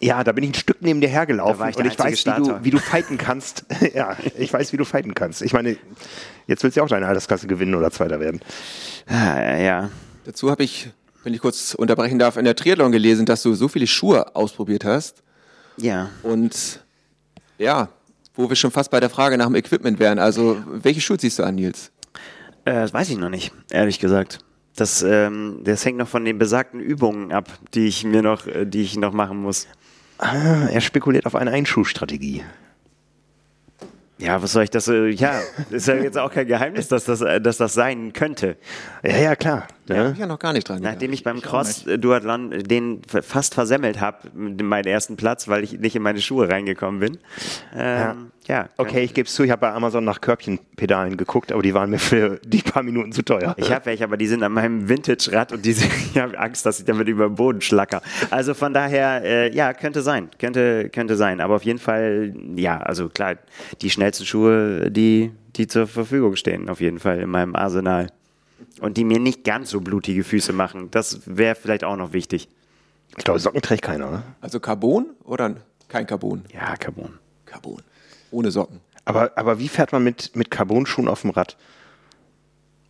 Ja, 0.05 0.23
da 0.23 0.33
bin 0.33 0.45
ich 0.45 0.51
ein 0.51 0.55
Stück 0.55 0.77
neben 0.81 1.01
dir 1.01 1.09
hergelaufen 1.09 1.55
Da 1.55 1.59
war 1.61 1.71
ich 1.71 1.77
und 1.79 1.87
ich 1.87 1.99
weiß, 1.99 2.27
wie 2.27 2.43
du, 2.43 2.63
wie 2.63 2.71
du 2.71 2.79
fighten 2.79 3.17
kannst. 3.17 3.65
ja, 3.95 4.15
ich 4.37 4.53
weiß, 4.53 4.75
wie 4.75 4.77
du 4.77 4.85
fighten 4.85 5.15
kannst. 5.15 5.41
Ich 5.41 5.55
meine, 5.55 5.79
jetzt 6.47 6.63
willst 6.63 6.77
du 6.77 6.81
ja 6.81 6.85
auch 6.85 6.91
deine 6.91 7.07
Altersklasse 7.07 7.47
gewinnen 7.47 7.75
oder 7.75 7.91
Zweiter 7.91 8.21
werden. 8.21 8.41
Ah, 9.07 9.57
ja. 9.57 9.91
Dazu 10.27 10.51
habe 10.51 10.63
ich, 10.63 10.91
wenn 11.23 11.33
ich 11.33 11.41
kurz 11.41 11.73
unterbrechen 11.73 12.19
darf, 12.19 12.37
in 12.37 12.45
der 12.45 12.55
Triathlon 12.55 12.93
gelesen, 12.93 13.25
dass 13.25 13.43
du 13.43 13.55
so 13.55 13.67
viele 13.67 13.87
Schuhe 13.87 14.37
ausprobiert 14.37 14.85
hast. 14.85 15.23
Ja. 15.79 16.11
Und 16.23 16.85
ja, 17.57 17.89
wo 18.35 18.47
wir 18.51 18.57
schon 18.57 18.73
fast 18.73 18.91
bei 18.91 19.01
der 19.01 19.09
Frage 19.09 19.39
nach 19.39 19.47
dem 19.47 19.55
Equipment 19.55 19.99
wären. 19.99 20.19
Also, 20.19 20.63
welche 20.67 21.01
Schuhe 21.01 21.17
ziehst 21.17 21.39
du 21.39 21.45
an, 21.45 21.55
Nils? 21.55 21.93
Äh, 22.67 22.75
das 22.75 22.93
weiß 22.93 23.09
ich 23.09 23.17
noch 23.17 23.31
nicht, 23.31 23.55
ehrlich 23.71 24.01
gesagt. 24.01 24.41
Das, 24.77 25.03
ähm, 25.03 25.61
das 25.65 25.83
hängt 25.87 25.97
noch 25.97 26.09
von 26.09 26.27
den 26.27 26.37
besagten 26.37 26.81
Übungen 26.81 27.33
ab, 27.33 27.49
die 27.73 27.87
ich 27.87 28.05
mir 28.05 28.21
noch, 28.21 28.47
äh, 28.47 28.67
die 28.67 28.83
ich 28.83 28.99
noch 28.99 29.15
machen 29.15 29.39
muss. 29.39 29.67
Ah, 30.19 30.69
er 30.71 30.81
spekuliert 30.81 31.27
auf 31.27 31.35
eine 31.35 31.51
Einschuhstrategie. 31.51 32.45
Ja, 34.19 34.41
was 34.43 34.53
soll 34.53 34.63
ich 34.65 34.71
das? 34.71 34.87
Äh, 34.89 35.09
ja, 35.09 35.41
ist 35.71 35.89
ja 35.89 35.97
jetzt 35.97 36.17
auch 36.17 36.31
kein 36.31 36.47
Geheimnis, 36.47 36.89
dass 36.89 37.05
das, 37.05 37.21
äh, 37.21 37.41
dass 37.41 37.57
das 37.57 37.75
sein 37.75 38.13
könnte. 38.13 38.57
Ja, 39.03 39.17
ja, 39.17 39.37
klar. 39.37 39.67
Da 39.87 39.97
hab 39.97 40.13
ich 40.15 40.19
ja 40.19 40.27
noch 40.27 40.39
gar 40.39 40.53
nicht 40.53 40.69
dran. 40.69 40.81
Nachdem 40.83 41.13
ich 41.13 41.23
beim 41.25 41.37
ich 41.37 41.47
auch 41.47 41.51
Cross-Duathlon 41.51 42.51
den 42.63 43.03
f- 43.13 43.25
fast 43.27 43.55
versemmelt 43.55 44.01
habe, 44.01 44.31
meinen 44.35 44.87
ersten 44.87 45.17
Platz, 45.17 45.47
weil 45.49 45.63
ich 45.63 45.79
nicht 45.79 45.95
in 45.95 46.03
meine 46.03 46.21
Schuhe 46.21 46.49
reingekommen 46.49 47.01
bin. 47.01 47.19
Ähm, 47.77 48.31
ja. 48.47 48.69
Okay, 48.77 49.03
ich 49.05 49.15
gebe 49.15 49.27
es 49.27 49.35
zu, 49.35 49.43
ich 49.45 49.51
habe 49.51 49.61
bei 49.61 49.73
Amazon 49.73 50.05
nach 50.05 50.21
Körbchenpedalen 50.21 51.17
geguckt, 51.17 51.53
aber 51.53 51.63
die 51.63 51.75
waren 51.75 51.91
mir 51.91 51.99
für 51.99 52.39
die 52.47 52.63
paar 52.63 52.83
Minuten 52.83 53.13
zu 53.13 53.23
teuer. 53.23 53.55
Ich 53.59 53.71
habe 53.73 53.87
welche, 53.87 54.05
aber 54.05 54.17
die 54.17 54.27
sind 54.27 54.43
an 54.43 54.53
meinem 54.53 54.89
Vintage-Rad 54.89 55.53
und 55.53 55.65
die 55.65 55.73
sind, 55.73 55.91
ich 56.15 56.19
habe 56.19 56.39
Angst, 56.39 56.65
dass 56.67 56.79
ich 56.79 56.85
damit 56.85 57.09
über 57.09 57.27
den 57.29 57.35
Boden 57.35 57.61
schlacker. 57.61 58.01
Also 58.31 58.55
von 58.55 58.73
daher, 58.73 59.23
äh, 59.25 59.55
ja, 59.55 59.73
könnte 59.75 60.03
sein, 60.03 60.29
könnte, 60.39 60.89
könnte 60.91 61.17
sein. 61.17 61.41
Aber 61.41 61.57
auf 61.57 61.63
jeden 61.65 61.79
Fall, 61.79 62.35
ja, 62.57 62.79
also 62.79 63.09
klar, 63.09 63.37
die 63.83 63.91
schnellsten 63.91 64.25
Schuhe, 64.27 64.91
die, 64.91 65.33
die 65.57 65.67
zur 65.67 65.87
Verfügung 65.87 66.37
stehen, 66.37 66.69
auf 66.69 66.81
jeden 66.81 66.99
Fall 67.01 67.21
in 67.21 67.31
meinem 67.31 67.55
Arsenal. 67.55 68.09
Und 68.81 68.97
die 68.97 69.05
mir 69.05 69.19
nicht 69.19 69.45
ganz 69.45 69.71
so 69.71 69.81
blutige 69.81 70.25
Füße 70.25 70.53
machen. 70.53 70.91
Das 70.91 71.21
wäre 71.27 71.55
vielleicht 71.55 71.85
auch 71.85 71.97
noch 71.97 72.13
wichtig. 72.13 72.49
Ich 73.17 73.25
glaube, 73.25 73.41
Socken 73.41 73.63
trägt 73.63 73.83
keiner, 73.83 74.09
oder? 74.09 74.23
Also 74.41 74.61
Carbon 74.61 75.07
oder 75.25 75.57
kein 75.89 76.07
Carbon? 76.07 76.45
Ja, 76.53 76.77
Carbon. 76.77 77.19
Carbon. 77.47 77.83
Ohne 78.31 78.51
Socken. 78.51 78.81
Aber, 79.05 79.33
aber 79.37 79.59
wie 79.59 79.69
fährt 79.69 79.93
man 79.93 80.03
mit, 80.03 80.35
mit 80.35 80.51
Carbon-Schuhen 80.51 81.09
auf 81.09 81.21
dem 81.21 81.31
Rad? 81.31 81.57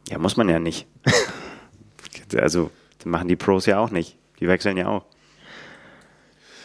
Ja, 0.09 0.19
muss 0.19 0.37
man 0.37 0.49
ja 0.49 0.59
nicht. 0.59 0.87
also, 2.37 2.71
das 2.99 3.07
machen 3.07 3.29
die 3.29 3.37
Pros 3.37 3.67
ja 3.67 3.79
auch 3.79 3.91
nicht. 3.91 4.17
Die 4.41 4.49
wechseln 4.49 4.77
ja 4.77 4.89
auch. 4.89 5.05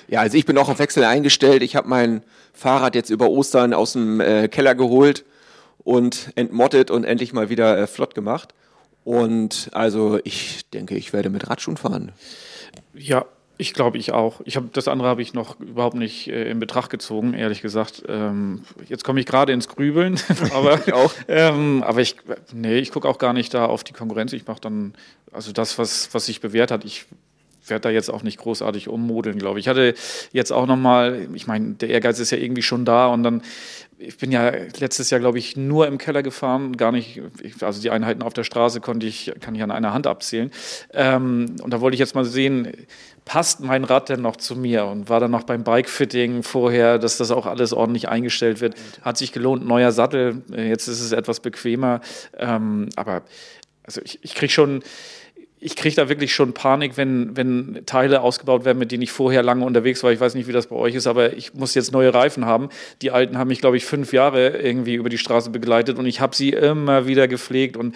Ja, 0.07 0.21
also 0.21 0.37
ich 0.37 0.45
bin 0.45 0.57
auch 0.57 0.69
auf 0.69 0.79
Wechsel 0.79 1.03
eingestellt. 1.03 1.61
Ich 1.61 1.75
habe 1.75 1.87
mein 1.87 2.23
Fahrrad 2.53 2.95
jetzt 2.95 3.09
über 3.09 3.29
Ostern 3.29 3.73
aus 3.73 3.93
dem 3.93 4.19
äh, 4.19 4.47
Keller 4.47 4.75
geholt 4.75 5.23
und 5.79 6.31
entmottet 6.35 6.89
und 6.91 7.03
endlich 7.03 7.31
mal 7.33 7.49
wieder 7.49 7.77
äh, 7.77 7.87
flott 7.87 8.15
gemacht. 8.15 8.53
Und 9.09 9.71
also 9.71 10.19
ich 10.23 10.69
denke, 10.69 10.95
ich 10.95 11.13
werde 11.13 11.31
mit 11.31 11.49
Radschuhen 11.49 11.77
fahren. 11.77 12.11
Ja, 12.93 13.25
ich 13.57 13.73
glaube, 13.73 13.97
ich 13.97 14.11
auch. 14.11 14.41
Ich 14.45 14.55
habe 14.55 14.69
das 14.71 14.87
andere 14.87 15.09
habe 15.09 15.23
ich 15.23 15.33
noch 15.33 15.59
überhaupt 15.59 15.95
nicht 15.95 16.27
äh, 16.27 16.47
in 16.47 16.59
Betracht 16.59 16.91
gezogen, 16.91 17.33
ehrlich 17.33 17.63
gesagt. 17.63 18.03
Ähm, 18.07 18.65
jetzt 18.87 19.03
komme 19.03 19.19
ich 19.19 19.25
gerade 19.25 19.51
ins 19.51 19.67
Grübeln, 19.67 20.19
aber 20.53 20.79
auch. 20.93 21.11
Ähm, 21.27 21.81
aber 21.81 22.01
ich, 22.01 22.17
nee, 22.53 22.77
ich 22.77 22.91
gucke 22.91 23.09
auch 23.09 23.17
gar 23.17 23.33
nicht 23.33 23.51
da 23.55 23.65
auf 23.65 23.83
die 23.83 23.93
Konkurrenz. 23.93 24.31
Ich 24.31 24.45
mache 24.45 24.61
dann 24.61 24.93
also 25.31 25.53
das, 25.53 25.79
was 25.79 26.13
was 26.13 26.27
sich 26.27 26.39
bewährt 26.39 26.69
hat. 26.69 26.85
Ich 26.85 27.07
werde 27.65 27.81
da 27.81 27.89
jetzt 27.89 28.09
auch 28.11 28.21
nicht 28.21 28.37
großartig 28.37 28.89
ummodeln, 28.89 29.39
glaube 29.39 29.57
ich. 29.57 29.65
Ich 29.65 29.69
hatte 29.69 29.95
jetzt 30.33 30.51
auch 30.51 30.67
noch 30.67 30.77
mal, 30.77 31.29
ich 31.33 31.47
meine, 31.47 31.73
der 31.73 31.89
Ehrgeiz 31.89 32.19
ist 32.19 32.29
ja 32.29 32.37
irgendwie 32.37 32.61
schon 32.61 32.85
da 32.85 33.07
und 33.07 33.23
dann 33.23 33.41
ich 33.99 34.17
bin 34.17 34.31
ja 34.31 34.51
letztes 34.79 35.09
Jahr, 35.09 35.19
glaube 35.19 35.37
ich, 35.39 35.57
nur 35.57 35.85
im 35.85 35.97
Keller 35.97 36.23
gefahren, 36.23 36.77
gar 36.77 36.91
nicht, 36.91 37.21
ich- 37.41 37.61
also 37.61 37.81
die 37.81 37.89
Einheiten 37.89 38.21
auf 38.21 38.33
der 38.33 38.45
Straße 38.45 38.79
konnte 38.79 39.05
ich, 39.05 39.33
kann 39.41 39.53
ich 39.55 39.61
an 39.61 39.71
einer 39.71 39.93
Hand 39.93 40.07
abzählen. 40.07 40.51
Ähm, 40.93 41.57
und 41.61 41.71
da 41.73 41.81
wollte 41.81 41.95
ich 41.95 41.99
jetzt 41.99 42.15
mal 42.15 42.23
sehen, 42.23 42.71
passt 43.25 43.59
mein 43.59 43.83
Rad 43.83 44.09
denn 44.09 44.21
noch 44.21 44.37
zu 44.37 44.55
mir? 44.55 44.85
Und 44.85 45.09
war 45.09 45.19
dann 45.19 45.31
noch 45.31 45.43
beim 45.43 45.63
Bikefitting 45.63 46.43
vorher, 46.43 46.97
dass 46.97 47.17
das 47.17 47.29
auch 47.29 47.45
alles 47.45 47.73
ordentlich 47.73 48.07
eingestellt 48.07 48.61
wird. 48.61 48.75
Hat 49.01 49.17
sich 49.17 49.33
gelohnt, 49.33 49.67
neuer 49.67 49.91
Sattel, 49.91 50.43
äh, 50.51 50.69
jetzt 50.69 50.87
ist 50.87 51.01
es 51.01 51.11
etwas 51.11 51.41
bequemer. 51.41 51.99
Ähm, 52.37 52.89
aber 52.95 53.23
also 53.83 54.01
ich, 54.03 54.19
ich 54.23 54.33
kriege 54.33 54.51
schon, 54.51 54.81
ich 55.61 55.75
kriege 55.75 55.95
da 55.95 56.07
wirklich 56.07 56.33
schon 56.33 56.53
Panik, 56.53 56.95
wenn, 56.95 57.35
wenn 57.35 57.81
Teile 57.85 58.21
ausgebaut 58.21 58.63
werden, 58.63 58.77
mit 58.77 58.91
denen 58.91 59.03
ich 59.03 59.11
vorher 59.11 59.43
lange 59.43 59.65
unterwegs 59.65 60.01
war. 60.03 60.11
Ich 60.11 60.19
weiß 60.19 60.35
nicht, 60.35 60.47
wie 60.47 60.53
das 60.53 60.67
bei 60.67 60.75
euch 60.75 60.95
ist, 60.95 61.05
aber 61.05 61.33
ich 61.33 61.53
muss 61.53 61.75
jetzt 61.75 61.91
neue 61.91 62.13
Reifen 62.13 62.45
haben. 62.45 62.69
Die 63.01 63.11
alten 63.11 63.37
haben 63.37 63.49
mich, 63.49 63.59
glaube 63.59 63.75
ich, 63.75 63.83
fünf 63.83 64.13
Jahre 64.13 64.49
irgendwie 64.57 64.93
über 64.93 65.09
die 65.09 65.17
Straße 65.17 65.49
begleitet 65.49 65.97
und 65.97 66.05
ich 66.05 66.21
habe 66.21 66.33
sie 66.33 66.51
immer 66.51 67.07
wieder 67.07 67.27
gepflegt. 67.27 67.75
Und 67.75 67.95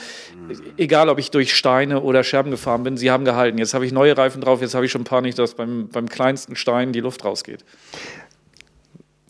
egal, 0.77 1.07
ob 1.07 1.19
ich 1.19 1.31
durch 1.31 1.55
Steine 1.55 2.01
oder 2.01 2.23
Scherben 2.25 2.51
gefahren 2.51 2.83
bin, 2.83 2.97
sie 2.97 3.11
haben 3.11 3.23
gehalten. 3.23 3.57
Jetzt 3.57 3.73
habe 3.73 3.85
ich 3.85 3.93
neue 3.93 4.17
Reifen 4.17 4.41
drauf, 4.41 4.61
jetzt 4.61 4.75
habe 4.75 4.85
ich 4.85 4.91
schon 4.91 5.05
Panik, 5.05 5.35
dass 5.35 5.53
beim, 5.53 5.87
beim 5.87 6.09
kleinsten 6.09 6.57
Stein 6.57 6.91
die 6.91 6.99
Luft 6.99 7.23
rausgeht. 7.23 7.63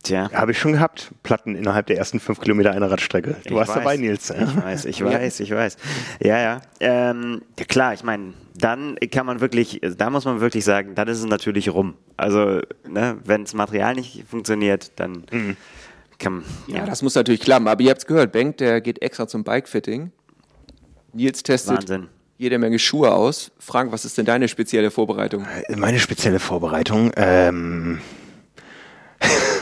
Tja. 0.04 0.30
Habe 0.34 0.52
ich 0.52 0.60
schon 0.60 0.74
gehabt, 0.74 1.12
Platten 1.24 1.56
innerhalb 1.56 1.88
der 1.88 1.98
ersten 1.98 2.20
fünf 2.20 2.42
Kilometer 2.42 2.72
einer 2.72 2.92
Radstrecke. 2.92 3.38
Du 3.46 3.50
Ich 3.50 3.56
warst 3.56 3.70
weiß. 3.70 3.78
dabei, 3.78 3.96
Nils. 3.98 4.28
Ja? 4.30 4.36
Ich 4.44 4.56
weiß, 4.64 4.86
ich 4.86 5.04
weiß, 5.04 5.40
ich 5.40 5.52
weiß. 5.52 5.78
Ja, 6.22 6.40
ja. 6.40 6.62
Ähm, 6.82 7.42
ja 7.58 7.66
klar, 7.66 7.94
ich 7.94 8.04
meine, 8.04 8.34
dann 8.54 8.98
kann 9.12 9.26
man 9.26 9.40
wirklich, 9.40 9.80
da 9.98 10.10
muss 10.10 10.26
man 10.26 10.42
wirklich 10.42 10.66
sagen, 10.66 10.94
dann 10.96 11.08
ist 11.08 11.20
es 11.20 11.26
natürlich 11.26 11.70
rum. 11.74 11.96
Also, 12.18 12.60
ne, 12.88 13.18
wenn 13.24 13.44
das 13.46 13.54
Material 13.54 13.96
nicht 13.96 14.26
funktioniert, 14.30 14.92
dann 14.98 15.24
kann 16.20 16.44
Ja, 16.68 16.86
das 16.86 17.02
muss 17.02 17.16
natürlich 17.16 17.40
klappen. 17.42 17.68
Aber 17.70 17.82
ihr 17.82 17.90
habt 17.90 18.02
es 18.02 18.06
gehört, 18.06 18.34
Benk, 18.34 18.58
der 18.58 18.82
geht 18.82 19.02
extra 19.02 19.26
zum 19.28 19.46
Bikefitting. 19.46 20.12
Nils 21.14 21.44
testet 21.44 21.78
Wahnsinn. 21.78 22.08
jede 22.38 22.58
Menge 22.60 22.78
Schuhe 22.78 23.12
aus. 23.14 23.52
Frank, 23.58 23.94
was 23.94 24.04
ist 24.04 24.18
denn 24.18 24.26
deine 24.26 24.50
spezielle 24.50 24.92
Vorbereitung? 24.92 25.46
Meine 25.78 26.00
spezielle 26.00 26.40
Vorbereitung, 26.40 27.12
ähm, 27.16 28.00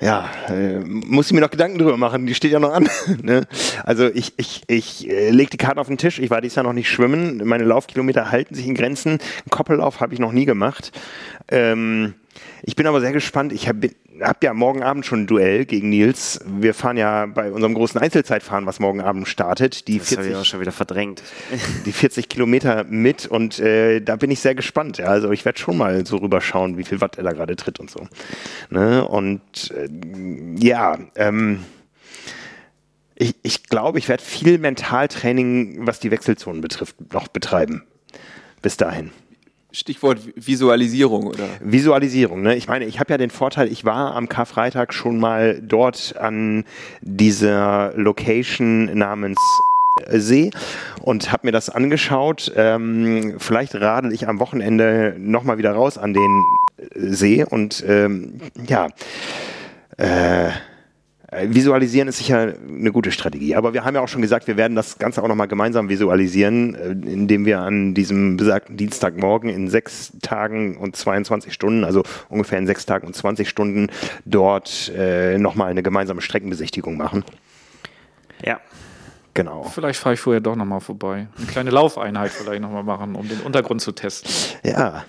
ja, 0.00 0.30
äh, 0.48 0.78
muss 0.80 1.26
ich 1.26 1.32
mir 1.32 1.40
noch 1.40 1.50
Gedanken 1.50 1.78
drüber 1.78 1.96
machen, 1.96 2.26
die 2.26 2.34
steht 2.34 2.52
ja 2.52 2.60
noch 2.60 2.72
an. 2.72 2.88
ne? 3.22 3.46
Also 3.84 4.06
ich, 4.06 4.34
ich, 4.36 4.62
ich 4.66 5.08
äh, 5.08 5.30
lege 5.30 5.50
die 5.50 5.56
Karte 5.56 5.80
auf 5.80 5.86
den 5.86 5.98
Tisch, 5.98 6.18
ich 6.18 6.30
war 6.30 6.40
dieses 6.40 6.56
Jahr 6.56 6.64
noch 6.64 6.74
nicht 6.74 6.90
schwimmen, 6.90 7.42
meine 7.44 7.64
Laufkilometer 7.64 8.30
halten 8.30 8.54
sich 8.54 8.66
in 8.66 8.74
Grenzen, 8.74 9.18
Koppellauf 9.50 10.00
habe 10.00 10.12
ich 10.12 10.20
noch 10.20 10.32
nie 10.32 10.44
gemacht. 10.44 10.92
Ähm, 11.48 12.14
ich 12.62 12.76
bin 12.76 12.86
aber 12.86 13.00
sehr 13.00 13.12
gespannt, 13.12 13.52
ich 13.52 13.68
habe 14.20 14.28
hab 14.28 14.44
ja 14.44 14.54
morgen 14.54 14.82
Abend 14.82 15.06
schon 15.06 15.22
ein 15.22 15.26
Duell 15.26 15.64
gegen 15.64 15.90
Nils. 15.90 16.40
Wir 16.46 16.74
fahren 16.74 16.96
ja 16.96 17.26
bei 17.26 17.50
unserem 17.50 17.74
großen 17.74 18.00
Einzelzeitfahren, 18.00 18.66
was 18.66 18.80
morgen 18.80 19.00
Abend 19.00 19.28
startet, 19.28 19.88
die 19.88 19.98
Das 19.98 20.12
habe 20.12 20.22
40 20.22 20.32
ich 20.32 20.38
auch 20.38 20.44
schon 20.44 20.60
wieder 20.60 20.72
verdrängt. 20.72 21.22
die 21.86 21.92
40 21.92 22.28
Kilometer 22.28 22.84
mit 22.84 23.26
und 23.26 23.58
äh, 23.58 24.00
da 24.00 24.16
bin 24.16 24.30
ich 24.30 24.40
sehr 24.40 24.54
gespannt. 24.54 24.98
Ja. 24.98 25.06
Also 25.06 25.30
ich 25.32 25.44
werde 25.44 25.58
schon 25.58 25.76
mal 25.76 26.06
so 26.06 26.18
rüberschauen, 26.18 26.78
wie 26.78 26.84
viel 26.84 27.00
Watt 27.00 27.18
er 27.18 27.24
da 27.24 27.32
gerade 27.32 27.56
tritt 27.56 27.80
und 27.80 27.90
so. 27.90 28.06
Ne? 28.70 29.06
Und 29.06 29.70
äh, 29.70 29.88
ja, 30.58 30.98
ähm, 31.16 31.64
ich, 33.14 33.34
ich 33.42 33.64
glaube, 33.64 33.98
ich 33.98 34.08
werde 34.08 34.22
viel 34.22 34.58
Mentaltraining, 34.58 35.86
was 35.86 36.00
die 36.00 36.10
Wechselzonen 36.10 36.60
betrifft, 36.60 36.96
noch 37.12 37.28
betreiben. 37.28 37.82
Bis 38.62 38.76
dahin. 38.76 39.10
Stichwort 39.76 40.18
Visualisierung, 40.34 41.26
oder? 41.26 41.46
Visualisierung. 41.60 42.40
Ne? 42.40 42.56
Ich 42.56 42.66
meine, 42.66 42.86
ich 42.86 42.98
habe 42.98 43.12
ja 43.12 43.18
den 43.18 43.28
Vorteil, 43.28 43.70
ich 43.70 43.84
war 43.84 44.14
am 44.14 44.26
Karfreitag 44.26 44.94
schon 44.94 45.18
mal 45.18 45.60
dort 45.62 46.16
an 46.16 46.64
dieser 47.02 47.92
Location 47.94 48.96
namens 48.96 49.38
See 50.08 50.50
und 51.02 51.30
habe 51.30 51.48
mir 51.48 51.52
das 51.52 51.68
angeschaut. 51.68 52.50
Ähm, 52.56 53.34
vielleicht 53.38 53.74
radel 53.74 54.12
ich 54.12 54.26
am 54.26 54.40
Wochenende 54.40 55.14
nochmal 55.18 55.58
wieder 55.58 55.72
raus 55.72 55.98
an 55.98 56.14
den 56.14 56.44
See 56.94 57.44
und 57.44 57.84
ähm, 57.86 58.40
ja, 58.66 58.88
äh, 59.98 60.50
Visualisieren 61.32 62.06
ist 62.06 62.18
sicher 62.18 62.54
eine 62.68 62.92
gute 62.92 63.10
Strategie. 63.10 63.56
Aber 63.56 63.74
wir 63.74 63.84
haben 63.84 63.96
ja 63.96 64.00
auch 64.00 64.08
schon 64.08 64.22
gesagt, 64.22 64.46
wir 64.46 64.56
werden 64.56 64.76
das 64.76 64.98
Ganze 64.98 65.22
auch 65.22 65.28
nochmal 65.28 65.48
gemeinsam 65.48 65.88
visualisieren, 65.88 66.74
äh, 66.74 66.90
indem 66.90 67.44
wir 67.46 67.60
an 67.60 67.94
diesem 67.94 68.36
besagten 68.36 68.76
Dienstagmorgen 68.76 69.50
in 69.50 69.68
sechs 69.68 70.12
Tagen 70.22 70.76
und 70.76 70.94
22 70.94 71.52
Stunden, 71.52 71.84
also 71.84 72.04
ungefähr 72.28 72.58
in 72.58 72.66
sechs 72.66 72.86
Tagen 72.86 73.06
und 73.08 73.14
20 73.14 73.48
Stunden, 73.48 73.88
dort 74.24 74.92
äh, 74.96 75.36
nochmal 75.38 75.70
eine 75.70 75.82
gemeinsame 75.82 76.20
Streckenbesichtigung 76.20 76.96
machen. 76.96 77.24
Ja. 78.44 78.60
Genau. 79.34 79.64
Vielleicht 79.64 80.00
fahre 80.00 80.14
ich 80.14 80.20
vorher 80.20 80.40
doch 80.40 80.56
nochmal 80.56 80.80
vorbei. 80.80 81.26
Eine 81.36 81.46
kleine 81.46 81.70
Laufeinheit 81.70 82.30
vielleicht 82.30 82.62
nochmal 82.62 82.84
machen, 82.84 83.14
um 83.16 83.28
den 83.28 83.40
Untergrund 83.40 83.82
zu 83.82 83.92
testen. 83.92 84.30
Ja. 84.64 85.04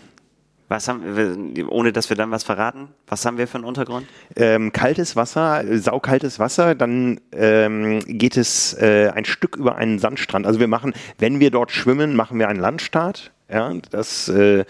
Was 0.69 0.89
haben 0.89 1.55
wir, 1.55 1.71
ohne 1.71 1.93
dass 1.93 2.09
wir 2.09 2.17
dann 2.17 2.29
was 2.29 2.43
verraten, 2.43 2.89
was 3.07 3.25
haben 3.25 3.37
wir 3.37 3.47
für 3.47 3.55
einen 3.55 3.63
Untergrund? 3.63 4.05
Ähm, 4.35 4.73
kaltes 4.73 5.15
Wasser, 5.15 5.63
äh, 5.63 5.77
saukaltes 5.77 6.39
Wasser, 6.39 6.75
dann 6.75 7.21
ähm, 7.31 8.01
geht 8.05 8.35
es 8.35 8.73
äh, 8.73 9.09
ein 9.15 9.23
Stück 9.23 9.55
über 9.55 9.77
einen 9.77 9.97
Sandstrand. 9.97 10.45
Also 10.45 10.59
wir 10.59 10.67
machen, 10.67 10.93
wenn 11.19 11.39
wir 11.39 11.51
dort 11.51 11.71
schwimmen, 11.71 12.17
machen 12.17 12.37
wir 12.37 12.49
einen 12.49 12.59
Landstart. 12.59 13.31
Ja, 13.49 13.73
das 13.91 14.27
äh, 14.27 14.65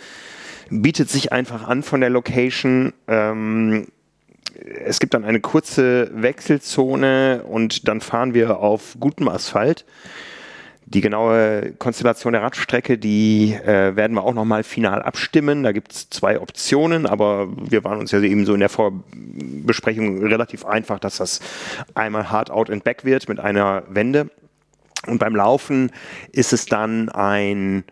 bietet 0.70 1.10
sich 1.10 1.32
einfach 1.32 1.68
an 1.68 1.82
von 1.82 2.00
der 2.00 2.12
Location. 2.12 2.94
Ähm, 3.08 3.88
es 4.86 5.00
gibt 5.00 5.16
dann 5.16 5.26
eine 5.26 5.40
kurze 5.40 6.12
Wechselzone 6.14 7.44
und 7.44 7.88
dann 7.88 8.02
fahren 8.02 8.36
wir 8.36 8.60
auf 8.60 8.98
gutem 9.00 9.28
Asphalt. 9.30 9.86
Die 10.90 11.02
genaue 11.02 11.74
Konstellation 11.78 12.32
der 12.32 12.44
Radstrecke, 12.44 12.98
die 12.98 13.54
äh, 13.54 13.98
werden 13.98 14.14
wir 14.16 14.24
auch 14.24 14.34
nochmal 14.34 14.64
final 14.64 15.02
abstimmen. 15.02 15.64
Da 15.64 15.74
gibt 15.74 15.92
es 15.92 16.10
zwei 16.10 16.40
Optionen, 16.40 17.06
aber 17.06 17.50
wir 17.58 17.84
waren 17.84 18.00
uns 18.00 18.12
ja 18.12 18.22
eben 18.22 18.46
so 18.46 18.54
in 18.54 18.62
der 18.62 18.70
Vorbesprechung 18.70 20.24
relativ 20.24 20.64
einfach, 20.64 20.98
dass 21.00 21.18
das 21.18 21.42
einmal 21.94 22.32
Hard 22.32 22.52
Out 22.52 22.70
and 22.70 22.86
Back 22.86 23.04
wird 23.04 23.28
mit 23.28 23.38
einer 23.38 23.84
Wende. 23.90 24.30
Und 25.08 25.20
beim 25.20 25.36
Laufen 25.36 25.92
ist 26.32 26.54
es 26.54 26.68
dann 26.68 27.10
ein 27.10 27.84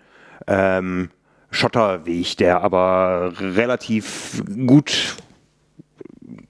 ähm, 0.48 1.10
Schotterweg, 1.52 2.38
der 2.38 2.62
aber 2.62 3.34
relativ 3.39 4.41
gut 4.68 5.18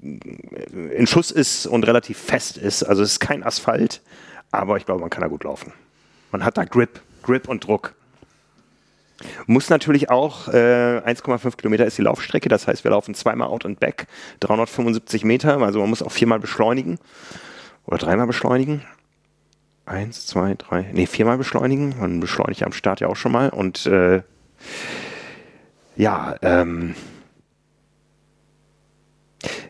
in 0.02 1.08
Schuss 1.08 1.32
ist 1.32 1.66
und 1.66 1.88
relativ 1.88 2.20
fest 2.20 2.58
ist. 2.58 2.84
Also 2.84 3.02
es 3.02 3.14
ist 3.14 3.20
kein 3.20 3.44
Asphalt, 3.44 4.04
aber 4.52 4.78
ich 4.78 4.86
glaube, 4.86 5.02
man 5.02 5.10
kann 5.10 5.22
da 5.22 5.28
gut 5.28 5.44
laufen. 5.44 5.74
Man 6.36 6.44
hat 6.44 6.58
da 6.58 6.66
Grip, 6.66 7.00
Grip 7.24 7.48
und 7.48 7.66
Druck. 7.66 7.96
Muss 9.48 9.70
natürlich 9.70 10.10
auch, 10.10 10.50
äh, 10.50 11.00
1,5 11.06 11.56
Kilometer 11.56 11.86
ist 11.86 11.98
die 11.98 12.02
Laufstrecke, 12.02 12.50
das 12.50 12.68
heißt, 12.68 12.84
wir 12.84 12.92
laufen 12.92 13.16
zweimal 13.16 13.48
Out 13.48 13.66
and 13.66 13.80
Back, 13.80 14.08
375 14.42 15.24
Meter, 15.24 15.62
also 15.62 15.80
man 15.80 15.90
muss 15.90 16.02
auch 16.02 16.12
viermal 16.12 16.42
beschleunigen 16.42 17.00
oder 17.86 18.00
dreimal 18.00 18.28
beschleunigen. 18.28 18.84
Eins, 19.86 20.28
zwei, 20.28 20.56
drei, 20.56 20.90
nee, 20.92 21.06
viermal 21.06 21.38
beschleunigen. 21.38 21.96
Man 22.02 22.20
beschleunigt 22.20 22.64
am 22.64 22.74
Start 22.74 23.00
ja 23.00 23.08
auch 23.08 23.16
schon 23.16 23.32
mal 23.32 23.48
und 23.48 23.86
äh, 23.86 24.22
ja, 25.96 26.36
ähm, 26.42 26.96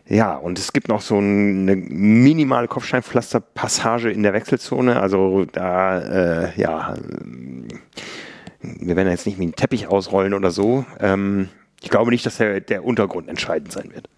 ja, 0.08 0.36
und 0.36 0.58
es 0.58 0.72
gibt 0.72 0.88
noch 0.88 1.00
so 1.00 1.16
eine 1.16 1.76
minimale 1.76 2.68
Kopfsteinpflasterpassage 2.68 4.10
in 4.10 4.22
der 4.22 4.32
Wechselzone. 4.32 5.00
Also 5.00 5.44
da, 5.44 5.98
äh, 5.98 6.60
ja, 6.60 6.94
wir 8.60 8.96
werden 8.96 9.08
jetzt 9.08 9.26
nicht 9.26 9.38
wie 9.38 9.44
einen 9.44 9.54
Teppich 9.56 9.86
ausrollen 9.88 10.34
oder 10.34 10.50
so. 10.50 10.84
Ähm, 11.00 11.48
ich 11.82 11.90
glaube 11.90 12.10
nicht, 12.10 12.24
dass 12.26 12.38
der, 12.38 12.60
der 12.60 12.84
Untergrund 12.84 13.28
entscheidend 13.28 13.72
sein 13.72 13.92
wird. 13.92 14.08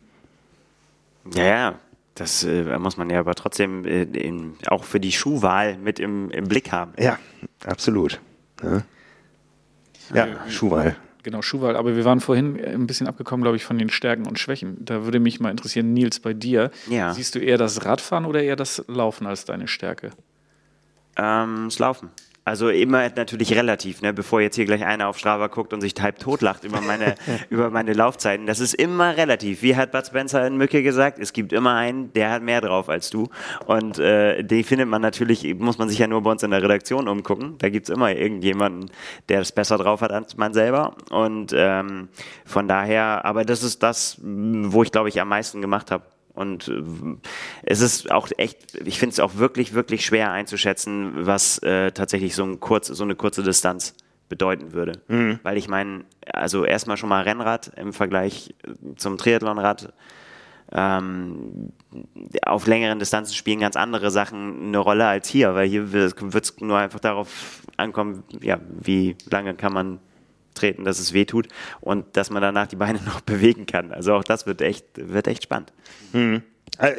Ja, 1.35 1.45
ja. 1.45 1.75
Das 2.15 2.43
äh, 2.43 2.79
muss 2.79 2.97
man 2.97 3.11
ja 3.11 3.21
aber 3.21 3.37
trotzdem 3.37 3.85
äh, 3.85 4.03
in, 4.03 4.55
auch 4.67 4.83
für 4.83 4.99
die 4.99 5.13
Schuhwahl 5.13 5.77
mit 5.79 6.01
im, 6.01 6.31
im 6.31 6.49
Blick 6.49 6.73
haben. 6.73 6.93
Ja, 6.99 7.19
absolut. 7.65 8.21
Ja, 8.63 8.83
ja 10.13 10.27
Schuhwahl. 10.49 10.97
Genau, 11.29 11.43
Schuhwahl. 11.43 11.77
Aber 11.77 11.95
wir 11.95 12.07
waren 12.07 12.21
vorhin 12.21 12.59
ein 12.59 12.87
bisschen 12.87 13.07
abgekommen, 13.07 13.43
glaube 13.43 13.59
ich, 13.59 13.65
von 13.67 13.77
den 13.77 13.91
Stärken 13.91 14.27
und 14.27 14.39
Schwächen. 14.39 14.83
Da 14.83 15.05
würde 15.05 15.21
mich 15.21 15.41
mal 15.41 15.51
interessieren, 15.51 15.93
Nils, 15.93 16.21
bei 16.21 16.33
dir. 16.33 16.71
Ja. 16.89 17.13
Siehst 17.13 17.35
du 17.35 17.39
eher 17.39 17.59
das 17.59 17.85
Radfahren 17.85 18.25
oder 18.25 18.43
eher 18.43 18.57
das 18.57 18.83
Laufen 18.89 19.27
als 19.27 19.45
deine 19.45 19.69
Stärke? 19.69 20.13
Ähm, 21.19 21.67
das 21.67 21.79
Laufen. 21.79 22.09
Also 22.49 22.71
immer 22.71 23.09
natürlich 23.15 23.55
relativ, 23.55 24.03
ne? 24.03 24.13
bevor 24.13 24.41
jetzt 24.41 24.57
hier 24.57 24.65
gleich 24.65 24.85
einer 24.85 25.09
auf 25.09 25.19
Strava 25.19 25.49
guckt 25.49 25.73
und 25.73 25.81
sich 25.81 25.95
halb 26.01 26.19
totlacht 26.19 26.65
über 26.65 26.81
meine, 26.81 27.15
über 27.51 27.71
meine 27.71 27.93
Laufzeiten. 27.93 28.47
Das 28.47 28.61
ist 28.61 28.75
immer 28.75 29.17
relativ. 29.17 29.63
Wie 29.63 29.77
hat 29.77 29.93
Bud 29.93 30.07
Spencer 30.07 30.47
in 30.47 30.57
Mücke 30.57 30.83
gesagt? 30.83 31.19
Es 31.19 31.33
gibt 31.33 31.53
immer 31.53 31.75
einen, 31.75 32.13
der 32.15 32.31
hat 32.31 32.43
mehr 32.43 32.61
drauf 32.61 32.89
als 32.89 33.11
du. 33.11 33.29
Und 33.67 33.99
äh, 33.99 34.43
den 34.43 34.65
findet 34.65 34.89
man 34.89 35.03
natürlich, 35.03 35.55
muss 35.57 35.79
man 35.79 35.89
sich 35.89 35.99
ja 35.99 36.07
nur 36.07 36.23
bei 36.23 36.31
uns 36.31 36.43
in 36.43 36.51
der 36.51 36.63
Redaktion 36.63 37.07
umgucken. 37.09 37.57
Da 37.59 37.69
gibt 37.69 37.89
es 37.89 37.95
immer 37.95 38.13
irgendjemanden, 38.15 38.91
der 39.29 39.41
es 39.41 39.53
besser 39.53 39.79
drauf 39.79 40.01
hat 40.01 40.13
als 40.13 40.37
man 40.37 40.55
selber. 40.55 40.97
Und 41.11 41.53
ähm, 41.55 42.09
von 42.45 42.67
daher, 42.67 43.25
aber 43.25 43.45
das 43.45 43.63
ist 43.63 43.83
das, 43.83 44.19
wo 44.23 44.83
ich 44.83 44.93
glaube 44.93 45.09
ich 45.09 45.21
am 45.21 45.29
meisten 45.29 45.61
gemacht 45.61 45.91
habe. 45.91 46.05
Und 46.39 46.69
äh, 46.69 46.83
es 47.65 47.81
ist 47.81 48.13
auch 48.13 48.29
echt, 48.37 48.77
ich 48.85 48.99
finde 49.01 49.13
es 49.13 49.21
auch 49.21 49.37
wirklich, 49.37 49.75
wirklich 49.75 50.07
schwer 50.07 50.31
einzuschätzen, 50.31 51.27
was 51.27 51.59
äh, 51.65 51.91
tatsächlich 51.91 52.37
so, 52.37 52.45
ein 52.45 52.61
kurz, 52.61 52.87
so 52.87 53.03
eine 53.03 53.17
kurze 53.17 53.43
Distanz 53.43 53.95
bedeuten 54.29 54.73
würde. 54.73 55.01
Mhm. 55.09 55.41
Weil 55.43 55.57
ich 55.57 55.69
meine, 55.69 56.05
also 56.33 56.65
erstmal 56.65 56.97
schon 56.97 57.09
mal 57.09 57.23
Rennrad 57.23 57.73
im 57.77 57.93
Vergleich 57.93 58.55
zum 58.97 59.19
Triathlonrad. 59.19 59.93
Ähm, 60.71 61.73
auf 62.43 62.67
längeren 62.67 63.01
Distanzen 63.01 63.35
spielen 63.35 63.59
ganz 63.59 63.75
andere 63.75 64.11
Sachen 64.11 64.69
eine 64.69 64.79
Rolle 64.79 65.07
als 65.07 65.27
hier, 65.27 65.55
weil 65.55 65.67
hier 65.67 65.93
wird 65.93 66.15
es 66.45 66.61
nur 66.61 66.79
einfach 66.79 67.01
darauf 67.01 67.63
ankommen, 67.79 68.23
ja, 68.43 68.61
wie 68.81 69.17
lange 69.29 69.55
kann 69.55 69.73
man 69.73 69.99
treten, 70.59 70.85
dass 70.85 70.99
es 70.99 71.13
weh 71.13 71.25
tut 71.25 71.49
und 71.81 72.17
dass 72.17 72.31
man 72.31 72.43
danach 72.43 72.67
die 72.67 72.77
Beine 72.77 73.01
noch 73.07 73.21
bewegen 73.21 73.67
kann. 73.67 73.93
Also 73.93 74.15
auch 74.15 74.25
das 74.25 74.47
wird 74.47 74.61
echt, 74.61 74.85
wird 74.95 75.27
echt 75.27 75.45
spannend. 75.45 75.73
Mhm. 76.13 76.43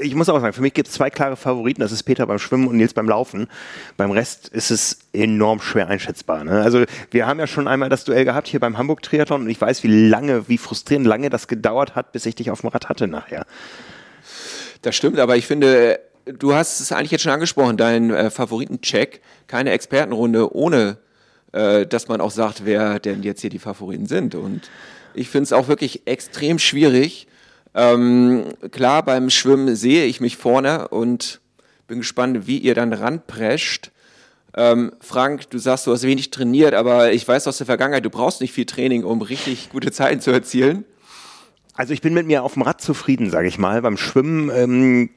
Ich 0.01 0.13
muss 0.15 0.27
auch 0.27 0.41
sagen, 0.41 0.51
für 0.51 0.61
mich 0.61 0.73
gibt 0.73 0.89
es 0.89 0.95
zwei 0.95 1.09
klare 1.09 1.37
Favoriten. 1.37 1.79
Das 1.79 1.91
ist 1.91 2.03
Peter 2.03 2.25
beim 2.25 2.39
Schwimmen 2.39 2.67
und 2.67 2.75
Nils 2.75 2.93
beim 2.93 3.07
Laufen. 3.07 3.47
Beim 3.95 4.11
Rest 4.11 4.49
ist 4.49 4.71
es 4.71 4.99
enorm 5.13 5.61
schwer 5.61 5.87
einschätzbar. 5.87 6.43
Ne? 6.43 6.61
Also 6.61 6.83
wir 7.11 7.27
haben 7.27 7.39
ja 7.39 7.47
schon 7.47 7.67
einmal 7.67 7.87
das 7.87 8.03
Duell 8.03 8.25
gehabt 8.25 8.47
hier 8.47 8.59
beim 8.59 8.77
Hamburg 8.77 9.03
Triathlon 9.03 9.43
und 9.43 9.49
ich 9.49 9.61
weiß, 9.61 9.83
wie 9.83 10.09
lange, 10.09 10.49
wie 10.49 10.57
frustrierend 10.57 11.07
lange 11.07 11.29
das 11.29 11.47
gedauert 11.47 11.95
hat, 11.95 12.11
bis 12.11 12.25
ich 12.25 12.35
dich 12.35 12.51
auf 12.51 12.61
dem 12.61 12.69
Rad 12.69 12.89
hatte 12.89 13.07
nachher. 13.07 13.45
Das 14.81 14.95
stimmt, 14.95 15.19
aber 15.19 15.37
ich 15.37 15.45
finde, 15.47 15.99
du 16.25 16.53
hast 16.53 16.79
es 16.79 16.91
eigentlich 16.91 17.11
jetzt 17.11 17.21
schon 17.21 17.31
angesprochen, 17.31 17.77
dein 17.77 18.11
äh, 18.11 18.29
Favoritencheck, 18.29 19.21
keine 19.47 19.71
Expertenrunde 19.71 20.53
ohne 20.53 20.97
äh, 21.51 21.85
dass 21.85 22.07
man 22.07 22.21
auch 22.21 22.31
sagt, 22.31 22.65
wer 22.65 22.99
denn 22.99 23.23
jetzt 23.23 23.41
hier 23.41 23.49
die 23.49 23.59
Favoriten 23.59 24.05
sind. 24.05 24.35
Und 24.35 24.69
ich 25.13 25.29
finde 25.29 25.43
es 25.43 25.53
auch 25.53 25.67
wirklich 25.67 26.07
extrem 26.07 26.59
schwierig. 26.59 27.27
Ähm, 27.73 28.45
klar, 28.71 29.03
beim 29.03 29.29
Schwimmen 29.29 29.75
sehe 29.75 30.05
ich 30.05 30.21
mich 30.21 30.37
vorne 30.37 30.87
und 30.89 31.41
bin 31.87 31.99
gespannt, 31.99 32.47
wie 32.47 32.57
ihr 32.57 32.75
dann 32.75 32.93
ranprescht. 32.93 33.91
Ähm, 34.55 34.91
Frank, 34.99 35.49
du 35.49 35.57
sagst, 35.59 35.85
du 35.87 35.91
hast 35.91 36.03
wenig 36.03 36.31
trainiert, 36.31 36.73
aber 36.73 37.13
ich 37.13 37.27
weiß 37.27 37.47
aus 37.47 37.57
der 37.57 37.67
Vergangenheit, 37.67 38.05
du 38.05 38.09
brauchst 38.09 38.41
nicht 38.41 38.53
viel 38.53 38.65
Training, 38.65 39.03
um 39.03 39.21
richtig 39.21 39.69
gute 39.69 39.91
Zeiten 39.91 40.21
zu 40.21 40.31
erzielen. 40.31 40.85
Also 41.73 41.93
ich 41.93 42.01
bin 42.01 42.13
mit 42.13 42.27
mir 42.27 42.43
auf 42.43 42.53
dem 42.53 42.63
Rad 42.63 42.81
zufrieden, 42.81 43.29
sage 43.29 43.47
ich 43.47 43.57
mal. 43.57 43.81
Beim 43.81 43.95
Schwimmen 43.95 44.49
ähm, 44.53 45.09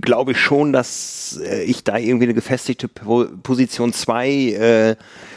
glaube 0.00 0.32
ich 0.32 0.38
schon, 0.38 0.72
dass 0.72 1.40
äh, 1.42 1.62
ich 1.62 1.84
da 1.84 1.96
irgendwie 1.96 2.24
eine 2.24 2.34
gefestigte 2.34 2.88
Position 2.88 3.92
2 3.92 4.28
äh, 4.28 4.96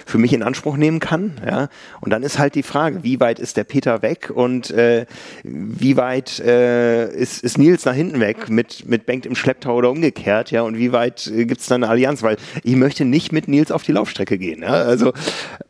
für 0.10 0.18
mich 0.18 0.34
in 0.34 0.44
Anspruch 0.44 0.76
nehmen 0.76 1.00
kann. 1.00 1.40
Ja? 1.46 1.70
Und 2.02 2.12
dann 2.12 2.24
ist 2.24 2.40
halt 2.40 2.56
die 2.56 2.64
Frage, 2.64 3.04
wie 3.04 3.20
weit 3.20 3.40
ist 3.40 3.58
der 3.58 3.64
Peter 3.64 4.02
weg 4.02 4.32
und 4.34 4.72
äh, 4.72 5.06
wie 5.44 5.98
weit 5.98 6.40
äh, 6.40 7.10
ist, 7.12 7.44
ist 7.44 7.58
Nils 7.58 7.86
nach 7.86 7.94
hinten 7.94 8.20
weg 8.20 8.50
mit, 8.50 8.88
mit 8.88 9.06
Bengt 9.06 9.26
im 9.26 9.36
Schlepptau 9.36 9.76
oder 9.76 9.92
umgekehrt, 9.92 10.52
ja, 10.52 10.64
und 10.64 10.78
wie 10.78 10.92
weit 10.92 11.28
äh, 11.28 11.46
gibt 11.46 11.62
es 11.62 11.68
da 11.68 11.76
eine 11.76 11.90
Allianz? 11.90 12.24
Weil 12.24 12.38
ich 12.64 12.76
möchte 12.76 13.06
nicht 13.06 13.32
mit 13.32 13.48
Nils 13.48 13.72
auf 13.72 13.84
die 13.84 13.92
Laufstrecke 13.92 14.38
gehen. 14.38 14.64
Ja? 14.64 14.70
Also 14.70 15.14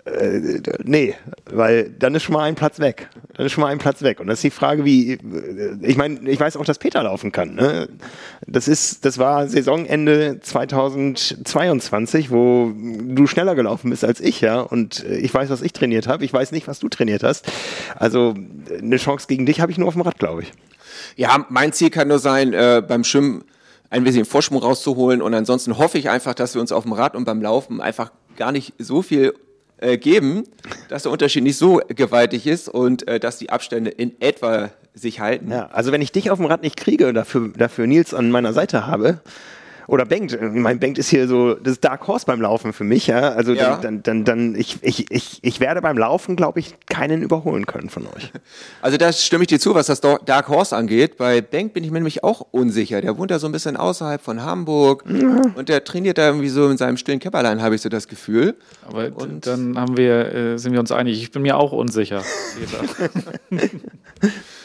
äh, 0.06 0.62
nee, 0.84 1.16
weil 1.52 1.90
dann 1.90 2.16
ist 2.16 2.24
schon 2.24 2.34
mal 2.34 2.44
ein 2.44 2.56
Platz 2.56 2.80
weg. 2.80 3.10
Dann 3.36 3.46
ist 3.46 3.52
schon 3.52 3.62
mal 3.62 3.68
ein 3.68 3.78
Platz 3.78 4.02
weg. 4.02 4.20
Und 4.20 4.28
das 4.28 4.40
ist 4.40 4.44
die 4.44 4.50
Frage, 4.52 4.86
wie, 4.86 5.18
ich 5.82 5.98
meine, 5.98 6.30
ich 6.30 6.40
weiß 6.40 6.58
auch, 6.58 6.66
dass 6.66 6.80
Peter 6.80 7.04
laufen 7.04 7.32
kann. 7.32 7.56
Ne? 7.56 7.90
Das 8.46 8.68
ist, 8.68 9.06
das 9.06 9.18
war 9.18 9.48
Saisonende 9.48 10.40
2022, 10.42 12.32
wo 12.32 12.72
du 12.76 13.28
schneller 13.28 13.56
gelaufen 13.56 13.90
bist 13.90 14.04
als 14.04 14.20
ich, 14.22 14.29
ja. 14.42 14.60
Und 14.60 15.04
ich 15.04 15.34
weiß, 15.34 15.50
was 15.50 15.62
ich 15.62 15.74
trainiert 15.74 16.08
habe. 16.08 16.26
Ich 16.26 16.34
weiß 16.34 16.52
nicht, 16.52 16.68
was 16.68 16.80
du 16.80 16.90
trainiert 16.90 17.24
hast. 17.24 17.46
Also 17.96 18.36
eine 18.82 18.98
Chance 18.98 19.28
gegen 19.28 19.46
dich 19.46 19.62
habe 19.62 19.72
ich 19.72 19.78
nur 19.78 19.88
auf 19.88 19.96
dem 19.96 20.02
Rad, 20.02 20.20
glaube 20.20 20.44
ich. 20.44 20.52
Ja, 21.16 21.46
mein 21.50 21.74
Ziel 21.74 21.90
kann 21.90 22.08
nur 22.08 22.20
sein, 22.20 22.54
äh, 22.54 22.84
beim 22.86 23.04
Schwimmen 23.04 23.44
ein 23.90 24.04
bisschen 24.04 24.26
Vorsprung 24.26 24.60
rauszuholen. 24.60 25.22
Und 25.22 25.34
ansonsten 25.34 25.78
hoffe 25.78 25.98
ich 25.98 26.10
einfach, 26.10 26.34
dass 26.34 26.54
wir 26.54 26.62
uns 26.62 26.72
auf 26.72 26.84
dem 26.84 26.94
Rad 26.94 27.16
und 27.16 27.26
beim 27.26 27.42
Laufen 27.42 27.82
einfach 27.82 28.12
gar 28.38 28.52
nicht 28.52 28.74
so 28.78 29.02
viel 29.02 29.34
äh, 29.78 29.98
geben, 29.98 30.44
dass 30.90 31.04
der 31.04 31.12
Unterschied 31.12 31.44
nicht 31.44 31.58
so 31.58 31.82
gewaltig 31.88 32.48
ist 32.48 32.70
und 32.70 33.08
äh, 33.08 33.20
dass 33.20 33.38
die 33.38 33.50
Abstände 33.50 33.90
in 33.90 34.20
etwa 34.22 34.70
sich 34.94 35.20
halten. 35.20 35.52
Ja, 35.52 35.68
also 35.68 35.92
wenn 35.92 36.02
ich 36.02 36.12
dich 36.12 36.32
auf 36.32 36.40
dem 36.40 36.46
Rad 36.46 36.62
nicht 36.62 36.78
kriege 36.78 37.08
und 37.08 37.16
dafür, 37.16 37.50
dafür 37.56 37.88
Nils 37.88 38.14
an 38.14 38.32
meiner 38.32 38.54
Seite 38.54 38.88
habe 38.88 39.22
oder 39.90 40.06
Bengt. 40.06 40.38
Mein 40.42 40.80
Bengt 40.80 40.98
ist 40.98 41.10
hier 41.10 41.28
so 41.28 41.56
das 41.56 41.80
Dark 41.80 42.08
Horse 42.08 42.26
beim 42.26 42.42
Laufen 42.42 42.74
für 42.74 42.84
mich. 42.84 43.08
Ja? 43.08 43.30
Also 43.34 43.54
Ja. 43.54 43.78
dann, 43.78 44.04
dann, 44.04 44.24
dann, 44.24 44.56
ich, 44.56 44.78
ich, 44.82 45.10
ich, 45.12 45.40
ich 45.42 45.60
werde 45.60 45.82
beim 45.82 45.98
Laufen, 45.98 46.36
glaube 46.36 46.60
ich, 46.60 46.76
keinen 46.88 47.22
überholen 47.22 47.66
können 47.66 47.90
von 47.90 48.06
euch. 48.08 48.32
Also 48.82 48.98
da 48.98 49.12
stimme 49.12 49.44
ich 49.44 49.48
dir 49.50 49.60
zu, 49.60 49.76
was 49.76 49.88
das 49.88 50.00
Dark 50.02 50.48
Horse 50.48 50.76
angeht. 50.76 51.18
Bei 51.18 51.42
Benk 51.42 51.74
bin 51.74 51.84
ich 51.84 51.92
mir 51.92 51.98
nämlich 52.00 52.24
auch 52.24 52.42
unsicher. 52.52 53.02
Der 53.02 53.18
wohnt 53.18 53.30
ja 53.32 53.40
so 53.40 53.48
ein 53.48 53.52
bisschen 53.52 53.76
außerhalb 53.78 54.22
von 54.22 54.42
Hamburg 54.44 55.04
und 55.56 55.68
der 55.70 55.84
trainiert 55.84 56.18
da 56.18 56.28
irgendwie 56.28 56.50
so 56.50 56.70
in 56.70 56.78
seinem 56.78 56.98
stillen 56.98 57.20
Käpperlein, 57.20 57.62
habe 57.62 57.76
ich 57.76 57.82
so 57.82 57.90
das 57.90 58.08
Gefühl. 58.08 58.56
Aber 58.88 59.10
Und- 59.16 59.46
dann 59.48 59.78
haben 59.78 59.98
wir, 59.98 60.34
äh, 60.34 60.58
sind 60.58 60.72
wir 60.74 60.80
uns 60.80 60.92
einig. 60.92 61.22
Ich 61.22 61.32
bin 61.32 61.42
mir 61.42 61.58
auch 61.58 61.72
unsicher. 61.72 62.24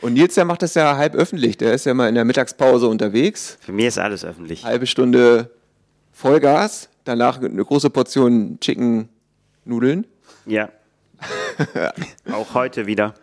Und 0.00 0.14
Nils, 0.14 0.34
der 0.34 0.44
macht 0.44 0.62
das 0.62 0.74
ja 0.74 0.96
halb 0.96 1.14
öffentlich. 1.14 1.58
Der 1.58 1.74
ist 1.74 1.86
ja 1.86 1.94
mal 1.94 2.08
in 2.08 2.14
der 2.14 2.24
Mittagspause 2.24 2.88
unterwegs. 2.88 3.58
Für 3.60 3.72
mich 3.72 3.86
ist 3.86 3.98
alles 3.98 4.24
öffentlich. 4.24 4.64
Halbe 4.64 4.86
Stunde 4.86 5.50
Vollgas, 6.12 6.88
danach 7.04 7.40
eine 7.40 7.64
große 7.64 7.90
Portion 7.90 8.58
Chicken 8.60 9.08
Nudeln. 9.64 10.06
Ja. 10.46 10.70
Auch 12.32 12.54
heute 12.54 12.86
wieder. 12.86 13.14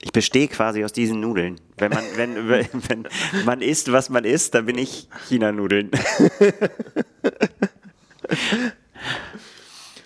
Ich 0.00 0.12
bestehe 0.12 0.48
quasi 0.48 0.84
aus 0.84 0.92
diesen 0.92 1.20
Nudeln. 1.20 1.60
Wenn 1.78 1.90
man, 1.90 2.04
wenn, 2.16 2.48
wenn 2.88 3.06
man 3.44 3.62
isst, 3.62 3.90
was 3.90 4.10
man 4.10 4.24
isst, 4.24 4.54
dann 4.54 4.66
bin 4.66 4.78
ich 4.78 5.08
China-Nudeln. 5.28 5.90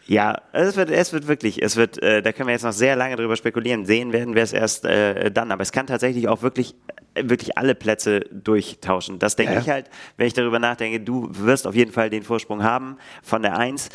Ja, 0.09 0.41
es 0.53 0.77
wird, 0.77 0.91
es 0.91 1.13
wird 1.13 1.29
wirklich, 1.29 1.63
es 1.63 1.77
wird, 1.77 2.03
äh, 2.03 2.23
da 2.23 2.33
können 2.33 2.47
wir 2.49 2.55
jetzt 2.55 2.63
noch 2.65 2.73
sehr 2.73 2.97
lange 2.97 3.17
drüber 3.17 3.37
spekulieren. 3.37 3.85
Sehen 3.85 4.15
werden 4.15 4.35
wir 4.35 4.43
es 4.43 4.55
erst 4.55 4.87
äh, 4.87 5.31
dann. 5.31 5.53
Aber 5.53 5.61
es 5.61 5.71
kann 5.71 5.87
tatsächlich 5.87 6.29
auch 6.29 6.41
wirklich, 6.41 6.75
äh, 7.13 7.29
wirklich 7.29 7.59
alle 7.59 7.75
Plätze 7.75 8.21
durchtauschen. 8.31 9.19
Das 9.19 9.37
denke 9.37 9.53
Ja. 9.53 9.61
ich 9.61 9.69
halt, 9.69 9.91
wenn 10.17 10.27
ich 10.27 10.33
darüber 10.33 10.59
nachdenke, 10.59 11.01
du 11.01 11.29
wirst 11.33 11.67
auf 11.67 11.75
jeden 11.75 11.93
Fall 11.93 12.09
den 12.09 12.23
Vorsprung 12.23 12.63
haben 12.63 12.97
von 13.23 13.43
der 13.43 13.59
Eins. 13.59 13.91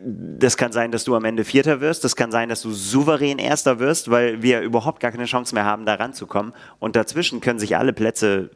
Das 0.00 0.56
kann 0.56 0.70
sein, 0.70 0.92
dass 0.92 1.04
du 1.04 1.16
am 1.16 1.24
Ende 1.24 1.44
Vierter 1.44 1.80
wirst. 1.80 2.04
Das 2.04 2.14
kann 2.14 2.30
sein, 2.30 2.48
dass 2.48 2.62
du 2.62 2.70
souverän 2.70 3.38
Erster 3.38 3.80
wirst, 3.80 4.10
weil 4.10 4.42
wir 4.42 4.60
überhaupt 4.60 5.00
gar 5.00 5.10
keine 5.10 5.24
Chance 5.24 5.54
mehr 5.54 5.64
haben, 5.64 5.86
da 5.86 5.94
ranzukommen. 5.94 6.52
Und 6.78 6.94
dazwischen 6.94 7.40
können 7.40 7.58
sich 7.58 7.76
alle 7.76 7.92
Plätze 7.92 8.50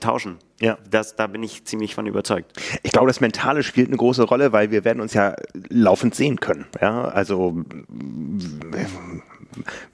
tauschen. 0.00 0.38
Ja. 0.60 0.78
Das, 0.90 1.16
da 1.16 1.26
bin 1.26 1.42
ich 1.42 1.64
ziemlich 1.64 1.94
von 1.94 2.06
überzeugt. 2.06 2.52
Ich 2.82 2.92
glaube, 2.92 3.06
das 3.06 3.20
Mentale 3.20 3.62
spielt 3.62 3.88
eine 3.88 3.96
große 3.96 4.22
Rolle, 4.24 4.52
weil 4.52 4.70
wir 4.70 4.84
werden 4.84 5.00
uns 5.00 5.14
ja 5.14 5.36
laufend 5.68 6.14
sehen 6.14 6.40
können. 6.40 6.66
Ja, 6.80 7.04
also 7.04 7.64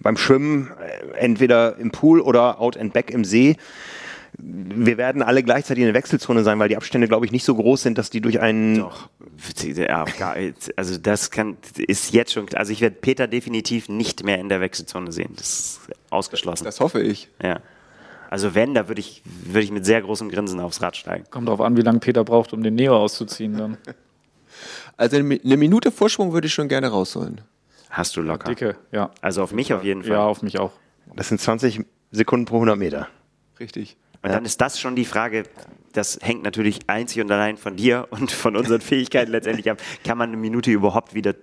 beim 0.01 0.17
Schwimmen 0.17 0.71
äh, 0.81 1.19
entweder 1.19 1.77
im 1.77 1.91
Pool 1.91 2.21
oder 2.21 2.61
out 2.61 2.77
and 2.77 2.93
back 2.93 3.11
im 3.11 3.25
See. 3.25 3.57
Wir 4.39 4.99
werden 4.99 5.23
alle 5.23 5.43
gleichzeitig 5.43 5.83
in 5.83 5.87
der 5.89 5.95
Wechselzone 5.95 6.43
sein, 6.45 6.59
weil 6.59 6.69
die 6.69 6.77
Abstände, 6.77 7.09
glaube 7.09 7.25
ich, 7.27 7.33
nicht 7.33 7.45
so 7.45 7.55
groß 7.55 7.83
sind, 7.83 7.97
dass 7.99 8.11
die 8.11 8.21
durch 8.21 8.41
einen. 8.41 8.79
Doch. 8.79 9.09
Ja, 9.77 10.05
Also 10.77 10.99
das 10.99 11.31
kann 11.31 11.57
ist 11.77 12.13
jetzt 12.13 12.33
schon. 12.33 12.47
Also 12.55 12.73
ich 12.73 12.81
werde 12.81 12.97
Peter 12.97 13.27
definitiv 13.29 13.89
nicht 13.89 14.25
mehr 14.25 14.39
in 14.39 14.49
der 14.49 14.61
Wechselzone 14.61 15.13
sehen. 15.13 15.33
Das 15.37 15.49
ist 15.49 15.81
ausgeschlossen. 16.11 16.65
Das 16.65 16.81
hoffe 16.81 17.01
ich. 17.03 17.29
ja. 17.43 17.61
Also 18.29 18.57
wenn, 18.57 18.75
da 18.75 18.89
würde 18.89 19.01
ich, 19.01 19.23
würde 19.25 19.61
ich 19.63 19.71
mit 19.71 19.87
sehr 19.87 20.03
großem 20.03 20.29
Grinsen 20.31 20.59
aufs 20.59 20.83
Rad 20.83 20.97
steigen. 20.97 21.25
Kommt 21.31 21.47
darauf 21.47 21.61
an, 21.61 21.77
wie 21.77 21.83
lange 21.83 22.01
Peter 22.01 22.25
braucht, 22.25 22.53
um 22.53 22.63
den 22.63 22.75
Neo 22.75 22.97
auszuziehen. 22.97 23.57
Dann. 23.57 23.77
Also 24.99 25.19
eine 25.19 25.57
Minute 25.59 25.93
Vorsprung 25.93 26.33
würde 26.33 26.47
ich 26.47 26.55
schon 26.55 26.69
gerne 26.69 26.89
rausholen. 26.89 27.43
Hast 27.91 28.17
du 28.17 28.23
locker. 28.23 28.49
Dicke, 28.49 28.77
ja. 28.93 29.11
Also 29.21 29.43
auf 29.43 29.53
mich 29.53 29.75
auf 29.75 29.85
jeden 29.85 30.03
Fall. 30.03 30.13
Ja, 30.13 30.25
auf 30.25 30.41
mich 30.41 30.59
auch. 30.59 30.73
Das 31.15 31.29
sind 31.29 31.39
20 31.39 31.85
Sekunden 32.11 32.47
pro 32.47 32.57
100 32.57 32.79
Meter. 32.79 33.09
Richtig. 33.61 33.99
Und 34.27 34.33
dann 34.35 34.45
ist 34.45 34.61
das 34.61 34.79
schon 34.81 34.97
die 34.97 35.05
Frage, 35.05 35.45
das 35.93 36.19
hängt 36.21 36.43
natürlich 36.43 36.81
einzig 36.89 37.23
und 37.23 37.31
allein 37.31 37.57
von 37.57 37.77
dir 37.77 38.07
und 38.11 38.31
von 38.33 38.57
unseren 38.57 38.81
Fähigkeiten 38.81 39.31
letztendlich 39.33 39.71
ab. 39.71 39.79
Kann 40.05 40.19
man 40.19 40.29
eine 40.31 40.37
Minute 40.37 40.71
überhaupt 40.71 41.15
wieder 41.15 41.35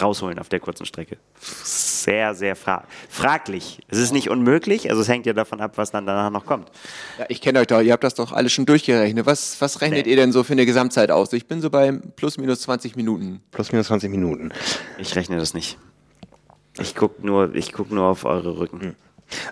rausholen 0.00 0.38
auf 0.38 0.48
der 0.48 0.58
kurzen 0.60 0.86
Strecke? 0.86 1.16
Sehr, 1.40 2.34
sehr 2.34 2.56
fra 2.56 2.84
fraglich. 3.08 3.80
Es 3.88 3.98
ist 3.98 4.12
nicht 4.12 4.30
unmöglich, 4.30 4.88
also 4.90 5.02
es 5.02 5.08
hängt 5.08 5.26
ja 5.26 5.32
davon 5.32 5.60
ab, 5.60 5.72
was 5.76 5.90
dann 5.90 6.06
danach 6.06 6.30
noch 6.30 6.46
kommt. 6.46 6.70
Ja, 7.18 7.26
ich 7.28 7.40
kenne 7.40 7.60
euch 7.60 7.66
doch, 7.66 7.80
ihr 7.80 7.92
habt 7.92 8.04
das 8.04 8.14
doch 8.14 8.32
alles 8.32 8.52
schon 8.52 8.66
durchgerechnet. 8.66 9.26
Was, 9.26 9.60
was 9.60 9.80
rechnet 9.80 10.06
Nee. 10.06 10.10
ihr 10.12 10.16
denn 10.16 10.32
so 10.32 10.44
für 10.44 10.52
eine 10.52 10.66
Gesamtzeit 10.66 11.10
aus? 11.10 11.32
Ich 11.32 11.46
bin 11.46 11.60
so 11.60 11.70
bei 11.70 11.92
plus 12.16 12.38
minus 12.38 12.60
20 12.62 12.96
Minuten. 12.96 13.42
Plus 13.50 13.72
minus 13.72 13.88
20 13.88 14.10
Minuten. 14.10 14.50
Ich 14.98 15.14
rechne 15.16 15.36
das 15.36 15.52
nicht. 15.54 15.78
Ich 16.78 16.94
gucke 16.94 17.26
nur, 17.26 17.54
ich 17.54 17.72
guck 17.72 17.90
nur 17.90 18.04
auf 18.04 18.24
eure 18.24 18.58
Rücken. 18.58 18.94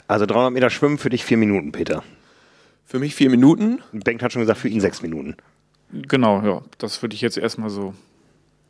Also 0.07 0.27
300 0.27 0.53
Meter 0.53 0.71
Schwimmen 0.71 0.99
für 0.99 1.11
dich 1.11 1.25
vier 1.25 1.37
Minuten, 1.37 1.73
Peter. 1.73 2.03
Für 2.85 2.99
mich 2.99 3.15
vier 3.15 3.31
Minuten. 3.31 3.81
Bengt 3.93 4.23
hat 4.23 4.33
schon 4.33 4.41
gesagt, 4.41 4.59
für 4.59 4.69
ihn 4.69 4.81
sechs 4.81 5.03
Minuten. 5.03 5.37
Genau, 5.91 6.43
ja. 6.43 6.63
Das 6.79 7.03
würde 7.03 7.15
ich 7.15 7.21
jetzt 7.21 7.39
erstmal 7.39 7.71
so 7.71 7.95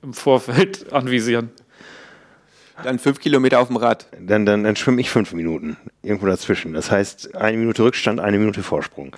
im 0.02 0.14
Vorfeld 0.14 0.92
anvisieren. 0.92 1.50
Dann 2.82 2.98
fünf 2.98 3.20
Kilometer 3.20 3.60
auf 3.60 3.68
dem 3.68 3.76
Rad. 3.76 4.06
Dann, 4.20 4.46
dann, 4.46 4.64
dann 4.64 4.76
schwimme 4.76 5.00
ich 5.00 5.08
fünf 5.08 5.32
Minuten. 5.32 5.76
Irgendwo 6.02 6.26
dazwischen. 6.26 6.72
Das 6.72 6.90
heißt, 6.90 7.36
eine 7.36 7.56
Minute 7.56 7.84
Rückstand, 7.84 8.18
eine 8.20 8.38
Minute 8.38 8.62
Vorsprung. 8.62 9.16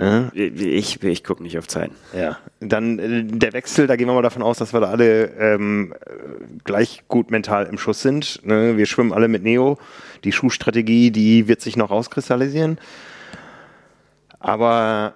Ne? 0.00 0.30
Ich, 0.34 1.02
ich 1.02 1.24
gucke 1.24 1.42
nicht 1.42 1.58
auf 1.58 1.68
Zeiten. 1.68 1.94
Ja. 2.16 2.38
Dann 2.60 2.98
äh, 2.98 3.24
der 3.24 3.52
Wechsel, 3.52 3.86
da 3.86 3.96
gehen 3.96 4.08
wir 4.08 4.14
mal 4.14 4.22
davon 4.22 4.42
aus, 4.42 4.56
dass 4.56 4.72
wir 4.72 4.80
da 4.80 4.88
alle 4.88 5.26
ähm, 5.38 5.92
äh, 5.92 6.10
gleich 6.64 7.02
gut 7.08 7.30
mental 7.30 7.66
im 7.66 7.76
Schuss 7.76 8.00
sind. 8.00 8.40
Ne? 8.44 8.78
Wir 8.78 8.86
schwimmen 8.86 9.12
alle 9.12 9.28
mit 9.28 9.42
Neo. 9.42 9.78
Die 10.24 10.32
Schuhstrategie, 10.32 11.10
die 11.10 11.48
wird 11.48 11.60
sich 11.60 11.76
noch 11.76 11.90
rauskristallisieren. 11.90 12.78
Aber 14.38 15.14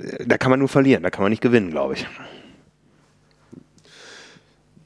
äh, 0.00 0.24
da 0.26 0.38
kann 0.38 0.50
man 0.50 0.58
nur 0.58 0.68
verlieren, 0.68 1.02
da 1.02 1.10
kann 1.10 1.22
man 1.22 1.30
nicht 1.30 1.42
gewinnen, 1.42 1.70
glaube 1.70 1.94
ich. 1.94 2.06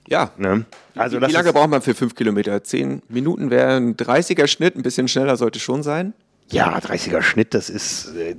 Ja. 0.09 0.31
Ne? 0.37 0.65
Also 0.95 1.17
wie, 1.17 1.21
das 1.21 1.31
wie 1.31 1.35
lange 1.35 1.53
braucht 1.53 1.71
man 1.71 1.81
für 1.83 1.95
fünf 1.95 2.15
Kilometer? 2.15 2.63
Zehn 2.65 3.03
Minuten 3.09 3.51
wäre 3.51 3.77
ein 3.77 3.97
30er 3.97 4.47
Schnitt, 4.47 4.77
ein 4.77 4.83
bisschen 4.83 5.09
schneller 5.09 5.37
sollte 5.37 5.59
schon 5.59 5.83
sein. 5.83 6.13
Ja, 6.51 6.77
30er 6.79 7.23
Schnitt, 7.23 7.55
das 7.55 7.71
ist, 7.71 8.15
äh, 8.15 8.35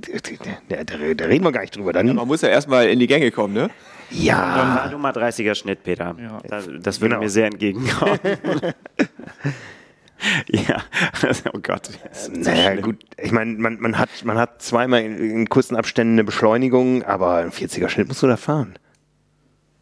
da, 0.68 0.84
da, 0.84 0.94
da 1.14 1.24
reden 1.24 1.42
wir 1.42 1.50
gar 1.50 1.62
nicht 1.62 1.74
drüber. 1.74 1.92
Dann, 1.92 2.14
Man 2.14 2.28
muss 2.28 2.42
ja 2.42 2.48
erstmal 2.48 2.88
in 2.88 3.00
die 3.00 3.08
Gänge 3.08 3.30
kommen, 3.32 3.54
ne? 3.54 3.70
ja, 4.10 4.86
du 4.88 4.98
mal 4.98 5.12
30er 5.12 5.56
Schnitt, 5.56 5.82
Peter. 5.82 6.14
Ja. 6.20 6.38
Das, 6.46 6.68
das 6.80 7.00
würde 7.00 7.14
Genau. 7.14 7.24
mir 7.24 7.30
sehr 7.30 7.46
entgegenkommen. 7.46 8.20
ja, 10.48 10.82
oh 11.52 11.58
Gott. 11.62 11.90
so 12.12 12.32
naja, 12.32 12.80
gut. 12.80 13.04
Ich 13.20 13.32
meine, 13.32 13.54
man, 13.54 13.78
man, 13.80 13.98
hat, 13.98 14.08
man 14.24 14.38
hat 14.38 14.62
zweimal 14.62 15.02
in, 15.02 15.18
in 15.18 15.48
kurzen 15.48 15.76
Abständen 15.76 16.14
eine 16.14 16.24
Beschleunigung, 16.24 17.02
aber 17.02 17.36
ein 17.36 17.50
40er 17.50 17.88
Schnitt 17.88 18.08
musst 18.08 18.22
du 18.22 18.26
da 18.26 18.36
fahren. 18.36 18.74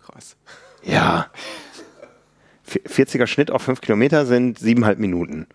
Krass. 0.05 0.37
Ja. 0.83 1.27
V- 2.65 2.79
40er 2.81 3.27
Schnitt 3.27 3.51
auf 3.51 3.63
5 3.63 3.81
Kilometer 3.81 4.27
sind 4.27 4.59
siebeneinhalb 4.59 4.99
Minuten. 4.99 5.47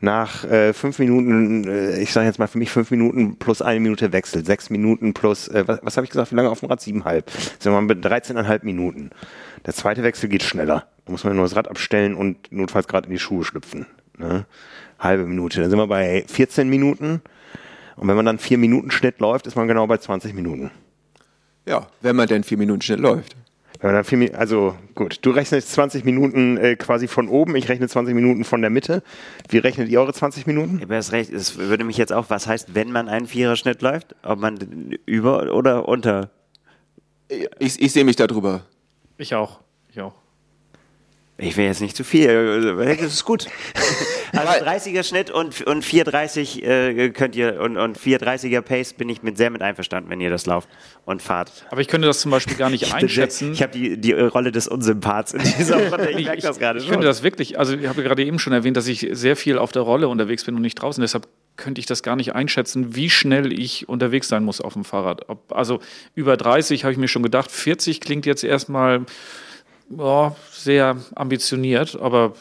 Nach 0.00 0.44
äh, 0.44 0.72
fünf 0.74 1.00
Minuten, 1.00 1.64
äh, 1.66 1.98
ich 2.00 2.12
sage 2.12 2.26
jetzt 2.28 2.38
mal 2.38 2.46
für 2.46 2.58
mich 2.58 2.70
fünf 2.70 2.92
Minuten 2.92 3.36
plus 3.36 3.62
eine 3.62 3.80
Minute 3.80 4.12
Wechsel, 4.12 4.44
sechs 4.46 4.70
Minuten 4.70 5.12
plus, 5.12 5.48
äh, 5.48 5.66
was, 5.66 5.80
was 5.82 5.96
habe 5.96 6.04
ich 6.04 6.10
gesagt, 6.10 6.30
wie 6.30 6.36
lange 6.36 6.50
auf 6.50 6.60
dem 6.60 6.68
Rad? 6.68 6.80
Siebeneinhalb. 6.80 7.28
Sind 7.58 7.72
wir 7.72 7.80
mit 7.80 8.06
13,5 8.06 8.60
Minuten. 8.64 9.10
Der 9.66 9.74
zweite 9.74 10.04
Wechsel 10.04 10.28
geht 10.28 10.44
schneller. 10.44 10.86
Da 11.04 11.10
muss 11.10 11.24
man 11.24 11.34
nur 11.34 11.44
das 11.44 11.56
Rad 11.56 11.66
abstellen 11.66 12.14
und 12.14 12.52
notfalls 12.52 12.86
gerade 12.86 13.06
in 13.08 13.12
die 13.12 13.18
Schuhe 13.18 13.44
schlüpfen. 13.44 13.86
Ne? 14.18 14.46
Halbe 14.98 15.24
Minute. 15.24 15.60
Dann 15.60 15.70
sind 15.70 15.78
wir 15.78 15.86
bei 15.86 16.24
14 16.28 16.68
Minuten. 16.68 17.20
Und 17.96 18.08
wenn 18.08 18.16
man 18.16 18.26
dann 18.26 18.38
vier 18.38 18.58
Minuten 18.58 18.90
Schnitt 18.90 19.18
läuft, 19.20 19.46
ist 19.46 19.56
man 19.56 19.68
genau 19.68 19.86
bei 19.86 19.98
20 19.98 20.34
Minuten. 20.34 20.70
Ja, 21.66 21.86
wenn 22.00 22.16
man 22.16 22.28
denn 22.28 22.44
vier 22.44 22.58
Minuten 22.58 22.80
schnell 22.80 23.00
läuft. 23.00 23.36
Wenn 23.80 23.92
man 23.92 23.94
dann 23.96 24.04
vier, 24.04 24.36
also 24.38 24.76
gut, 24.94 25.18
du 25.22 25.30
rechnest 25.30 25.70
20 25.72 26.04
Minuten 26.04 26.56
äh, 26.56 26.74
quasi 26.76 27.06
von 27.06 27.28
oben, 27.28 27.54
ich 27.54 27.68
rechne 27.68 27.88
20 27.88 28.14
Minuten 28.14 28.44
von 28.44 28.60
der 28.60 28.70
Mitte. 28.70 29.02
Wie 29.48 29.58
rechnet 29.58 29.88
ihr 29.88 30.00
eure 30.00 30.12
20 30.12 30.46
Minuten? 30.46 30.80
Aber 30.82 30.94
das 30.94 31.12
recht, 31.12 31.32
es 31.32 31.58
würde 31.58 31.84
mich 31.84 31.96
jetzt 31.96 32.12
auch, 32.12 32.26
was 32.28 32.46
heißt, 32.46 32.74
wenn 32.74 32.90
man 32.90 33.08
einen 33.08 33.26
Viererschnitt 33.26 33.82
läuft, 33.82 34.16
ob 34.22 34.40
man 34.40 34.58
über 35.06 35.54
oder 35.54 35.88
unter? 35.88 36.30
Ich, 37.58 37.80
ich 37.80 37.92
sehe 37.92 38.04
mich 38.04 38.16
da 38.16 38.26
drüber. 38.26 38.62
Ich 39.16 39.34
auch. 39.34 39.60
Ich 39.90 40.00
auch. 40.00 40.14
Ich 41.40 41.56
will 41.56 41.66
jetzt 41.66 41.80
nicht 41.80 41.96
zu 41.96 42.02
viel. 42.02 42.74
Das 42.76 43.00
ist 43.00 43.24
gut. 43.24 43.46
Also 44.30 44.62
30er 44.62 45.02
Schnitt 45.04 45.30
und, 45.30 45.62
und 45.62 45.82
430 45.86 46.62
äh, 46.62 47.08
könnt 47.10 47.34
ihr 47.34 47.60
und, 47.62 47.78
und 47.78 47.98
430er 47.98 48.60
Pace 48.60 48.92
bin 48.92 49.08
ich 49.08 49.22
mit 49.22 49.38
sehr 49.38 49.48
mit 49.48 49.62
einverstanden, 49.62 50.10
wenn 50.10 50.20
ihr 50.20 50.28
das 50.28 50.44
lauft 50.44 50.68
und 51.06 51.22
fahrt. 51.22 51.66
Aber 51.70 51.80
ich 51.80 51.88
könnte 51.88 52.06
das 52.06 52.20
zum 52.20 52.30
Beispiel 52.30 52.54
gar 52.54 52.68
nicht 52.68 52.82
Ich 52.86 52.88
bin 52.90 53.00
sehr- 53.00 53.04
einschätzen. 53.08 53.52
Ich 53.54 53.62
habe 53.62 53.72
die, 53.72 53.96
die 53.98 54.12
Rolle 54.12 54.52
des 54.52 54.68
Unsympaths 54.68 55.32
in 55.32 55.40
dieser 55.42 55.76
Runde. 55.90 56.10
Ich 56.10 56.26
merke 56.26 56.42
das 56.42 56.58
gerade 56.58 56.78
ich 56.78 56.84
schon. 56.84 56.92
könnte 56.92 57.06
das 57.06 57.22
wirklich, 57.22 57.58
also 57.58 57.74
ich 57.74 57.86
habe 57.86 58.02
gerade 58.02 58.22
eben 58.22 58.38
schon 58.38 58.52
erwähnt, 58.52 58.76
dass 58.76 58.86
ich 58.86 59.08
sehr 59.12 59.34
viel 59.34 59.56
auf 59.56 59.72
der 59.72 59.82
Rolle 59.82 60.08
unterwegs 60.08 60.44
bin 60.44 60.54
und 60.56 60.62
nicht 60.62 60.74
draußen. 60.74 61.00
Deshalb 61.00 61.26
könnte 61.56 61.78
ich 61.80 61.86
das 61.86 62.02
gar 62.02 62.14
nicht 62.14 62.34
einschätzen, 62.34 62.94
wie 62.96 63.08
schnell 63.08 63.50
ich 63.58 63.88
unterwegs 63.88 64.28
sein 64.28 64.44
muss 64.44 64.60
auf 64.60 64.74
dem 64.74 64.84
Fahrrad. 64.84 65.30
Ob, 65.30 65.52
also 65.56 65.80
über 66.14 66.36
30 66.36 66.84
habe 66.84 66.92
ich 66.92 66.98
mir 66.98 67.08
schon 67.08 67.22
gedacht, 67.22 67.50
40 67.50 68.02
klingt 68.02 68.26
jetzt 68.26 68.44
erstmal 68.44 69.06
ja, 69.90 70.36
sehr 70.52 70.96
ambitioniert, 71.14 71.98
aber 72.00 72.34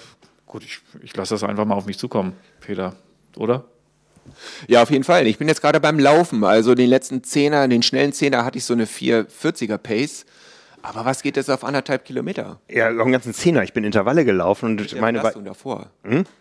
gut, 0.46 0.64
ich, 0.64 0.80
ich 1.04 1.16
lasse 1.16 1.34
das 1.36 1.44
einfach 1.44 1.66
mal 1.66 1.76
auf 1.76 1.86
mich 1.86 1.98
zukommen, 1.98 2.34
Peter, 2.60 2.94
oder? 3.36 3.66
Ja, 4.68 4.84
auf 4.84 4.92
jeden 4.92 5.04
Fall. 5.04 5.28
Ich 5.28 5.38
bin 5.38 5.48
jetzt 5.48 5.62
gerade 5.62 5.80
beim 5.80 6.00
Laufen. 6.00 6.44
Also 6.44 6.76
den 6.76 6.90
letzten 6.90 7.24
Zehner, 7.24 7.68
den 7.68 7.82
schnellen 7.82 8.12
Zehner 8.14 8.44
hatte 8.44 8.58
ich 8.58 8.66
so 8.66 8.74
eine 8.74 8.86
440er 8.86 9.78
Pace. 9.78 10.26
Aber 10.84 11.06
was 11.06 11.22
geht 11.22 11.36
jetzt 11.36 11.50
auf 11.50 11.64
anderthalb 11.64 12.06
Kilometer? 12.06 12.60
Ja, 12.70 12.88
auch 12.88 13.02
einen 13.02 13.12
ganzen 13.12 13.34
Zehner. 13.34 13.64
Ich 13.64 13.74
bin 13.74 13.84
Intervalle 13.84 14.24
gelaufen 14.26 14.72
und 14.72 14.82
Mit 14.82 14.92
der 14.92 15.02
meine. 15.02 15.20
Belastung 15.20 15.44
davor. 15.44 15.90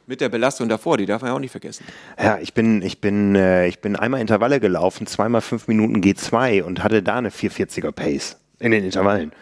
Mit 0.07 0.21
der 0.21 0.29
Belastung 0.29 0.69
davor, 0.69 0.99
die 0.99 1.07
darf 1.07 1.23
man 1.23 1.31
ja 1.31 1.35
auch 1.35 1.41
nicht 1.41 1.51
vergessen. 1.51 1.85
Ja, 2.21 2.39
ich 2.39 2.55
bin, 2.55 2.83
ich 2.83 3.01
bin, 3.01 3.35
äh, 3.35 3.67
ich 3.67 3.81
bin 3.81 3.97
einmal 3.97 4.21
Intervalle 4.21 4.61
gelaufen, 4.61 5.07
zweimal 5.07 5.41
fünf 5.41 5.69
Minuten 5.69 6.01
G2 6.01 6.63
und 6.63 6.85
hatte 6.85 7.03
da 7.03 7.17
eine 7.17 7.31
440er 7.31 7.93
Pace 7.93 8.37
in 8.59 8.71
den 8.71 8.85
Intervallen. 8.85 9.33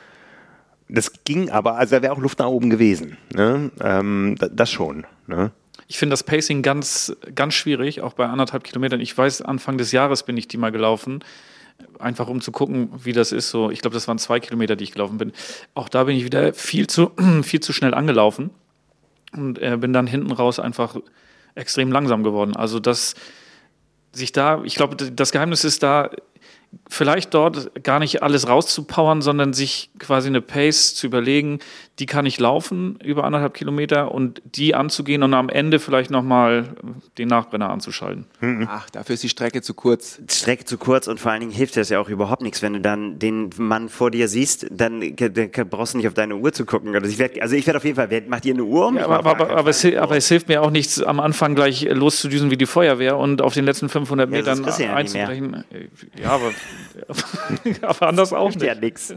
Das 0.89 1.13
ging 1.25 1.51
aber, 1.51 1.77
also 1.77 1.97
da 1.97 2.03
wäre 2.03 2.13
auch 2.13 2.19
Luft 2.19 2.39
nach 2.39 2.47
oben 2.47 2.71
gewesen. 2.71 3.17
Ne? 3.35 3.71
Ähm, 3.81 4.37
da- 4.39 4.49
das 4.49 4.71
schon. 4.71 5.07
Ne? 5.27 5.51
Ich 5.89 5.99
finde 5.99 6.13
das 6.13 6.23
Pacing 6.23 6.63
ganz, 6.63 7.15
ganz 7.35 7.55
schwierig, 7.55 8.01
auch 8.03 8.13
bei 8.15 8.27
anderthalb 8.27 8.65
Kilometern. 8.65 9.01
Ich 9.01 9.17
weiß, 9.17 9.43
Anfang 9.43 9.79
des 9.79 9.93
Jahres 9.93 10.23
bin 10.23 10.37
ich 10.37 10.49
die 10.49 10.57
mal 10.57 10.73
gelaufen, 10.73 11.21
einfach 11.99 12.29
um 12.29 12.41
zu 12.41 12.53
gucken, 12.53 12.91
wie 13.03 13.13
das 13.13 13.33
ist. 13.33 13.51
So, 13.51 13.71
ich 13.71 13.81
glaube, 13.81 13.95
das 13.95 14.07
waren 14.09 14.19
zwei 14.19 14.41
Kilometer, 14.41 14.77
die 14.77 14.85
ich 14.85 14.93
gelaufen 14.93 15.19
bin. 15.19 15.33
Auch 15.75 15.89
da 15.89 16.05
bin 16.05 16.17
ich 16.17 16.25
wieder 16.25 16.53
viel 16.55 16.87
zu, 16.87 17.11
viel 17.43 17.61
zu 17.61 17.73
schnell 17.73 17.95
angelaufen 17.95 18.51
und 19.37 19.59
äh, 19.61 19.77
bin 19.79 19.93
dann 19.93 20.07
hinten 20.07 20.33
raus 20.33 20.59
einfach 20.59 20.97
extrem 21.55 21.91
langsam 21.93 22.23
geworden. 22.23 22.57
Also 22.57 22.79
das 22.81 23.15
sich 24.13 24.33
da, 24.33 24.63
ich 24.65 24.77
glaube, 24.77 24.97
das 24.97 25.33
Geheimnis 25.33 25.65
ist 25.65 25.83
da, 25.83 26.11
vielleicht 26.89 27.35
dort 27.35 27.83
gar 27.83 27.99
nicht 27.99 28.23
alles 28.23 28.49
rauszupowern, 28.49 29.23
sondern 29.23 29.53
sich 29.53 29.91
quasi 29.99 30.29
eine 30.29 30.41
Pace 30.41 30.95
zu 30.95 31.07
überlegen, 31.07 31.59
die 32.01 32.07
kann 32.07 32.27
ich 32.27 32.41
laufen 32.41 32.99
über 33.05 33.23
anderthalb 33.23 33.55
Kilometer 33.55 34.11
und 34.13 34.43
die 34.45 34.75
anzugehen 34.75 35.23
und 35.23 35.33
am 35.33 35.49
Ende 35.49 35.79
vielleicht 35.79 36.11
nochmal 36.11 36.71
den 37.19 37.29
Nachbrenner 37.29 37.71
anzuschalten. 37.71 38.27
Ach, 38.69 38.91
dafür 38.91 39.15
ist 39.15 39.23
die 39.23 39.29
Strecke 39.29 39.63
zu 39.63 39.75
kurz. 39.75 40.21
Strecke 40.29 40.65
zu 40.65 40.77
kurz 40.77 41.07
und 41.07 41.21
vor 41.21 41.31
allen 41.31 41.41
Dingen 41.41 41.53
hilft 41.53 41.77
das 41.77 41.91
ja 41.91 42.01
auch 42.01 42.09
überhaupt 42.09 42.43
nichts, 42.43 42.63
wenn 42.63 42.73
du 42.73 42.81
dann 42.81 43.21
den 43.21 43.51
Mann 43.59 43.89
vor 43.89 44.11
dir 44.11 44.27
siehst, 44.27 44.67
dann, 44.73 45.15
dann 45.15 45.69
brauchst 45.71 45.95
du 45.95 45.99
nicht 45.99 46.09
auf 46.09 46.15
deine 46.15 46.35
Uhr 46.37 46.53
zu 46.53 46.65
gucken. 46.67 46.95
Also 46.97 47.07
ich 47.09 47.19
werde 47.19 47.41
also 47.41 47.55
werd 47.55 47.77
auf 47.77 47.85
jeden 47.85 47.97
Fall, 47.97 48.11
wer- 48.11 48.23
macht 48.23 48.45
ihr 48.45 48.55
eine 48.55 48.65
Uhr 48.65 48.89
um? 48.89 48.97
Ja, 48.97 49.05
aber, 49.07 49.25
aber, 49.31 49.51
aber, 49.57 49.71
es, 49.71 49.85
aber 49.85 50.17
es 50.17 50.29
hilft 50.29 50.49
mir 50.49 50.63
auch 50.63 50.71
nichts, 50.71 51.01
am 51.01 51.21
Anfang 51.21 51.55
gleich 51.55 51.83
loszudüsen 51.89 52.51
wie 52.51 52.57
die 52.57 52.67
Feuerwehr 52.67 53.17
und 53.19 53.41
auf 53.41 53.55
den 53.55 53.65
letzten 53.65 53.89
500 53.89 54.31
Ja, 54.33 54.43
das 54.43 54.59
Metern 54.59 54.81
ja 54.81 54.87
nicht 55.03 55.15
einzubrechen. 55.17 55.65
Ja, 56.21 56.31
aber, 56.31 56.51
aber 57.83 58.09
anders 58.09 58.33
auch 58.33 58.51
hilft 58.51 58.63
ja 58.67 58.73
nicht. 58.75 58.83
nix. 58.83 59.15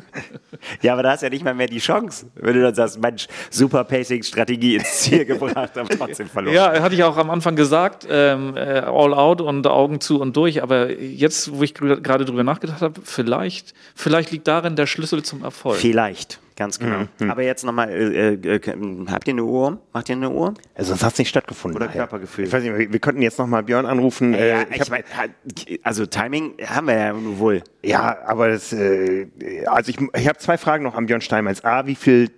Ja, 0.81 0.93
aber 0.93 1.03
da 1.03 1.11
hast 1.11 1.21
du 1.21 1.25
ja 1.25 1.29
nicht 1.31 1.43
mal 1.43 1.53
mehr 1.55 1.67
die 1.67 1.79
Chance, 1.79 2.27
wenn 2.35 2.53
du 2.53 2.61
dann 2.67 2.75
sagst, 2.75 3.01
Mensch, 3.01 3.27
super 3.49 3.83
Pacing-Strategie 3.83 4.75
ins 4.75 5.01
Ziel 5.01 5.25
gebracht, 5.25 5.77
aber 5.77 5.89
trotzdem 5.89 6.27
verloren. 6.27 6.55
Ja, 6.55 6.81
hatte 6.81 6.95
ich 6.95 7.03
auch 7.03 7.17
am 7.17 7.29
Anfang 7.29 7.55
gesagt, 7.55 8.07
ähm, 8.09 8.55
äh, 8.55 8.79
all 8.79 9.13
out 9.13 9.41
und 9.41 9.65
Augen 9.67 9.99
zu 9.99 10.19
und 10.19 10.35
durch. 10.35 10.63
Aber 10.63 10.91
jetzt, 10.91 11.53
wo 11.55 11.63
ich 11.63 11.73
gerade 11.73 12.25
drüber 12.25 12.43
nachgedacht 12.43 12.81
habe, 12.81 13.01
vielleicht, 13.03 13.73
vielleicht 13.95 14.31
liegt 14.31 14.47
darin 14.47 14.75
der 14.75 14.87
Schlüssel 14.87 15.23
zum 15.23 15.43
Erfolg. 15.43 15.77
Vielleicht, 15.77 16.39
ganz 16.55 16.79
genau. 16.79 17.07
Mhm. 17.19 17.31
Aber 17.31 17.43
jetzt 17.43 17.63
nochmal, 17.63 17.89
äh, 17.89 18.33
äh, 18.33 19.07
habt 19.09 19.27
ihr 19.27 19.33
eine 19.33 19.43
Uhr? 19.43 19.79
Macht 19.93 20.09
ihr 20.09 20.15
eine 20.15 20.29
Uhr? 20.29 20.53
Also 20.75 20.89
sonst 20.89 21.03
hat 21.03 21.13
es 21.13 21.19
nicht 21.19 21.29
stattgefunden. 21.29 21.77
Oder 21.77 21.87
nachher. 21.87 21.99
Körpergefühl. 21.99 22.45
Ich 22.45 22.53
weiß 22.53 22.63
nicht, 22.63 22.77
wir, 22.77 22.91
wir 22.91 22.99
könnten 22.99 23.21
jetzt 23.21 23.39
nochmal 23.39 23.63
Björn 23.63 23.85
anrufen. 23.85 24.33
Ja, 24.33 24.39
äh, 24.39 24.65
ich 24.71 24.81
ich 24.81 24.89
mein, 24.89 25.03
also 25.83 26.05
Timing 26.05 26.53
haben 26.65 26.87
wir 26.87 26.97
ja 26.97 27.13
nur 27.13 27.39
wohl. 27.39 27.63
ja, 27.83 28.17
aber 28.25 28.49
das, 28.49 28.73
äh, 28.73 29.27
also 29.65 29.91
ich, 29.91 29.97
ich 30.15 30.27
habe 30.27 30.37
zwei 30.39 30.57
Fragen 30.57 30.83
noch 30.83 30.95
an 30.95 31.05
Björn 31.05 31.21
Steinmetz. 31.21 31.63
A, 31.63 31.85
wie 31.85 31.95
viel 31.95 32.29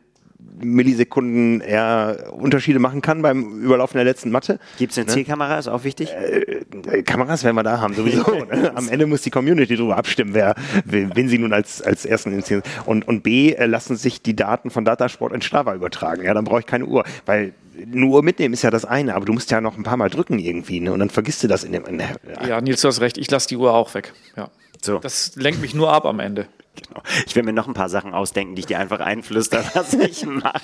Millisekunden 0.62 1.62
er 1.62 2.34
Unterschiede 2.34 2.80
machen 2.80 3.02
kann 3.02 3.22
beim 3.22 3.62
Überlaufen 3.62 3.98
der 3.98 4.06
letzten 4.06 4.32
Matte. 4.32 4.60
Gibt 4.78 4.92
es 4.92 4.98
eine 4.98 5.08
Zielkamera, 5.08 5.58
ist 5.58 5.68
auch 5.68 5.84
wichtig. 5.84 6.12
Äh, 6.12 7.04
Kameras 7.04 7.44
werden 7.44 7.56
wir 7.56 7.64
da 7.64 7.80
haben, 7.80 7.94
sowieso. 7.94 8.32
ne? 8.52 8.72
Am 8.76 8.90
Ende 8.90 9.08
muss 9.08 9.22
die 9.22 9.30
Community 9.30 9.76
darüber 9.76 9.98
abstimmen, 9.98 10.34
wer, 10.34 10.56
wen 10.86 11.30
sie 11.30 11.38
nun 11.38 11.54
als, 11.54 11.82
als 11.82 12.06
ersten 12.06 12.32
initiieren. 12.34 12.64
Und, 12.86 13.08
und 13.08 13.24
B, 13.24 13.54
äh, 13.54 13.66
lassen 13.66 13.96
sich 13.96 14.22
die 14.22 14.36
Daten 14.36 14.70
von 14.70 14.86
Datasport 14.86 15.34
in 15.34 15.42
Strava 15.42 15.74
übertragen. 15.76 16.24
Ja, 16.24 16.34
dann 16.34 16.46
brauche 16.46 16.60
ich 16.60 16.66
keine 16.66 16.86
Uhr. 16.86 17.04
Weil 17.26 17.54
eine 17.82 18.06
Uhr 18.06 18.24
mitnehmen 18.24 18.54
ist 18.54 18.62
ja 18.62 18.72
das 18.72 18.86
eine, 18.86 19.16
aber 19.16 19.26
du 19.26 19.34
musst 19.34 19.52
ja 19.52 19.62
noch 19.62 19.78
ein 19.78 19.84
paar 19.84 19.98
Mal 19.98 20.10
drücken 20.10 20.40
irgendwie, 20.40 20.80
ne? 20.80 20.92
Und 20.92 21.00
dann 21.00 21.10
vergisst 21.10 21.44
du 21.44 21.48
das 21.48 21.64
in 21.64 21.72
dem. 21.72 21.86
In 21.86 22.00
der, 22.00 22.16
Ja, 22.48 22.60
Nils, 22.62 22.82
du 22.82 22.88
hast 22.88 23.02
recht, 23.02 23.18
ich 23.18 23.32
lasse 23.32 23.48
die 23.48 23.58
Uhr 23.58 23.74
auch 23.74 23.94
weg. 23.94 24.14
Ja. 24.36 24.50
So. 24.82 25.00
Das 25.00 25.36
lenkt 25.36 25.62
mich 25.62 25.74
nur 25.74 25.92
ab 25.92 26.06
am 26.06 26.20
Ende. 26.20 26.48
Genau. 26.88 27.02
Ich 27.26 27.36
will 27.36 27.44
mir 27.44 27.54
noch 27.54 27.68
ein 27.68 27.74
paar 27.74 27.90
Sachen 27.90 28.14
ausdenken, 28.14 28.56
die 28.56 28.62
ich 28.62 28.66
dir 28.66 28.80
einfach 28.80 29.00
einflüstere, 29.00 29.64
was 29.74 29.94
ich 29.94 30.26
mache. 30.26 30.62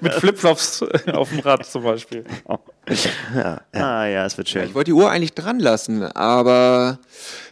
Mit 0.00 0.14
Flipflops 0.14 0.84
auf 1.12 1.30
dem 1.30 1.40
Rad 1.40 1.66
zum 1.66 1.82
Beispiel. 1.82 2.24
Ah 3.72 4.06
ja, 4.06 4.24
es 4.24 4.38
wird 4.38 4.48
schön. 4.48 4.64
Ich 4.64 4.74
wollte 4.74 4.90
die 4.90 4.94
Uhr 4.94 5.10
eigentlich 5.10 5.34
dran 5.34 5.58
lassen, 5.60 6.02
aber 6.02 6.98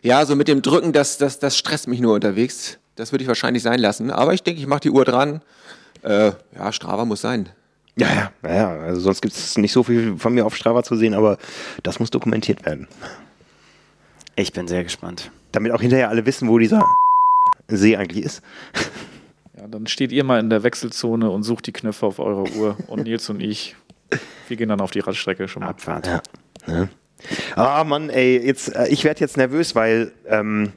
ja, 0.03 0.25
so 0.25 0.37
mit 0.37 0.49
dem 0.49 0.63
Drücken, 0.63 0.93
das, 0.93 1.19
das, 1.19 1.39
das 1.39 1.57
stresst 1.57 1.89
mich 1.89 2.01
nur 2.01 2.15
unterwegs. 2.15 2.79
Das 2.95 3.13
würde 3.13 3.23
ich 3.23 3.29
wahrscheinlich 3.29 3.63
sein 3.63 3.79
lassen. 3.79 4.11
Aber 4.11 4.33
ich 4.33 4.43
denke, 4.43 4.61
ich 4.61 4.67
mache 4.67 4.81
die 4.81 4.91
Uhr 4.91 5.05
dran. 5.05 5.43
Äh, 6.03 6.33
ja, 6.57 6.73
Strava 6.73 7.05
muss 7.05 7.21
sein. 7.21 7.51
ja, 7.97 8.09
ja, 8.09 8.31
ja, 8.43 8.55
ja. 8.55 8.79
Also 8.81 9.01
sonst 9.01 9.21
gibt 9.21 9.35
es 9.35 9.59
nicht 9.59 9.73
so 9.73 9.83
viel 9.83 10.17
von 10.19 10.33
mir 10.33 10.47
auf 10.47 10.57
Strava 10.57 10.83
zu 10.83 10.97
sehen, 10.97 11.15
aber 11.15 11.37
das 11.83 12.01
muss 12.01 12.11
dokumentiert 12.11 12.65
werden. 12.65 12.89
Ich 14.35 14.53
bin 14.53 14.69
sehr 14.69 14.85
gespannt. 14.85 15.31
Damit 15.53 15.73
auch 15.73 15.81
hinterher 15.81 16.11
alle 16.11 16.25
wissen, 16.27 16.49
wo 16.49 16.59
dieser 16.59 16.85
See 17.69 17.97
eigentlich 17.97 18.25
ist. 18.25 18.43
Ja, 19.57 19.67
dann 19.69 19.87
steht 19.87 20.13
ihr 20.13 20.25
mal 20.25 20.39
in 20.39 20.51
der 20.51 20.63
Wechselzone 20.63 21.31
und 21.31 21.43
sucht 21.43 21.67
die 21.67 21.73
Knöpfe 21.73 22.07
auf 22.07 22.19
eurer 22.19 22.51
Uhr. 22.57 22.77
Und 22.87 23.03
Nils 23.05 23.29
und 23.31 23.41
ich, 23.41 23.75
wir 24.49 24.57
gehen 24.57 24.69
dann 24.69 24.81
auf 24.81 24.91
die 24.91 25.01
Radstrecke 25.01 25.49
schon 25.49 25.63
mal. 25.63 25.71
Abfahrt. 25.71 26.07
Ja. 26.07 26.23
Ne? 26.67 26.89
Ah, 27.55 27.83
Mann, 27.85 28.11
ey, 28.11 28.45
jetzt, 28.45 28.75
äh, 28.75 28.89
ich 28.89 29.05
werde 29.05 29.21
jetzt 29.21 29.37
nervös, 29.37 29.75
weil, 29.75 30.13
ähm, 30.29 30.73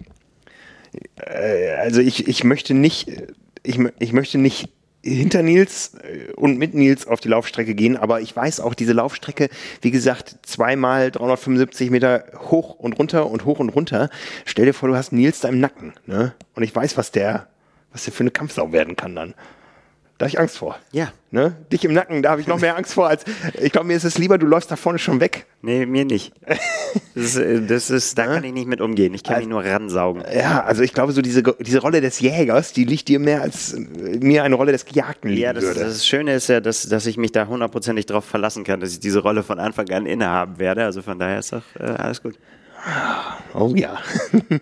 äh, 1.17 1.71
also 1.75 1.99
ich, 1.99 2.27
ich 2.27 2.43
möchte 2.43 2.73
nicht, 2.73 3.09
äh, 3.09 3.27
ich, 3.63 3.79
ich 3.99 4.13
möchte 4.13 4.37
nicht 4.37 4.69
hinter 5.01 5.43
Nils 5.43 5.95
äh, 5.95 6.31
und 6.33 6.57
mit 6.57 6.73
Nils 6.73 7.07
auf 7.07 7.19
die 7.19 7.29
Laufstrecke 7.29 7.75
gehen, 7.75 7.97
aber 7.97 8.21
ich 8.21 8.35
weiß 8.35 8.59
auch, 8.59 8.73
diese 8.73 8.93
Laufstrecke, 8.93 9.49
wie 9.81 9.91
gesagt, 9.91 10.37
zweimal 10.43 11.11
375 11.11 11.89
Meter 11.89 12.25
hoch 12.49 12.75
und 12.75 12.97
runter 12.99 13.29
und 13.29 13.45
hoch 13.45 13.59
und 13.59 13.69
runter. 13.69 14.09
Stell 14.45 14.65
dir 14.65 14.73
vor, 14.73 14.89
du 14.89 14.95
hast 14.95 15.11
Nils 15.11 15.39
da 15.39 15.49
im 15.49 15.59
Nacken, 15.59 15.93
ne? 16.05 16.33
Und 16.55 16.63
ich 16.63 16.75
weiß, 16.75 16.97
was 16.97 17.11
der, 17.11 17.47
was 17.91 18.03
der 18.03 18.13
für 18.13 18.21
eine 18.21 18.31
Kampfsau 18.31 18.71
werden 18.71 18.95
kann 18.95 19.15
dann. 19.15 19.33
Da 20.19 20.25
habe 20.25 20.31
ich 20.31 20.39
Angst 20.39 20.57
vor. 20.57 20.77
Ja. 20.91 21.13
Ne? 21.31 21.55
Dich 21.71 21.85
im 21.85 21.93
Nacken, 21.93 22.21
da 22.21 22.31
habe 22.31 22.41
ich 22.41 22.47
noch 22.47 22.59
mehr 22.59 22.75
Angst 22.75 22.93
vor, 22.93 23.07
als 23.07 23.23
ich 23.57 23.71
glaube, 23.71 23.87
mir 23.87 23.95
ist 23.95 24.03
es 24.03 24.17
lieber, 24.17 24.37
du 24.37 24.47
läufst 24.47 24.69
da 24.69 24.75
vorne 24.75 24.99
schon 24.99 25.21
weg. 25.21 25.45
Nee, 25.61 25.85
mir 25.85 26.03
nicht. 26.03 26.33
Das 27.15 27.23
ist, 27.23 27.37
äh, 27.37 27.61
das 27.61 27.89
ist, 27.89 28.17
da 28.17 28.25
kann 28.25 28.43
ich 28.43 28.51
nicht 28.51 28.67
mit 28.67 28.81
umgehen. 28.81 29.13
Ich 29.13 29.23
kann 29.23 29.37
mich 29.39 29.47
nur 29.47 29.63
ransaugen. 29.63 30.25
Ja, 30.33 30.61
also 30.65 30.83
ich 30.83 30.91
glaube, 30.93 31.13
so 31.13 31.21
diese, 31.21 31.41
diese 31.41 31.79
Rolle 31.79 32.01
des 32.01 32.19
Jägers, 32.19 32.73
die 32.73 32.83
liegt 32.83 33.07
dir 33.07 33.19
mehr 33.19 33.41
als 33.41 33.71
äh, 33.71 33.79
mir 33.79 34.43
eine 34.43 34.55
Rolle 34.55 34.73
des 34.73 34.83
Gejagten 34.83 35.29
liegen 35.29 35.41
Ja, 35.41 35.53
das, 35.53 35.63
würde. 35.63 35.79
das 35.79 36.05
Schöne 36.05 36.33
ist 36.33 36.49
ja, 36.49 36.59
dass, 36.59 36.89
dass 36.89 37.05
ich 37.05 37.15
mich 37.15 37.31
da 37.31 37.47
hundertprozentig 37.47 38.05
drauf 38.05 38.25
verlassen 38.25 38.65
kann, 38.65 38.81
dass 38.81 38.91
ich 38.91 38.99
diese 38.99 39.19
Rolle 39.19 39.41
von 39.41 39.57
Anfang 39.57 39.89
an 39.91 40.05
innehaben 40.05 40.59
werde. 40.59 40.83
Also 40.83 41.01
von 41.01 41.17
daher 41.17 41.39
ist 41.39 41.53
doch 41.53 41.63
äh, 41.79 41.83
alles 41.83 42.21
gut. 42.21 42.37
oh 43.53 43.71
ja. 43.73 43.97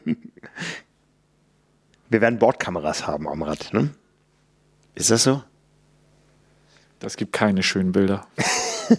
Wir 2.09 2.21
werden 2.21 2.37
Bordkameras 2.37 3.07
haben 3.07 3.27
am 3.27 3.41
Rad, 3.41 3.73
ne? 3.73 3.89
Ist 4.97 5.11
das 5.11 5.23
so? 5.23 5.43
Das 6.99 7.17
gibt 7.17 7.31
keine 7.31 7.63
schönen 7.63 7.91
Bilder. 7.91 8.27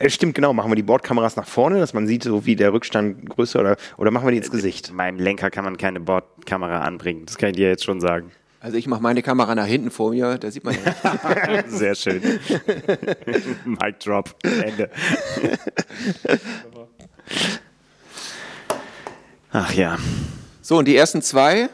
Äh, 0.00 0.10
stimmt, 0.10 0.34
genau. 0.34 0.52
Machen 0.52 0.70
wir 0.70 0.74
die 0.74 0.82
Bordkameras 0.82 1.36
nach 1.36 1.46
vorne, 1.46 1.78
dass 1.78 1.94
man 1.94 2.08
sieht, 2.08 2.24
so 2.24 2.44
wie 2.44 2.56
der 2.56 2.72
Rückstand 2.72 3.30
größer 3.30 3.60
oder, 3.60 3.76
oder 3.96 4.10
machen 4.10 4.26
wir 4.26 4.32
die 4.32 4.38
ins 4.38 4.50
Gesicht? 4.50 4.92
Meinem 4.92 5.18
Lenker 5.20 5.48
kann 5.48 5.64
man 5.64 5.78
keine 5.78 6.00
Bordkamera 6.00 6.80
anbringen. 6.80 7.24
Das 7.24 7.38
kann 7.38 7.50
ich 7.50 7.56
dir 7.56 7.68
jetzt 7.68 7.84
schon 7.84 8.00
sagen. 8.00 8.32
Also 8.60 8.76
ich 8.76 8.88
mache 8.88 9.00
meine 9.00 9.22
Kamera 9.22 9.54
nach 9.54 9.64
hinten 9.64 9.92
vor 9.92 10.10
mir, 10.10 10.38
da 10.38 10.50
sieht 10.50 10.64
man 10.64 10.74
ja. 10.74 11.62
Sehr 11.68 11.94
schön. 11.94 12.20
Mic 13.64 14.00
drop. 14.04 14.34
Ende. 14.42 14.90
Ach 19.52 19.72
ja. 19.72 19.96
So, 20.60 20.78
und 20.78 20.88
die 20.88 20.96
ersten 20.96 21.22
zwei, 21.22 21.70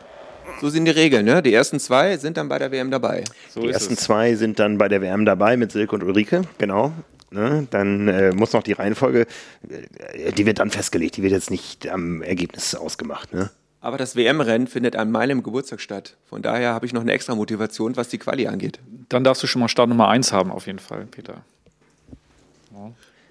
so 0.62 0.70
sind 0.70 0.84
die 0.84 0.92
Regeln, 0.92 1.26
ne? 1.26 1.42
Die 1.42 1.52
ersten 1.52 1.80
zwei 1.80 2.16
sind 2.16 2.36
dann 2.36 2.48
bei 2.48 2.58
der 2.58 2.70
WM 2.70 2.90
dabei. 2.92 3.24
So 3.50 3.60
Die 3.62 3.66
ist 3.66 3.74
ersten 3.74 3.94
es. 3.94 4.00
zwei 4.00 4.36
sind 4.36 4.60
dann 4.60 4.78
bei 4.78 4.86
der 4.88 5.02
WM 5.02 5.24
dabei 5.24 5.56
mit 5.56 5.72
Silke 5.72 5.96
und 5.96 6.04
Ulrike, 6.04 6.42
genau. 6.58 6.92
Ne? 7.32 7.66
Dann 7.70 8.06
äh, 8.06 8.30
muss 8.32 8.52
noch 8.52 8.62
die 8.62 8.72
Reihenfolge, 8.72 9.26
äh, 9.68 10.32
die 10.32 10.46
wird 10.46 10.60
dann 10.60 10.70
festgelegt, 10.70 11.16
die 11.16 11.22
wird 11.22 11.32
jetzt 11.32 11.50
nicht 11.50 11.88
am 11.88 12.22
Ergebnis 12.22 12.74
ausgemacht. 12.76 13.34
Ne? 13.34 13.50
Aber 13.80 13.98
das 13.98 14.14
WM-Rennen 14.14 14.68
findet 14.68 14.94
an 14.94 15.10
meinem 15.10 15.42
Geburtstag 15.42 15.80
statt. 15.80 16.16
Von 16.28 16.42
daher 16.42 16.72
habe 16.74 16.86
ich 16.86 16.92
noch 16.92 17.00
eine 17.00 17.10
extra 17.12 17.34
Motivation, 17.34 17.96
was 17.96 18.08
die 18.08 18.18
Quali 18.18 18.46
angeht. 18.46 18.78
Dann 19.08 19.24
darfst 19.24 19.42
du 19.42 19.48
schon 19.48 19.60
mal 19.60 19.68
Start 19.68 19.88
Nummer 19.88 20.08
1 20.08 20.32
haben, 20.32 20.52
auf 20.52 20.66
jeden 20.66 20.78
Fall, 20.78 21.06
Peter. 21.10 21.42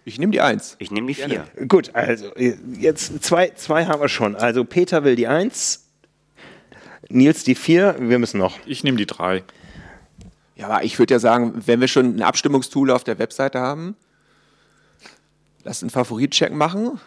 Ich 0.03 0.19
nehme 0.19 0.31
die 0.31 0.41
Eins. 0.41 0.75
Ich 0.79 0.91
nehme 0.91 1.07
die 1.07 1.13
vier. 1.13 1.45
Gut, 1.67 1.91
also 1.93 2.33
äh, 2.35 2.55
jetzt 2.79 3.23
zwei, 3.23 3.49
zwei 3.49 3.85
haben 3.85 4.01
wir 4.01 4.09
schon. 4.09 4.35
Also 4.35 4.65
Peter 4.65 5.03
will 5.03 5.15
die 5.15 5.27
Eins, 5.27 5.85
Nils 7.13 7.43
die 7.43 7.55
Vier, 7.55 7.95
wir 7.99 8.19
müssen 8.19 8.37
noch. 8.37 8.57
Ich 8.65 8.83
nehme 8.83 8.97
die 8.97 9.05
3. 9.05 9.43
Ja, 10.55 10.67
aber 10.67 10.83
ich 10.83 10.99
würde 10.99 11.13
ja 11.15 11.19
sagen, 11.19 11.53
wenn 11.65 11.79
wir 11.79 11.87
schon 11.87 12.17
ein 12.17 12.21
Abstimmungstool 12.21 12.91
auf 12.91 13.03
der 13.03 13.19
Webseite 13.19 13.59
haben, 13.59 13.95
lass 15.63 15.81
einen 15.81 15.89
Favoritcheck 15.89 16.53
machen. 16.53 16.99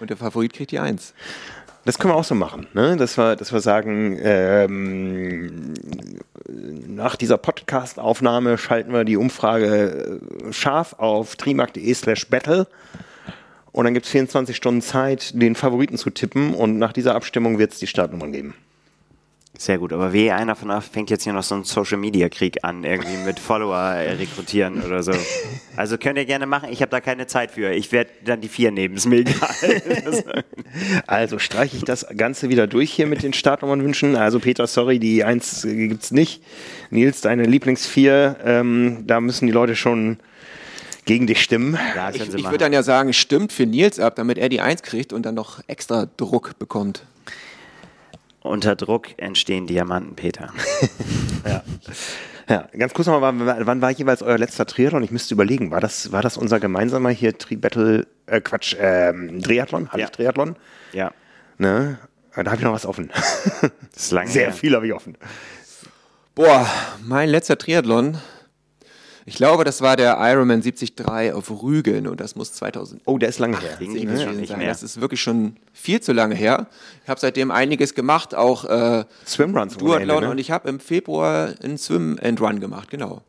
Und 0.00 0.10
der 0.10 0.16
Favorit 0.16 0.52
kriegt 0.52 0.70
die 0.70 0.78
Eins. 0.78 1.12
Das 1.84 1.98
können 1.98 2.12
wir 2.12 2.16
auch 2.16 2.24
so 2.24 2.34
machen, 2.34 2.66
ne? 2.74 2.96
dass, 2.96 3.16
wir, 3.16 3.34
dass 3.34 3.52
wir 3.52 3.60
sagen, 3.60 4.18
ähm, 4.20 5.74
nach 6.46 7.16
dieser 7.16 7.38
Podcast-Aufnahme 7.38 8.58
schalten 8.58 8.92
wir 8.92 9.04
die 9.04 9.16
Umfrage 9.16 10.20
äh, 10.48 10.52
scharf 10.52 10.94
auf 10.98 11.36
trimark.de 11.36 11.94
slash 11.94 12.28
battle 12.28 12.66
und 13.72 13.84
dann 13.84 13.94
gibt 13.94 14.04
es 14.04 14.12
24 14.12 14.54
Stunden 14.54 14.82
Zeit, 14.82 15.40
den 15.40 15.54
Favoriten 15.54 15.96
zu 15.96 16.10
tippen 16.10 16.52
und 16.52 16.78
nach 16.78 16.92
dieser 16.92 17.14
Abstimmung 17.14 17.58
wird 17.58 17.72
es 17.72 17.78
die 17.78 17.86
Startnummern 17.86 18.32
geben. 18.32 18.54
Sehr 19.60 19.78
gut, 19.78 19.92
aber 19.92 20.12
wie 20.12 20.30
einer 20.30 20.54
von 20.54 20.70
euch 20.70 20.84
fängt 20.84 21.10
jetzt 21.10 21.24
hier 21.24 21.32
noch 21.32 21.42
so 21.42 21.56
einen 21.56 21.64
Social-Media-Krieg 21.64 22.62
an, 22.62 22.84
irgendwie 22.84 23.16
mit 23.26 23.40
Follower 23.40 23.92
rekrutieren 23.96 24.84
oder 24.84 25.02
so. 25.02 25.10
Also 25.76 25.98
könnt 25.98 26.16
ihr 26.16 26.26
gerne 26.26 26.46
machen, 26.46 26.68
ich 26.70 26.80
habe 26.80 26.90
da 26.90 27.00
keine 27.00 27.26
Zeit 27.26 27.50
für. 27.50 27.72
Ich 27.72 27.90
werde 27.90 28.10
dann 28.24 28.40
die 28.40 28.46
vier 28.46 28.70
nehmen, 28.70 28.94
ist 28.94 29.06
mir 29.06 29.18
egal. 29.18 29.34
Also 31.08 31.40
streiche 31.40 31.76
ich 31.76 31.82
das 31.82 32.06
Ganze 32.16 32.50
wieder 32.50 32.68
durch 32.68 32.92
hier 32.92 33.08
mit 33.08 33.24
den 33.24 33.32
Startnummern 33.32 33.82
wünschen. 33.82 34.14
Also 34.14 34.38
Peter, 34.38 34.68
sorry, 34.68 35.00
die 35.00 35.24
Eins 35.24 35.62
gibt 35.62 36.04
es 36.04 36.12
nicht. 36.12 36.40
Nils, 36.90 37.20
deine 37.20 37.42
Lieblingsvier, 37.42 38.36
ähm, 38.44 39.04
da 39.08 39.20
müssen 39.20 39.46
die 39.46 39.52
Leute 39.52 39.74
schon 39.74 40.18
gegen 41.04 41.26
dich 41.26 41.42
stimmen. 41.42 41.76
Ja, 41.96 42.10
Ich, 42.10 42.20
ich 42.20 42.44
würde 42.44 42.58
dann 42.58 42.72
ja 42.72 42.84
sagen, 42.84 43.12
stimmt 43.12 43.52
für 43.52 43.66
Nils 43.66 43.98
ab, 43.98 44.14
damit 44.14 44.38
er 44.38 44.48
die 44.48 44.60
Eins 44.60 44.82
kriegt 44.82 45.12
und 45.12 45.26
dann 45.26 45.34
noch 45.34 45.60
extra 45.66 46.06
Druck 46.16 46.56
bekommt. 46.60 47.02
Unter 48.40 48.76
Druck 48.76 49.08
entstehen 49.18 49.66
Diamanten, 49.66 50.14
Peter. 50.16 50.52
Ja, 52.50 52.66
ganz 52.78 52.94
kurz 52.94 53.06
nochmal, 53.06 53.34
wann, 53.46 53.66
wann 53.66 53.82
war 53.82 53.90
jeweils 53.90 54.22
euer 54.22 54.38
letzter 54.38 54.64
Triathlon? 54.64 55.02
Ich 55.02 55.10
müsste 55.10 55.34
überlegen, 55.34 55.70
war 55.70 55.80
das, 55.82 56.12
war 56.12 56.22
das 56.22 56.38
unser 56.38 56.58
gemeinsamer 56.58 57.10
hier 57.10 57.36
Tri-Battle, 57.36 58.06
äh, 58.24 58.40
Quatsch, 58.40 58.74
ähm, 58.80 59.42
Triathlon? 59.42 59.88
Hatte 59.88 59.98
Ja. 60.00 60.06
ich 60.06 60.12
Triathlon? 60.12 60.56
Ja, 60.94 61.12
Ne? 61.58 61.98
Da 62.34 62.44
habe 62.46 62.56
ich 62.56 62.62
noch 62.62 62.72
was 62.72 62.86
offen. 62.86 63.10
das 63.12 63.70
ist 64.04 64.12
lange 64.12 64.30
Sehr 64.30 64.44
her. 64.46 64.52
viel 64.54 64.74
habe 64.74 64.86
ich 64.86 64.94
offen. 64.94 65.18
Boah, 66.34 66.66
mein 67.04 67.28
letzter 67.28 67.58
Triathlon. 67.58 68.16
Ich 69.28 69.34
glaube, 69.36 69.64
das 69.64 69.82
war 69.82 69.94
der 69.96 70.16
Ironman 70.18 70.62
73 70.62 71.34
auf 71.34 71.50
Rügen 71.62 72.06
und 72.06 72.18
das 72.18 72.34
muss 72.34 72.54
2000 72.54 73.02
Oh, 73.04 73.18
der 73.18 73.28
ist 73.28 73.38
lange 73.38 73.58
her. 73.60 73.76
Mehr. 73.78 74.68
Das 74.68 74.82
ist 74.82 75.00
wirklich 75.02 75.20
schon 75.20 75.56
viel 75.74 76.00
zu 76.00 76.12
lange 76.14 76.34
her. 76.34 76.66
Ich 77.04 77.10
habe 77.10 77.20
seitdem 77.20 77.50
einiges 77.50 77.94
gemacht, 77.94 78.34
auch 78.34 78.64
äh, 78.64 79.04
Swimruns 79.26 79.76
Duathlon 79.76 80.22
ne? 80.24 80.30
und 80.30 80.38
ich 80.38 80.50
habe 80.50 80.68
im 80.70 80.80
Februar 80.80 81.52
einen 81.62 81.76
Swim 81.76 82.18
and 82.22 82.40
Run 82.40 82.58
gemacht, 82.58 82.90
genau. 82.90 83.20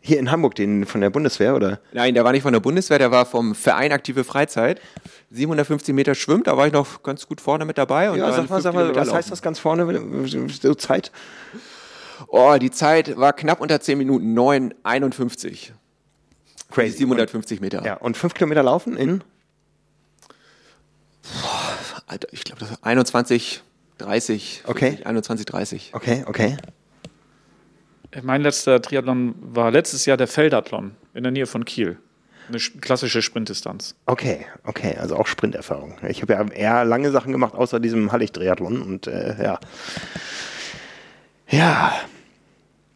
Hier 0.00 0.18
in 0.20 0.30
Hamburg, 0.30 0.54
den 0.54 0.86
von 0.86 1.00
der 1.00 1.10
Bundeswehr, 1.10 1.54
oder? 1.56 1.80
Nein, 1.92 2.14
der 2.14 2.24
war 2.24 2.32
nicht 2.32 2.42
von 2.42 2.52
der 2.52 2.60
Bundeswehr, 2.60 2.98
der 2.98 3.10
war 3.10 3.26
vom 3.26 3.54
Verein 3.54 3.90
Aktive 3.92 4.22
Freizeit. 4.24 4.80
750 5.30 5.92
Meter 5.94 6.14
schwimmt, 6.14 6.46
da 6.46 6.56
war 6.56 6.66
ich 6.68 6.72
noch 6.72 7.02
ganz 7.02 7.26
gut 7.26 7.40
vorne 7.40 7.64
mit 7.64 7.78
dabei. 7.78 8.10
Und 8.10 8.18
Ja, 8.18 8.32
sag 8.32 8.48
mal, 8.48 8.60
sag 8.60 8.74
mal, 8.74 8.88
was 8.94 9.06
laufen. 9.06 9.16
heißt 9.18 9.30
das 9.32 9.42
ganz 9.42 9.58
vorne? 9.58 10.00
So 10.60 10.74
Zeit? 10.74 11.10
Oh, 12.28 12.56
die 12.60 12.70
Zeit 12.70 13.16
war 13.16 13.32
knapp 13.32 13.60
unter 13.60 13.80
10 13.80 13.98
Minuten, 13.98 14.38
9,51. 14.38 15.70
Crazy. 16.70 16.96
750 16.98 17.60
Meter. 17.60 17.84
Ja, 17.84 17.94
und 17.96 18.16
fünf 18.16 18.34
Kilometer 18.34 18.62
laufen 18.62 18.96
in? 18.96 19.22
Alter, 22.06 22.28
ich 22.32 22.44
glaube, 22.44 22.60
das 22.60 22.70
war 22.70 22.78
21, 22.82 23.62
30. 23.98 24.62
Okay. 24.66 24.88
40, 24.90 25.06
21, 25.06 25.46
30. 25.46 25.90
Okay, 25.94 26.24
okay. 26.26 26.56
Mein 28.22 28.42
letzter 28.42 28.80
Triathlon 28.82 29.34
war 29.40 29.70
letztes 29.70 30.04
Jahr 30.04 30.16
der 30.16 30.26
Feldathlon 30.28 30.92
in 31.14 31.22
der 31.22 31.32
Nähe 31.32 31.46
von 31.46 31.64
Kiel. 31.64 31.98
Eine 32.48 32.58
sch- 32.58 32.78
klassische 32.80 33.22
Sprintdistanz. 33.22 33.94
Okay, 34.04 34.44
okay, 34.64 34.96
also 34.98 35.16
auch 35.16 35.26
Sprinterfahrung. 35.26 35.96
Ich 36.08 36.20
habe 36.22 36.32
ja 36.34 36.44
eher 36.48 36.84
lange 36.84 37.10
Sachen 37.10 37.32
gemacht, 37.32 37.54
außer 37.54 37.80
diesem 37.80 38.12
Hallig-Triathlon 38.12 38.82
und 38.82 39.06
äh, 39.06 39.42
ja. 39.42 39.60
Ja, 41.48 41.92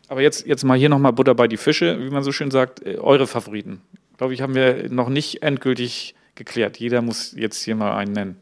Aber 0.09 0.23
jetzt, 0.23 0.47
jetzt 0.47 0.65
mal 0.65 0.79
hier 0.79 0.89
nochmal 0.89 1.13
Butter 1.13 1.35
bei 1.35 1.49
die 1.49 1.57
Fische, 1.57 1.99
wie 2.01 2.11
man 2.11 2.23
so 2.23 2.33
schön 2.33 2.51
sagt. 2.51 2.85
Äh, 2.87 2.99
Eure 2.99 3.27
Favoriten. 3.27 3.81
Glaube 4.19 4.35
ich, 4.35 4.41
haben 4.41 4.55
wir 4.55 4.89
noch 4.89 5.09
nicht 5.09 5.43
endgültig 5.43 6.15
geklärt. 6.37 6.79
Jeder 6.79 7.03
muss 7.03 7.33
jetzt 7.37 7.63
hier 7.63 7.75
mal 7.77 7.97
einen 7.97 8.13
nennen. 8.13 8.37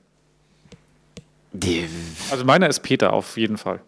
Die, 1.52 1.86
Also 2.30 2.44
meiner 2.44 2.68
ist 2.68 2.80
Peter 2.80 3.12
auf 3.12 3.36
jeden 3.36 3.56
Fall. 3.58 3.80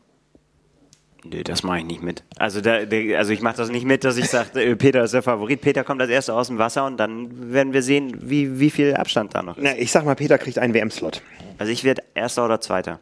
nö, 1.25 1.43
das 1.43 1.65
mache 1.65 1.79
ich 1.79 1.85
nicht 1.85 2.03
mit. 2.03 2.23
Also, 2.37 2.61
da, 2.61 2.77
also 3.17 3.33
ich 3.33 3.41
mache 3.41 3.57
das 3.57 3.71
nicht 3.71 3.85
mit, 3.85 4.05
dass 4.05 4.17
ich 4.17 4.29
sage, 4.31 4.63
äh, 4.63 4.77
Peter 4.77 5.03
ist 5.03 5.15
der 5.15 5.23
Favorit. 5.23 5.61
Peter 5.61 5.83
kommt 5.83 6.01
als 6.01 6.11
erster 6.11 6.35
aus 6.35 6.47
dem 6.47 6.59
Wasser 6.59 6.87
und 6.87 6.97
dann 6.99 7.53
werden 7.53 7.73
wir 7.73 7.83
sehen, 7.83 8.17
wie, 8.31 8.61
wie 8.61 8.71
viel 8.71 8.95
Abstand 8.95 9.35
da 9.35 9.43
noch 9.43 9.57
ist. 9.57 9.65
na, 9.65 9.77
ich 9.77 9.91
sag 9.91 10.05
mal, 10.05 10.15
Peter 10.15 10.39
kriegt 10.39 10.59
einen 10.59 10.75
WM-Slot. 10.75 11.23
Also 11.59 11.73
ich 11.73 11.83
werde 11.83 12.03
erster 12.15 12.45
oder 12.45 12.61
zweiter. 12.61 13.01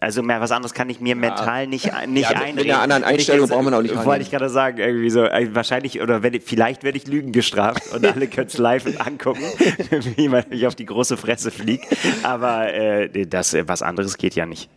Also 0.00 0.22
mehr 0.22 0.40
was 0.40 0.50
anderes 0.50 0.74
kann 0.74 0.90
ich 0.90 1.00
mir 1.00 1.14
mental 1.14 1.68
nicht, 1.68 1.84
nicht 2.08 2.22
Ja, 2.30 2.30
mit 2.30 2.42
einreden. 2.42 2.70
einer 2.72 2.82
anderen 2.82 3.04
Einstellung 3.04 3.48
braucht 3.48 3.64
man 3.64 3.74
auch 3.74 3.82
nicht 3.82 3.94
Wollte 4.04 4.22
ich 4.22 4.30
gerade 4.30 4.48
sagen, 4.48 4.78
irgendwie 4.78 5.08
so, 5.08 5.24
äh, 5.24 5.54
wahrscheinlich, 5.54 6.00
oder 6.02 6.22
wenn, 6.22 6.40
vielleicht 6.40 6.82
werde 6.82 6.98
ich 6.98 7.06
Lügen 7.06 7.30
gestraft 7.30 7.92
und 7.92 8.04
alle 8.04 8.26
können 8.26 8.48
es 8.48 8.58
live 8.58 8.86
angucken, 9.00 9.42
wie 9.90 10.22
jemand 10.22 10.50
mich 10.50 10.66
auf 10.66 10.74
die 10.74 10.84
große 10.86 11.16
Fresse 11.16 11.52
fliegt. 11.52 11.86
Aber 12.24 12.74
äh, 12.74 13.26
das, 13.26 13.54
äh, 13.54 13.68
was 13.68 13.82
anderes 13.82 14.16
geht 14.18 14.34
ja 14.34 14.46
nicht. 14.46 14.68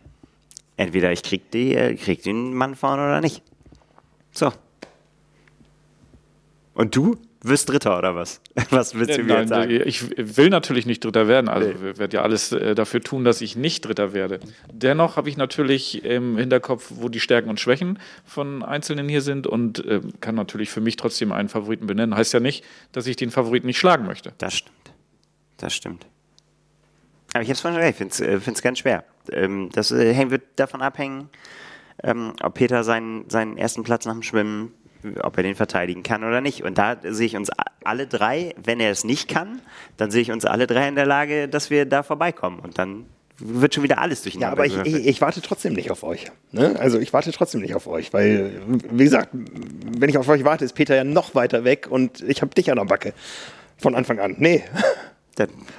Entweder 0.76 1.10
ich 1.10 1.24
krieg, 1.24 1.50
die, 1.50 1.74
äh, 1.74 1.96
krieg 1.96 2.22
den 2.22 2.54
Mann 2.54 2.76
vorne 2.76 3.02
oder 3.02 3.20
nicht. 3.20 3.42
So. 4.30 4.52
Und 6.74 6.94
du? 6.94 7.16
Wirst 7.40 7.68
Dritter 7.68 7.96
oder 7.96 8.16
was? 8.16 8.40
Was 8.70 8.94
willst 8.96 9.16
du 9.16 9.22
mir 9.22 9.34
Nein, 9.34 9.40
jetzt 9.40 9.48
sagen? 9.50 9.70
ich 9.70 10.36
will 10.36 10.50
natürlich 10.50 10.86
nicht 10.86 11.04
Dritter 11.04 11.28
werden. 11.28 11.48
Also 11.48 11.70
ich 11.70 11.98
werde 11.98 12.16
ja 12.16 12.22
alles 12.22 12.50
äh, 12.50 12.74
dafür 12.74 13.00
tun, 13.00 13.24
dass 13.24 13.40
ich 13.40 13.54
nicht 13.54 13.84
Dritter 13.84 14.12
werde. 14.12 14.40
Dennoch 14.72 15.16
habe 15.16 15.28
ich 15.28 15.36
natürlich 15.36 16.04
im 16.04 16.36
Hinterkopf, 16.36 16.90
wo 16.96 17.08
die 17.08 17.20
Stärken 17.20 17.48
und 17.48 17.60
Schwächen 17.60 18.00
von 18.24 18.64
Einzelnen 18.64 19.08
hier 19.08 19.22
sind 19.22 19.46
und 19.46 19.84
äh, 19.86 20.00
kann 20.20 20.34
natürlich 20.34 20.70
für 20.70 20.80
mich 20.80 20.96
trotzdem 20.96 21.30
einen 21.30 21.48
Favoriten 21.48 21.86
benennen. 21.86 22.16
Heißt 22.16 22.32
ja 22.34 22.40
nicht, 22.40 22.64
dass 22.90 23.06
ich 23.06 23.14
den 23.14 23.30
Favoriten 23.30 23.68
nicht 23.68 23.78
schlagen 23.78 24.04
möchte. 24.04 24.32
Das 24.38 24.56
stimmt. 24.56 24.76
Das 25.58 25.74
stimmt. 25.74 26.06
Aber 27.34 27.42
ich 27.42 27.48
habe 27.48 27.54
es 27.54 27.60
vorhin 27.60 27.80
schon 27.80 27.92
gesagt, 27.92 28.20
ich 28.20 28.42
finde 28.42 28.56
es 28.56 28.62
ganz 28.62 28.78
schwer. 28.78 29.04
Ähm, 29.30 29.68
das 29.72 29.92
äh, 29.92 30.30
wird 30.30 30.42
davon 30.56 30.82
abhängen, 30.82 31.28
ähm, 32.02 32.32
ob 32.42 32.54
Peter 32.54 32.84
seinen, 32.84 33.28
seinen 33.28 33.56
ersten 33.56 33.82
Platz 33.82 34.06
nach 34.06 34.12
dem 34.12 34.22
Schwimmen, 34.22 34.72
ob 35.22 35.36
er 35.36 35.42
den 35.42 35.54
verteidigen 35.54 36.02
kann 36.02 36.24
oder 36.24 36.40
nicht. 36.40 36.62
Und 36.62 36.78
da 36.78 36.96
sehe 37.02 37.26
ich 37.26 37.36
uns 37.36 37.50
alle 37.84 38.06
drei, 38.06 38.54
wenn 38.62 38.80
er 38.80 38.90
es 38.90 39.04
nicht 39.04 39.28
kann, 39.28 39.60
dann 39.96 40.10
sehe 40.10 40.22
ich 40.22 40.30
uns 40.30 40.44
alle 40.44 40.66
drei 40.66 40.88
in 40.88 40.94
der 40.94 41.06
Lage, 41.06 41.48
dass 41.48 41.70
wir 41.70 41.86
da 41.86 42.02
vorbeikommen. 42.02 42.58
Und 42.58 42.78
dann 42.78 43.06
wird 43.40 43.74
schon 43.74 43.84
wieder 43.84 43.98
alles 43.98 44.24
Ja, 44.24 44.30
durcheinander. 44.30 44.52
aber 44.52 44.66
ich, 44.66 44.76
ich, 44.94 45.06
ich 45.06 45.20
warte 45.20 45.40
trotzdem 45.40 45.74
nicht 45.74 45.90
auf 45.92 46.02
euch. 46.02 46.26
Ne? 46.50 46.74
Also 46.78 46.98
ich 46.98 47.12
warte 47.12 47.30
trotzdem 47.30 47.60
nicht 47.60 47.74
auf 47.74 47.86
euch, 47.86 48.12
weil, 48.12 48.50
wie 48.90 49.04
gesagt, 49.04 49.28
wenn 49.32 50.10
ich 50.10 50.18
auf 50.18 50.28
euch 50.28 50.44
warte, 50.44 50.64
ist 50.64 50.72
Peter 50.74 50.96
ja 50.96 51.04
noch 51.04 51.34
weiter 51.36 51.62
weg 51.64 51.86
und 51.88 52.20
ich 52.22 52.42
habe 52.42 52.52
dich 52.54 52.70
an 52.70 52.76
der 52.78 52.84
Backe. 52.84 53.12
Von 53.80 53.94
Anfang 53.94 54.18
an. 54.18 54.34
Nee. 54.38 54.64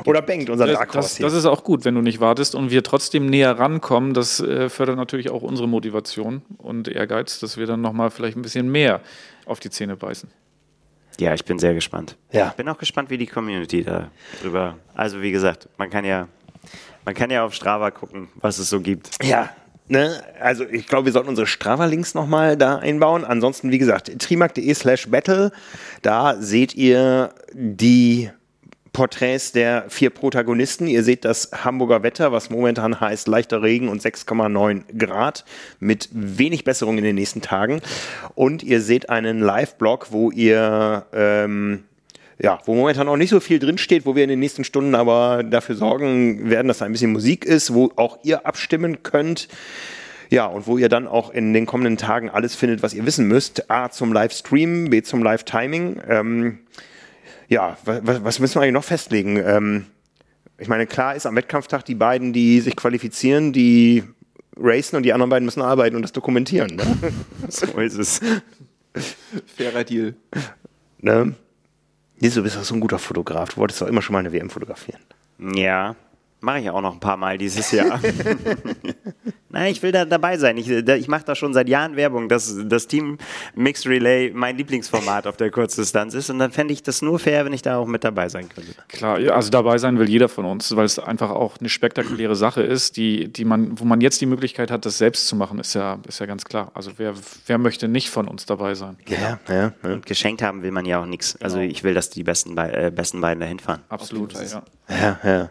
Oder 0.05 0.22
Bengt, 0.22 0.49
unser 0.49 0.66
Das, 0.66 0.78
Dark 0.78 0.91
das, 0.91 1.18
das 1.18 1.34
ist 1.34 1.45
auch 1.45 1.64
gut, 1.64 1.86
wenn 1.86 1.95
du 1.95 2.01
nicht 2.01 2.20
wartest 2.20 2.55
und 2.55 2.72
wir 2.72 2.84
trotzdem 2.84 3.26
näher 3.26 3.57
rankommen. 3.57 4.14
Das 4.14 4.39
äh, 4.39 4.70
fördert 4.70 4.97
natürlich 4.97 5.30
auch 5.30 5.41
unsere 5.41 5.68
Motivation 5.68 6.41
und 6.57 6.88
Ehrgeiz, 6.88 7.39
dass 7.39 7.57
wir 7.57 7.66
dann 7.68 7.82
nochmal 7.82 8.12
vielleicht 8.12 8.38
ein 8.38 8.41
bisschen 8.41 8.72
mehr 8.72 9.01
auf 9.45 9.60
die 9.60 9.70
Zähne 9.70 9.95
beißen. 9.95 10.30
Ja, 11.20 11.34
ich 11.34 11.43
bin 11.43 11.60
sehr 11.60 11.74
gespannt. 11.74 12.16
Ja. 12.32 12.47
Ich 12.47 12.53
bin 12.53 12.68
auch 12.70 12.78
gespannt, 12.78 13.10
wie 13.10 13.18
die 13.18 13.28
Community 13.28 13.84
da 13.84 14.10
drüber. 14.41 14.78
Also 14.95 15.22
wie 15.22 15.32
gesagt, 15.32 15.68
man 15.78 15.89
kann 15.89 16.05
ja, 16.05 16.30
man 17.03 17.14
kann 17.14 17.30
ja 17.30 17.43
auf 17.43 17.53
Strava 17.53 17.91
gucken, 17.91 18.30
was 18.36 18.57
es 18.57 18.70
so 18.70 18.80
gibt. 18.80 19.22
Ja, 19.24 19.49
ne? 19.89 20.24
also 20.39 20.66
ich 20.66 20.88
glaube, 20.88 21.05
wir 21.05 21.12
sollten 21.12 21.30
unsere 21.30 21.47
Strava-Links 21.47 22.14
nochmal 22.14 22.55
da 22.55 22.78
einbauen. 22.78 23.26
Ansonsten, 23.26 23.70
wie 23.72 23.80
gesagt, 23.80 24.18
trimark.de 24.18 24.74
slash 24.74 25.10
battle, 25.10 25.51
da 26.01 26.38
seht 26.39 26.74
ihr 26.76 27.34
die 27.53 28.30
Porträts 28.94 29.52
der 29.52 29.86
vier 29.90 30.10
Protagonisten. 30.10 30.88
Ihr 30.88 31.04
seht 31.04 31.26
das 31.26 31.52
Hamburger 31.64 32.04
Wetter, 32.04 32.32
was 32.32 32.50
momentan 32.50 33.00
heißt 33.00 33.28
leichter 33.28 33.62
Regen 33.62 33.90
und 33.90 34.02
6,9 34.02 34.98
Grad 34.98 35.46
mit 35.80 36.10
wenig 36.12 36.64
Besserung 36.64 36.98
in 36.98 37.04
den 37.04 37.16
nächsten 37.16 37.42
Tagen. 37.42 37.82
Und 38.36 38.64
ihr 38.64 38.82
seht 38.82 39.10
einen 39.10 39.40
Live-Blog, 39.40 40.08
wo 40.12 40.32
ihr 40.32 41.06
ähm, 41.14 41.84
ja, 42.42 42.60
wo 42.66 42.74
momentan 42.74 43.06
noch 43.06 43.18
nicht 43.18 43.32
so 43.32 43.42
viel 43.42 43.60
drinsteht, 43.60 44.06
wo 44.06 44.16
wir 44.16 44.24
in 44.24 44.30
den 44.30 44.40
nächsten 44.40 44.64
Stunden 44.64 44.96
aber 44.96 45.44
dafür 45.44 45.76
sorgen 45.76 46.50
werden, 46.50 46.70
dass 46.70 46.78
da 46.78 46.86
ein 46.86 46.94
bisschen 46.94 47.12
Musik 47.12 47.44
ist, 47.44 47.74
wo 47.74 47.92
auch 47.98 48.20
ihr 48.24 48.46
abstimmen 48.46 49.04
könnt. 49.04 49.50
Ja, 50.30 50.46
und 50.46 50.68
wo 50.68 50.78
ihr 50.78 50.90
dann 50.90 51.08
auch 51.08 51.32
in 51.32 51.54
den 51.54 51.66
kommenden 51.66 51.98
Tagen 51.98 52.30
alles 52.30 52.56
findet, 52.56 52.84
was 52.84 52.94
ihr 52.94 53.06
wissen 53.06 53.28
müsst. 53.28 53.70
A 53.70 53.90
zum 53.90 54.14
Livestream, 54.14 54.90
B 54.90 55.02
zum 55.02 55.24
Live-Timing. 55.24 56.02
Ähm, 56.08 56.60
ja, 57.50 57.78
was, 57.84 58.24
was 58.24 58.39
müssen 58.39 58.56
wir 58.56 58.62
eigentlich 58.62 58.74
noch 58.74 58.84
festlegen? 58.84 59.38
Ähm, 59.38 59.86
ich 60.58 60.68
meine, 60.68 60.88
klar 60.88 61.16
ist 61.16 61.26
am 61.26 61.36
Wettkampftag 61.36 61.84
die 61.86 61.95
beiden, 61.95 62.32
die 62.32 62.62
sich 62.62 62.76
qualifizieren, 62.76 63.54
die 63.54 64.04
racen 64.58 64.97
und 64.97 65.04
die 65.04 65.14
anderen 65.14 65.30
beiden 65.30 65.45
müssen 65.45 65.62
arbeiten 65.62 65.95
und 65.95 66.02
das 66.02 66.12
dokumentieren. 66.12 66.76
Ne? 66.76 67.14
So 67.50 67.66
ist 67.80 67.97
es. 67.97 68.20
Fairer 69.56 69.84
Deal. 69.84 70.16
ne? 71.00 71.34
Nee, 72.20 72.30
du 72.30 72.43
bist 72.43 72.58
doch 72.58 72.64
so 72.64 72.76
ein 72.76 72.82
guter 72.82 73.00
Fotograf. 73.00 73.50
Du 73.50 73.58
wolltest 73.58 73.82
doch 73.82 73.88
immer 73.88 74.02
schon 74.02 74.14
mal 74.14 74.20
eine 74.20 74.34
WM 74.34 74.50
fotografieren. 74.50 75.02
Ja, 75.56 75.95
Mache 76.42 76.60
ich 76.60 76.70
auch 76.70 76.82
noch 76.82 76.94
ein 76.94 77.00
paar 77.00 77.18
Mal 77.18 77.38
dieses 77.38 77.72
Jahr. 77.72 78.00
Nein, 79.52 79.72
ich 79.72 79.82
will 79.82 79.92
da 79.92 80.06
dabei 80.06 80.38
sein. 80.38 80.58
Ich, 80.58 80.72
da, 80.86 80.96
ich 80.96 81.08
mache 81.08 81.26
da 81.26 81.36
schon 81.36 81.54
seit 81.54 81.68
Jahren 81.68 81.96
Werbung, 81.96 82.30
dass 82.30 82.56
das 82.66 82.88
Team 82.88 83.18
Mixed 83.56 83.88
Relay 83.88 84.32
mein 84.34 84.56
Lieblingsformat 84.58 85.26
auf 85.26 85.38
der 85.38 85.50
Kurzdistanz 85.50 86.14
ist. 86.14 86.30
Und 86.30 86.40
dann 86.40 86.52
fände 86.52 86.72
ich 86.72 86.84
das 86.84 87.02
nur 87.02 87.20
fair, 87.20 87.46
wenn 87.46 87.54
ich 87.54 87.64
da 87.64 87.78
auch 87.78 87.88
mit 87.88 88.04
dabei 88.04 88.30
sein 88.30 88.48
könnte. 88.48 88.74
Klar, 88.88 89.20
ja, 89.20 89.34
also 89.34 89.50
dabei 89.50 89.78
sein 89.80 89.98
will 89.98 90.08
jeder 90.08 90.30
von 90.30 90.46
uns, 90.46 90.76
weil 90.76 90.86
es 90.86 91.00
einfach 91.00 91.32
auch 91.32 91.58
eine 91.60 91.68
spektakuläre 91.68 92.36
Sache 92.36 92.62
ist, 92.62 92.96
die, 92.96 93.28
die 93.28 93.44
man, 93.44 93.80
wo 93.80 93.86
man 93.86 94.00
jetzt 94.00 94.22
die 94.22 94.28
Möglichkeit 94.28 94.72
hat, 94.72 94.86
das 94.86 95.00
selbst 95.00 95.28
zu 95.28 95.36
machen, 95.36 95.60
ist 95.60 95.74
ja, 95.74 96.00
ist 96.08 96.20
ja 96.20 96.26
ganz 96.26 96.46
klar. 96.46 96.72
Also 96.76 96.92
wer, 96.98 97.16
wer 97.48 97.58
möchte 97.58 97.88
nicht 97.88 98.10
von 98.10 98.28
uns 98.28 98.46
dabei 98.46 98.76
sein? 98.76 98.98
Ja, 99.08 99.40
ja, 99.50 99.56
ja. 99.56 99.74
Und 99.82 100.06
geschenkt 100.06 100.42
haben 100.42 100.62
will 100.62 100.72
man 100.72 100.86
ja 100.86 101.02
auch 101.02 101.08
nichts. 101.08 101.36
Also 101.42 101.60
ich 101.60 101.84
will, 101.84 101.96
dass 101.96 102.10
die 102.12 102.24
besten, 102.24 102.56
Be 102.56 102.72
äh, 102.72 102.92
besten 102.92 103.20
beiden 103.20 103.42
dahin 103.42 103.60
fahren. 103.60 103.82
Absolut. 103.90 104.34
Ja. 104.34 104.64
Ja, 104.90 105.20
ja. 105.24 105.50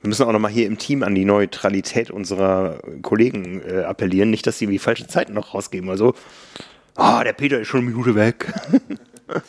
Wir 0.00 0.08
müssen 0.08 0.24
auch 0.26 0.32
nochmal 0.32 0.50
hier 0.52 0.66
im 0.66 0.78
Team 0.78 1.02
an 1.02 1.14
die 1.14 1.24
Neutralität 1.24 2.10
unserer 2.10 2.80
Kollegen 3.02 3.60
äh, 3.62 3.82
appellieren. 3.82 4.30
Nicht, 4.30 4.46
dass 4.46 4.58
sie 4.58 4.66
die 4.66 4.78
falsche 4.78 5.06
Zeiten 5.08 5.34
noch 5.34 5.54
rausgeben. 5.54 5.90
Also, 5.90 6.14
ah, 6.94 7.24
der 7.24 7.32
Peter 7.32 7.60
ist 7.60 7.68
schon 7.68 7.80
eine 7.80 7.90
Minute 7.90 8.14
weg. 8.14 8.52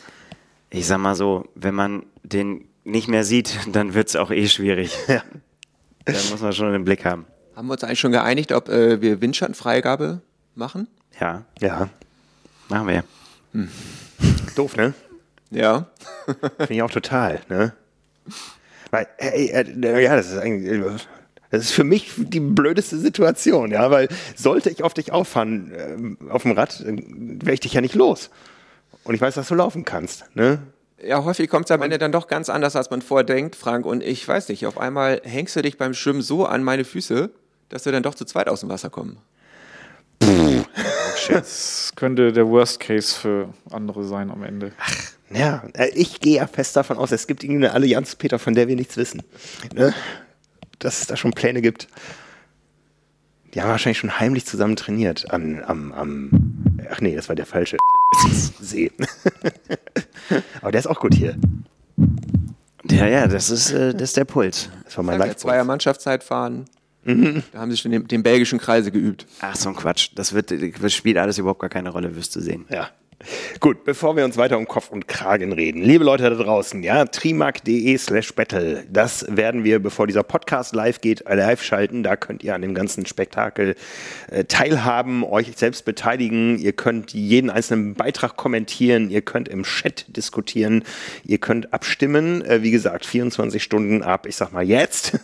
Ich 0.72 0.86
sag 0.86 0.98
mal 0.98 1.16
so, 1.16 1.48
wenn 1.56 1.74
man 1.74 2.04
den 2.22 2.68
nicht 2.84 3.08
mehr 3.08 3.24
sieht, 3.24 3.58
dann 3.72 3.92
wird 3.92 4.08
es 4.08 4.14
auch 4.14 4.30
eh 4.30 4.46
schwierig. 4.46 4.96
Ja. 5.08 5.22
Da 6.04 6.12
muss 6.30 6.40
man 6.40 6.52
schon 6.52 6.72
den 6.72 6.84
Blick 6.84 7.04
haben. 7.04 7.26
Haben 7.56 7.66
wir 7.66 7.72
uns 7.72 7.82
eigentlich 7.82 7.98
schon 8.00 8.12
geeinigt, 8.12 8.52
ob 8.52 8.68
äh, 8.68 9.02
wir 9.02 9.20
Windschattenfreigabe 9.20 10.22
machen? 10.54 10.86
Ja, 11.20 11.44
ja, 11.60 11.88
machen 12.68 12.86
wir. 12.88 13.04
doof, 14.54 14.76
ne? 14.76 14.94
Ja. 15.50 15.86
Finde 16.58 16.74
ich 16.74 16.82
auch 16.82 16.90
total, 16.90 17.40
ne? 17.48 17.72
Weil, 18.90 19.06
ey, 19.18 19.50
äh, 19.50 20.02
ja, 20.02 20.16
das 20.16 20.32
ist 20.32 20.38
eigentlich, 20.38 20.72
äh, 20.72 20.82
das 21.50 21.64
ist 21.64 21.72
für 21.72 21.84
mich 21.84 22.12
die 22.16 22.40
blödeste 22.40 22.98
Situation, 22.98 23.72
ja, 23.72 23.90
weil 23.90 24.08
sollte 24.36 24.70
ich 24.70 24.82
auf 24.82 24.94
dich 24.94 25.12
auffahren, 25.12 25.72
äh, 25.72 26.30
auf 26.30 26.42
dem 26.42 26.52
Rad, 26.52 26.82
wäre 26.84 27.54
ich 27.54 27.60
dich 27.60 27.74
ja 27.74 27.80
nicht 27.80 27.94
los. 27.94 28.30
Und 29.04 29.14
ich 29.14 29.20
weiß, 29.20 29.34
dass 29.34 29.48
du 29.48 29.54
laufen 29.54 29.84
kannst, 29.84 30.24
ne? 30.34 30.60
Ja, 31.02 31.24
häufig 31.24 31.48
kommt 31.48 31.64
es 31.64 31.70
am 31.70 31.80
Ende 31.80 31.96
dann 31.96 32.12
doch 32.12 32.28
ganz 32.28 32.50
anders, 32.50 32.76
als 32.76 32.90
man 32.90 33.00
vorher 33.00 33.24
denkt, 33.24 33.56
Frank. 33.56 33.86
Und 33.86 34.02
ich 34.02 34.26
weiß 34.26 34.50
nicht, 34.50 34.66
auf 34.66 34.76
einmal 34.76 35.22
hängst 35.24 35.56
du 35.56 35.62
dich 35.62 35.78
beim 35.78 35.94
Schwimmen 35.94 36.20
so 36.20 36.44
an 36.44 36.62
meine 36.62 36.84
Füße, 36.84 37.30
dass 37.70 37.86
wir 37.86 37.92
dann 37.92 38.02
doch 38.02 38.14
zu 38.14 38.26
zweit 38.26 38.48
aus 38.48 38.60
dem 38.60 38.68
Wasser 38.68 38.90
kommen. 38.90 39.16
Das 41.28 41.92
könnte 41.96 42.32
der 42.32 42.46
Worst 42.48 42.80
Case 42.80 43.14
für 43.14 43.52
andere 43.70 44.04
sein 44.04 44.30
am 44.30 44.42
Ende. 44.42 44.72
Ja, 45.32 45.64
äh, 45.74 45.88
ich 45.94 46.20
gehe 46.20 46.36
ja 46.36 46.46
fest 46.46 46.76
davon 46.76 46.96
aus, 46.98 47.12
es 47.12 47.26
gibt 47.26 47.44
irgendeine 47.44 47.72
Allianz, 47.72 48.16
Peter, 48.16 48.38
von 48.38 48.54
der 48.54 48.68
wir 48.68 48.76
nichts 48.76 48.96
wissen. 48.96 49.22
Ne? 49.74 49.94
Dass 50.78 51.00
es 51.00 51.06
da 51.06 51.16
schon 51.16 51.32
Pläne 51.32 51.62
gibt. 51.62 51.88
Die 53.54 53.60
haben 53.60 53.68
wahrscheinlich 53.68 53.98
schon 53.98 54.18
heimlich 54.20 54.46
zusammen 54.46 54.76
trainiert 54.76 55.30
an, 55.30 55.62
am, 55.64 55.92
am, 55.92 56.30
ach 56.90 57.00
nee, 57.00 57.16
das 57.16 57.28
war 57.28 57.36
der 57.36 57.46
falsche 57.46 57.76
See. 58.60 58.92
Aber 60.60 60.70
der 60.70 60.78
ist 60.78 60.86
auch 60.86 61.00
gut 61.00 61.14
hier. 61.14 61.36
Ja, 62.88 63.06
ja, 63.06 63.26
das 63.26 63.50
ist, 63.50 63.72
äh, 63.72 63.92
das 63.92 64.10
ist 64.10 64.16
der 64.16 64.24
Puls. 64.24 64.70
Das 64.84 64.96
war 64.96 65.04
mein 65.04 65.36
Zweier 65.36 65.64
Mannschaftszeit 65.64 66.24
fahren. 67.04 67.42
Da 67.52 67.58
haben 67.60 67.70
sie 67.70 67.76
schon 67.76 67.90
den, 67.90 68.06
den 68.06 68.22
belgischen 68.22 68.58
Kreise 68.58 68.90
geübt. 68.90 69.26
Ach, 69.40 69.56
so 69.56 69.68
ein 69.68 69.76
Quatsch. 69.76 70.10
Das, 70.14 70.32
wird, 70.32 70.52
das 70.82 70.92
spielt 70.92 71.18
alles 71.18 71.38
überhaupt 71.38 71.60
gar 71.60 71.70
keine 71.70 71.90
Rolle, 71.90 72.14
wirst 72.16 72.36
du 72.36 72.40
sehen. 72.40 72.66
Ja. 72.68 72.90
Gut, 73.60 73.84
bevor 73.84 74.16
wir 74.16 74.24
uns 74.24 74.38
weiter 74.38 74.56
um 74.56 74.66
Kopf 74.66 74.90
und 74.90 75.06
Kragen 75.06 75.52
reden, 75.52 75.82
liebe 75.82 76.04
Leute 76.04 76.22
da 76.22 76.30
draußen, 76.30 76.82
ja, 76.82 77.04
trimark.de 77.04 77.98
slash 77.98 78.34
battle, 78.34 78.84
das 78.90 79.26
werden 79.28 79.62
wir, 79.62 79.78
bevor 79.78 80.06
dieser 80.06 80.22
Podcast 80.22 80.74
live 80.74 81.02
geht, 81.02 81.24
live 81.28 81.62
schalten. 81.62 82.02
Da 82.02 82.16
könnt 82.16 82.42
ihr 82.42 82.54
an 82.54 82.62
dem 82.62 82.72
ganzen 82.72 83.04
Spektakel 83.04 83.76
äh, 84.30 84.44
teilhaben, 84.44 85.22
euch 85.22 85.52
selbst 85.56 85.84
beteiligen. 85.84 86.58
Ihr 86.58 86.72
könnt 86.72 87.12
jeden 87.12 87.50
einzelnen 87.50 87.94
Beitrag 87.94 88.36
kommentieren, 88.36 89.10
ihr 89.10 89.20
könnt 89.20 89.48
im 89.48 89.64
Chat 89.64 90.06
diskutieren, 90.16 90.82
ihr 91.22 91.38
könnt 91.38 91.74
abstimmen. 91.74 92.42
Äh, 92.42 92.62
wie 92.62 92.70
gesagt, 92.70 93.04
24 93.04 93.62
Stunden 93.62 94.02
ab, 94.02 94.26
ich 94.26 94.36
sag 94.36 94.52
mal 94.52 94.64
jetzt, 94.64 95.20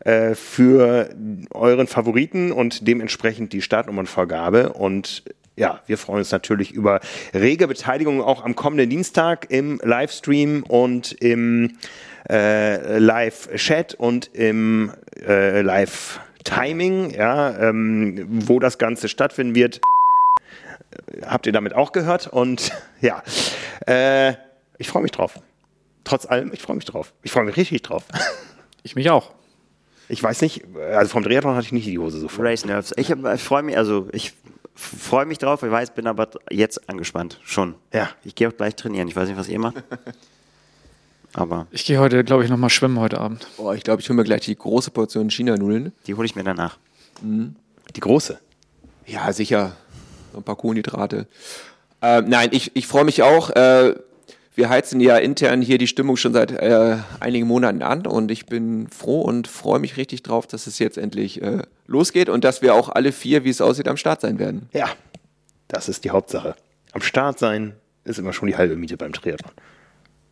äh, 0.00 0.34
für 0.34 1.10
euren 1.52 1.86
Favoriten 1.86 2.50
und 2.50 2.88
dementsprechend 2.88 3.52
die 3.52 3.62
Startnummernvergabe. 3.62 4.72
Und 4.72 5.22
ja, 5.56 5.80
wir 5.86 5.96
freuen 5.96 6.18
uns 6.18 6.30
natürlich 6.30 6.72
über 6.72 7.00
rege 7.34 7.66
Beteiligung 7.66 8.22
auch 8.22 8.44
am 8.44 8.54
kommenden 8.54 8.90
Dienstag 8.90 9.50
im 9.50 9.80
Livestream 9.82 10.62
und 10.68 11.12
im 11.12 11.78
äh, 12.28 12.98
Live-Chat 12.98 13.94
und 13.94 14.34
im 14.34 14.92
äh, 15.26 15.62
Live-Timing, 15.62 17.10
ja, 17.10 17.58
ähm, 17.58 18.26
wo 18.28 18.60
das 18.60 18.78
Ganze 18.78 19.08
stattfinden 19.08 19.54
wird. 19.54 19.80
Habt 21.24 21.46
ihr 21.46 21.52
damit 21.52 21.74
auch 21.74 21.92
gehört? 21.92 22.26
Und 22.26 22.70
ja, 23.00 23.22
äh, 23.86 24.34
ich 24.78 24.88
freue 24.88 25.02
mich 25.02 25.12
drauf. 25.12 25.40
Trotz 26.04 26.26
allem, 26.26 26.52
ich 26.52 26.60
freue 26.60 26.76
mich 26.76 26.84
drauf. 26.84 27.14
Ich 27.22 27.32
freue 27.32 27.44
mich 27.44 27.56
richtig 27.56 27.82
drauf. 27.82 28.04
Ich 28.82 28.94
mich 28.94 29.10
auch. 29.10 29.32
Ich 30.08 30.22
weiß 30.22 30.42
nicht, 30.42 30.62
also 30.92 31.10
vom 31.10 31.24
Triathlon 31.24 31.56
hatte 31.56 31.66
ich 31.66 31.72
nicht 31.72 31.88
die 31.88 31.98
Hose 31.98 32.20
so 32.20 32.28
voll. 32.28 32.46
Race 32.46 32.64
Nerves. 32.64 32.94
Ich, 32.96 33.10
ich 33.10 33.42
freue 33.42 33.64
mich, 33.64 33.76
also 33.76 34.08
ich 34.12 34.32
freue 34.76 35.26
mich 35.26 35.38
drauf, 35.38 35.62
ich 35.62 35.70
weiß, 35.70 35.94
bin 35.94 36.06
aber 36.06 36.28
jetzt 36.50 36.88
angespannt. 36.88 37.40
Schon. 37.42 37.74
Ja. 37.92 38.10
Ich 38.24 38.34
gehe 38.34 38.48
auch 38.48 38.56
gleich 38.56 38.76
trainieren. 38.76 39.08
Ich 39.08 39.16
weiß 39.16 39.28
nicht, 39.28 39.38
was 39.38 39.48
ihr 39.48 39.58
macht. 39.58 39.82
Aber 41.34 41.66
Ich 41.70 41.84
gehe 41.84 41.98
heute, 41.98 42.24
glaube 42.24 42.44
ich, 42.44 42.50
nochmal 42.50 42.70
schwimmen 42.70 42.98
heute 42.98 43.20
Abend. 43.20 43.46
Boah, 43.58 43.74
ich 43.74 43.82
glaube, 43.82 44.00
ich 44.00 44.08
hole 44.08 44.16
mir 44.16 44.24
gleich 44.24 44.40
die 44.42 44.56
große 44.56 44.90
Portion 44.90 45.28
China-Nudeln. 45.28 45.92
die 46.06 46.14
hole 46.14 46.24
ich 46.24 46.34
mir 46.34 46.44
danach. 46.44 46.78
Die 47.20 48.00
große. 48.00 48.38
Ja, 49.06 49.30
sicher. 49.34 49.76
So 50.32 50.38
ein 50.38 50.44
paar 50.44 50.56
Kohlenhydrate. 50.56 51.26
Äh, 52.00 52.22
nein, 52.22 52.50
ich, 52.52 52.74
ich 52.74 52.86
freue 52.86 53.04
mich 53.04 53.22
auch. 53.22 53.50
Äh, 53.50 53.96
wir 54.56 54.70
heizen 54.70 55.00
ja 55.00 55.18
intern 55.18 55.60
hier 55.60 55.78
die 55.78 55.86
Stimmung 55.86 56.16
schon 56.16 56.32
seit 56.32 56.50
äh, 56.50 56.96
einigen 57.20 57.46
Monaten 57.46 57.82
an 57.82 58.06
und 58.06 58.30
ich 58.30 58.46
bin 58.46 58.88
froh 58.88 59.20
und 59.20 59.48
freue 59.48 59.78
mich 59.78 59.96
richtig 59.98 60.22
drauf, 60.22 60.46
dass 60.46 60.66
es 60.66 60.78
jetzt 60.78 60.96
endlich 60.96 61.42
äh, 61.42 61.62
losgeht 61.86 62.28
und 62.30 62.42
dass 62.42 62.62
wir 62.62 62.74
auch 62.74 62.88
alle 62.88 63.12
vier, 63.12 63.44
wie 63.44 63.50
es 63.50 63.60
aussieht, 63.60 63.86
am 63.86 63.98
Start 63.98 64.22
sein 64.22 64.38
werden. 64.38 64.68
Ja, 64.72 64.88
das 65.68 65.88
ist 65.88 66.04
die 66.04 66.10
Hauptsache. 66.10 66.56
Am 66.92 67.02
Start 67.02 67.38
sein 67.38 67.74
ist 68.04 68.18
immer 68.18 68.32
schon 68.32 68.48
die 68.48 68.56
halbe 68.56 68.76
Miete 68.76 68.96
beim 68.96 69.12
Triathlon. 69.12 69.52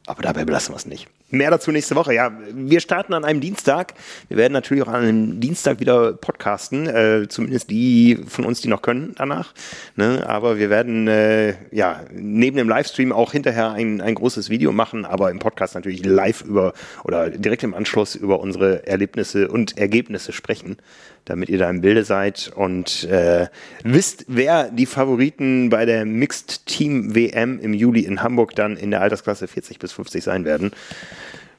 Aber 0.06 0.22
dabei 0.22 0.44
belassen 0.44 0.72
wir 0.72 0.78
es 0.78 0.86
nicht. 0.86 1.08
Mehr 1.34 1.50
dazu 1.50 1.72
nächste 1.72 1.96
Woche. 1.96 2.14
Ja, 2.14 2.30
wir 2.52 2.78
starten 2.78 3.12
an 3.12 3.24
einem 3.24 3.40
Dienstag. 3.40 3.94
Wir 4.28 4.36
werden 4.36 4.52
natürlich 4.52 4.84
auch 4.84 4.88
an 4.88 5.02
einem 5.02 5.40
Dienstag 5.40 5.80
wieder 5.80 6.12
podcasten. 6.12 6.86
Äh, 6.86 7.26
zumindest 7.28 7.70
die 7.70 8.20
von 8.28 8.44
uns, 8.44 8.60
die 8.60 8.68
noch 8.68 8.82
können 8.82 9.14
danach. 9.16 9.52
Ne? 9.96 10.24
Aber 10.28 10.58
wir 10.58 10.70
werden 10.70 11.08
äh, 11.08 11.54
ja 11.72 12.02
neben 12.12 12.56
dem 12.56 12.68
Livestream 12.68 13.10
auch 13.10 13.32
hinterher 13.32 13.72
ein, 13.72 14.00
ein 14.00 14.14
großes 14.14 14.48
Video 14.48 14.70
machen, 14.70 15.04
aber 15.04 15.32
im 15.32 15.40
Podcast 15.40 15.74
natürlich 15.74 16.04
live 16.04 16.42
über 16.42 16.72
oder 17.02 17.30
direkt 17.30 17.64
im 17.64 17.74
Anschluss 17.74 18.14
über 18.14 18.38
unsere 18.38 18.86
Erlebnisse 18.86 19.48
und 19.48 19.76
Ergebnisse 19.76 20.32
sprechen, 20.32 20.76
damit 21.24 21.48
ihr 21.48 21.58
da 21.58 21.68
im 21.68 21.80
Bilde 21.80 22.04
seid 22.04 22.52
und 22.54 23.04
äh, 23.04 23.48
wisst, 23.82 24.26
wer 24.28 24.70
die 24.70 24.86
Favoriten 24.86 25.68
bei 25.68 25.84
der 25.84 26.04
Mixed 26.04 26.66
Team 26.66 27.16
WM 27.16 27.58
im 27.58 27.74
Juli 27.74 28.02
in 28.02 28.22
Hamburg 28.22 28.54
dann 28.54 28.76
in 28.76 28.92
der 28.92 29.00
Altersklasse 29.00 29.48
40 29.48 29.80
bis 29.80 29.92
50 29.92 30.22
sein 30.22 30.44
werden. 30.44 30.70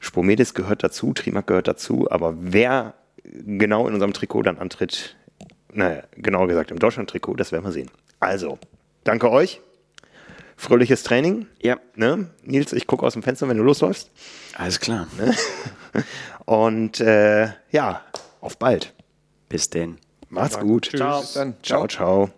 Spomedis 0.06 0.54
gehört 0.54 0.84
dazu, 0.84 1.14
Trimark 1.14 1.48
gehört 1.48 1.68
dazu, 1.68 2.10
aber 2.12 2.36
wer 2.38 2.94
genau 3.24 3.88
in 3.88 3.96
unserem 3.96 4.14
Trikot 4.14 4.44
dann 4.44 4.60
antritt, 4.60 5.16
naja, 5.74 6.04
genauer 6.16 6.48
gesagt 6.48 6.70
im 6.70 6.78
Deutschland-Trikot, 6.78 7.34
das 7.36 7.52
werden 7.52 7.66
wir 7.66 7.72
sehen. 7.72 7.90
Also, 8.20 8.60
danke 9.04 9.32
euch. 9.32 9.62
Fröhliches 10.58 11.02
Training. 11.04 11.48
Ja, 11.62 11.80
Ne? 11.96 12.30
Nils, 12.44 12.72
ich 12.72 12.86
gucke 12.86 13.06
aus 13.06 13.14
dem 13.14 13.24
Fenster, 13.24 13.50
wenn 13.50 13.58
du 13.58 13.64
losläufst. 13.64 14.12
alles 14.56 14.80
klar. 14.80 15.08
Und 16.46 17.00
äh, 17.00 17.50
ja, 17.72 18.02
auf 18.42 18.58
bald. 18.58 18.94
Bis 19.50 19.72
denn. 19.72 19.98
Macht's 20.30 20.60
gut. 20.60 20.90
Tschüss. 20.92 21.34
Dann. 21.34 21.56
Ciao, 21.64 21.88
ciao. 21.88 22.30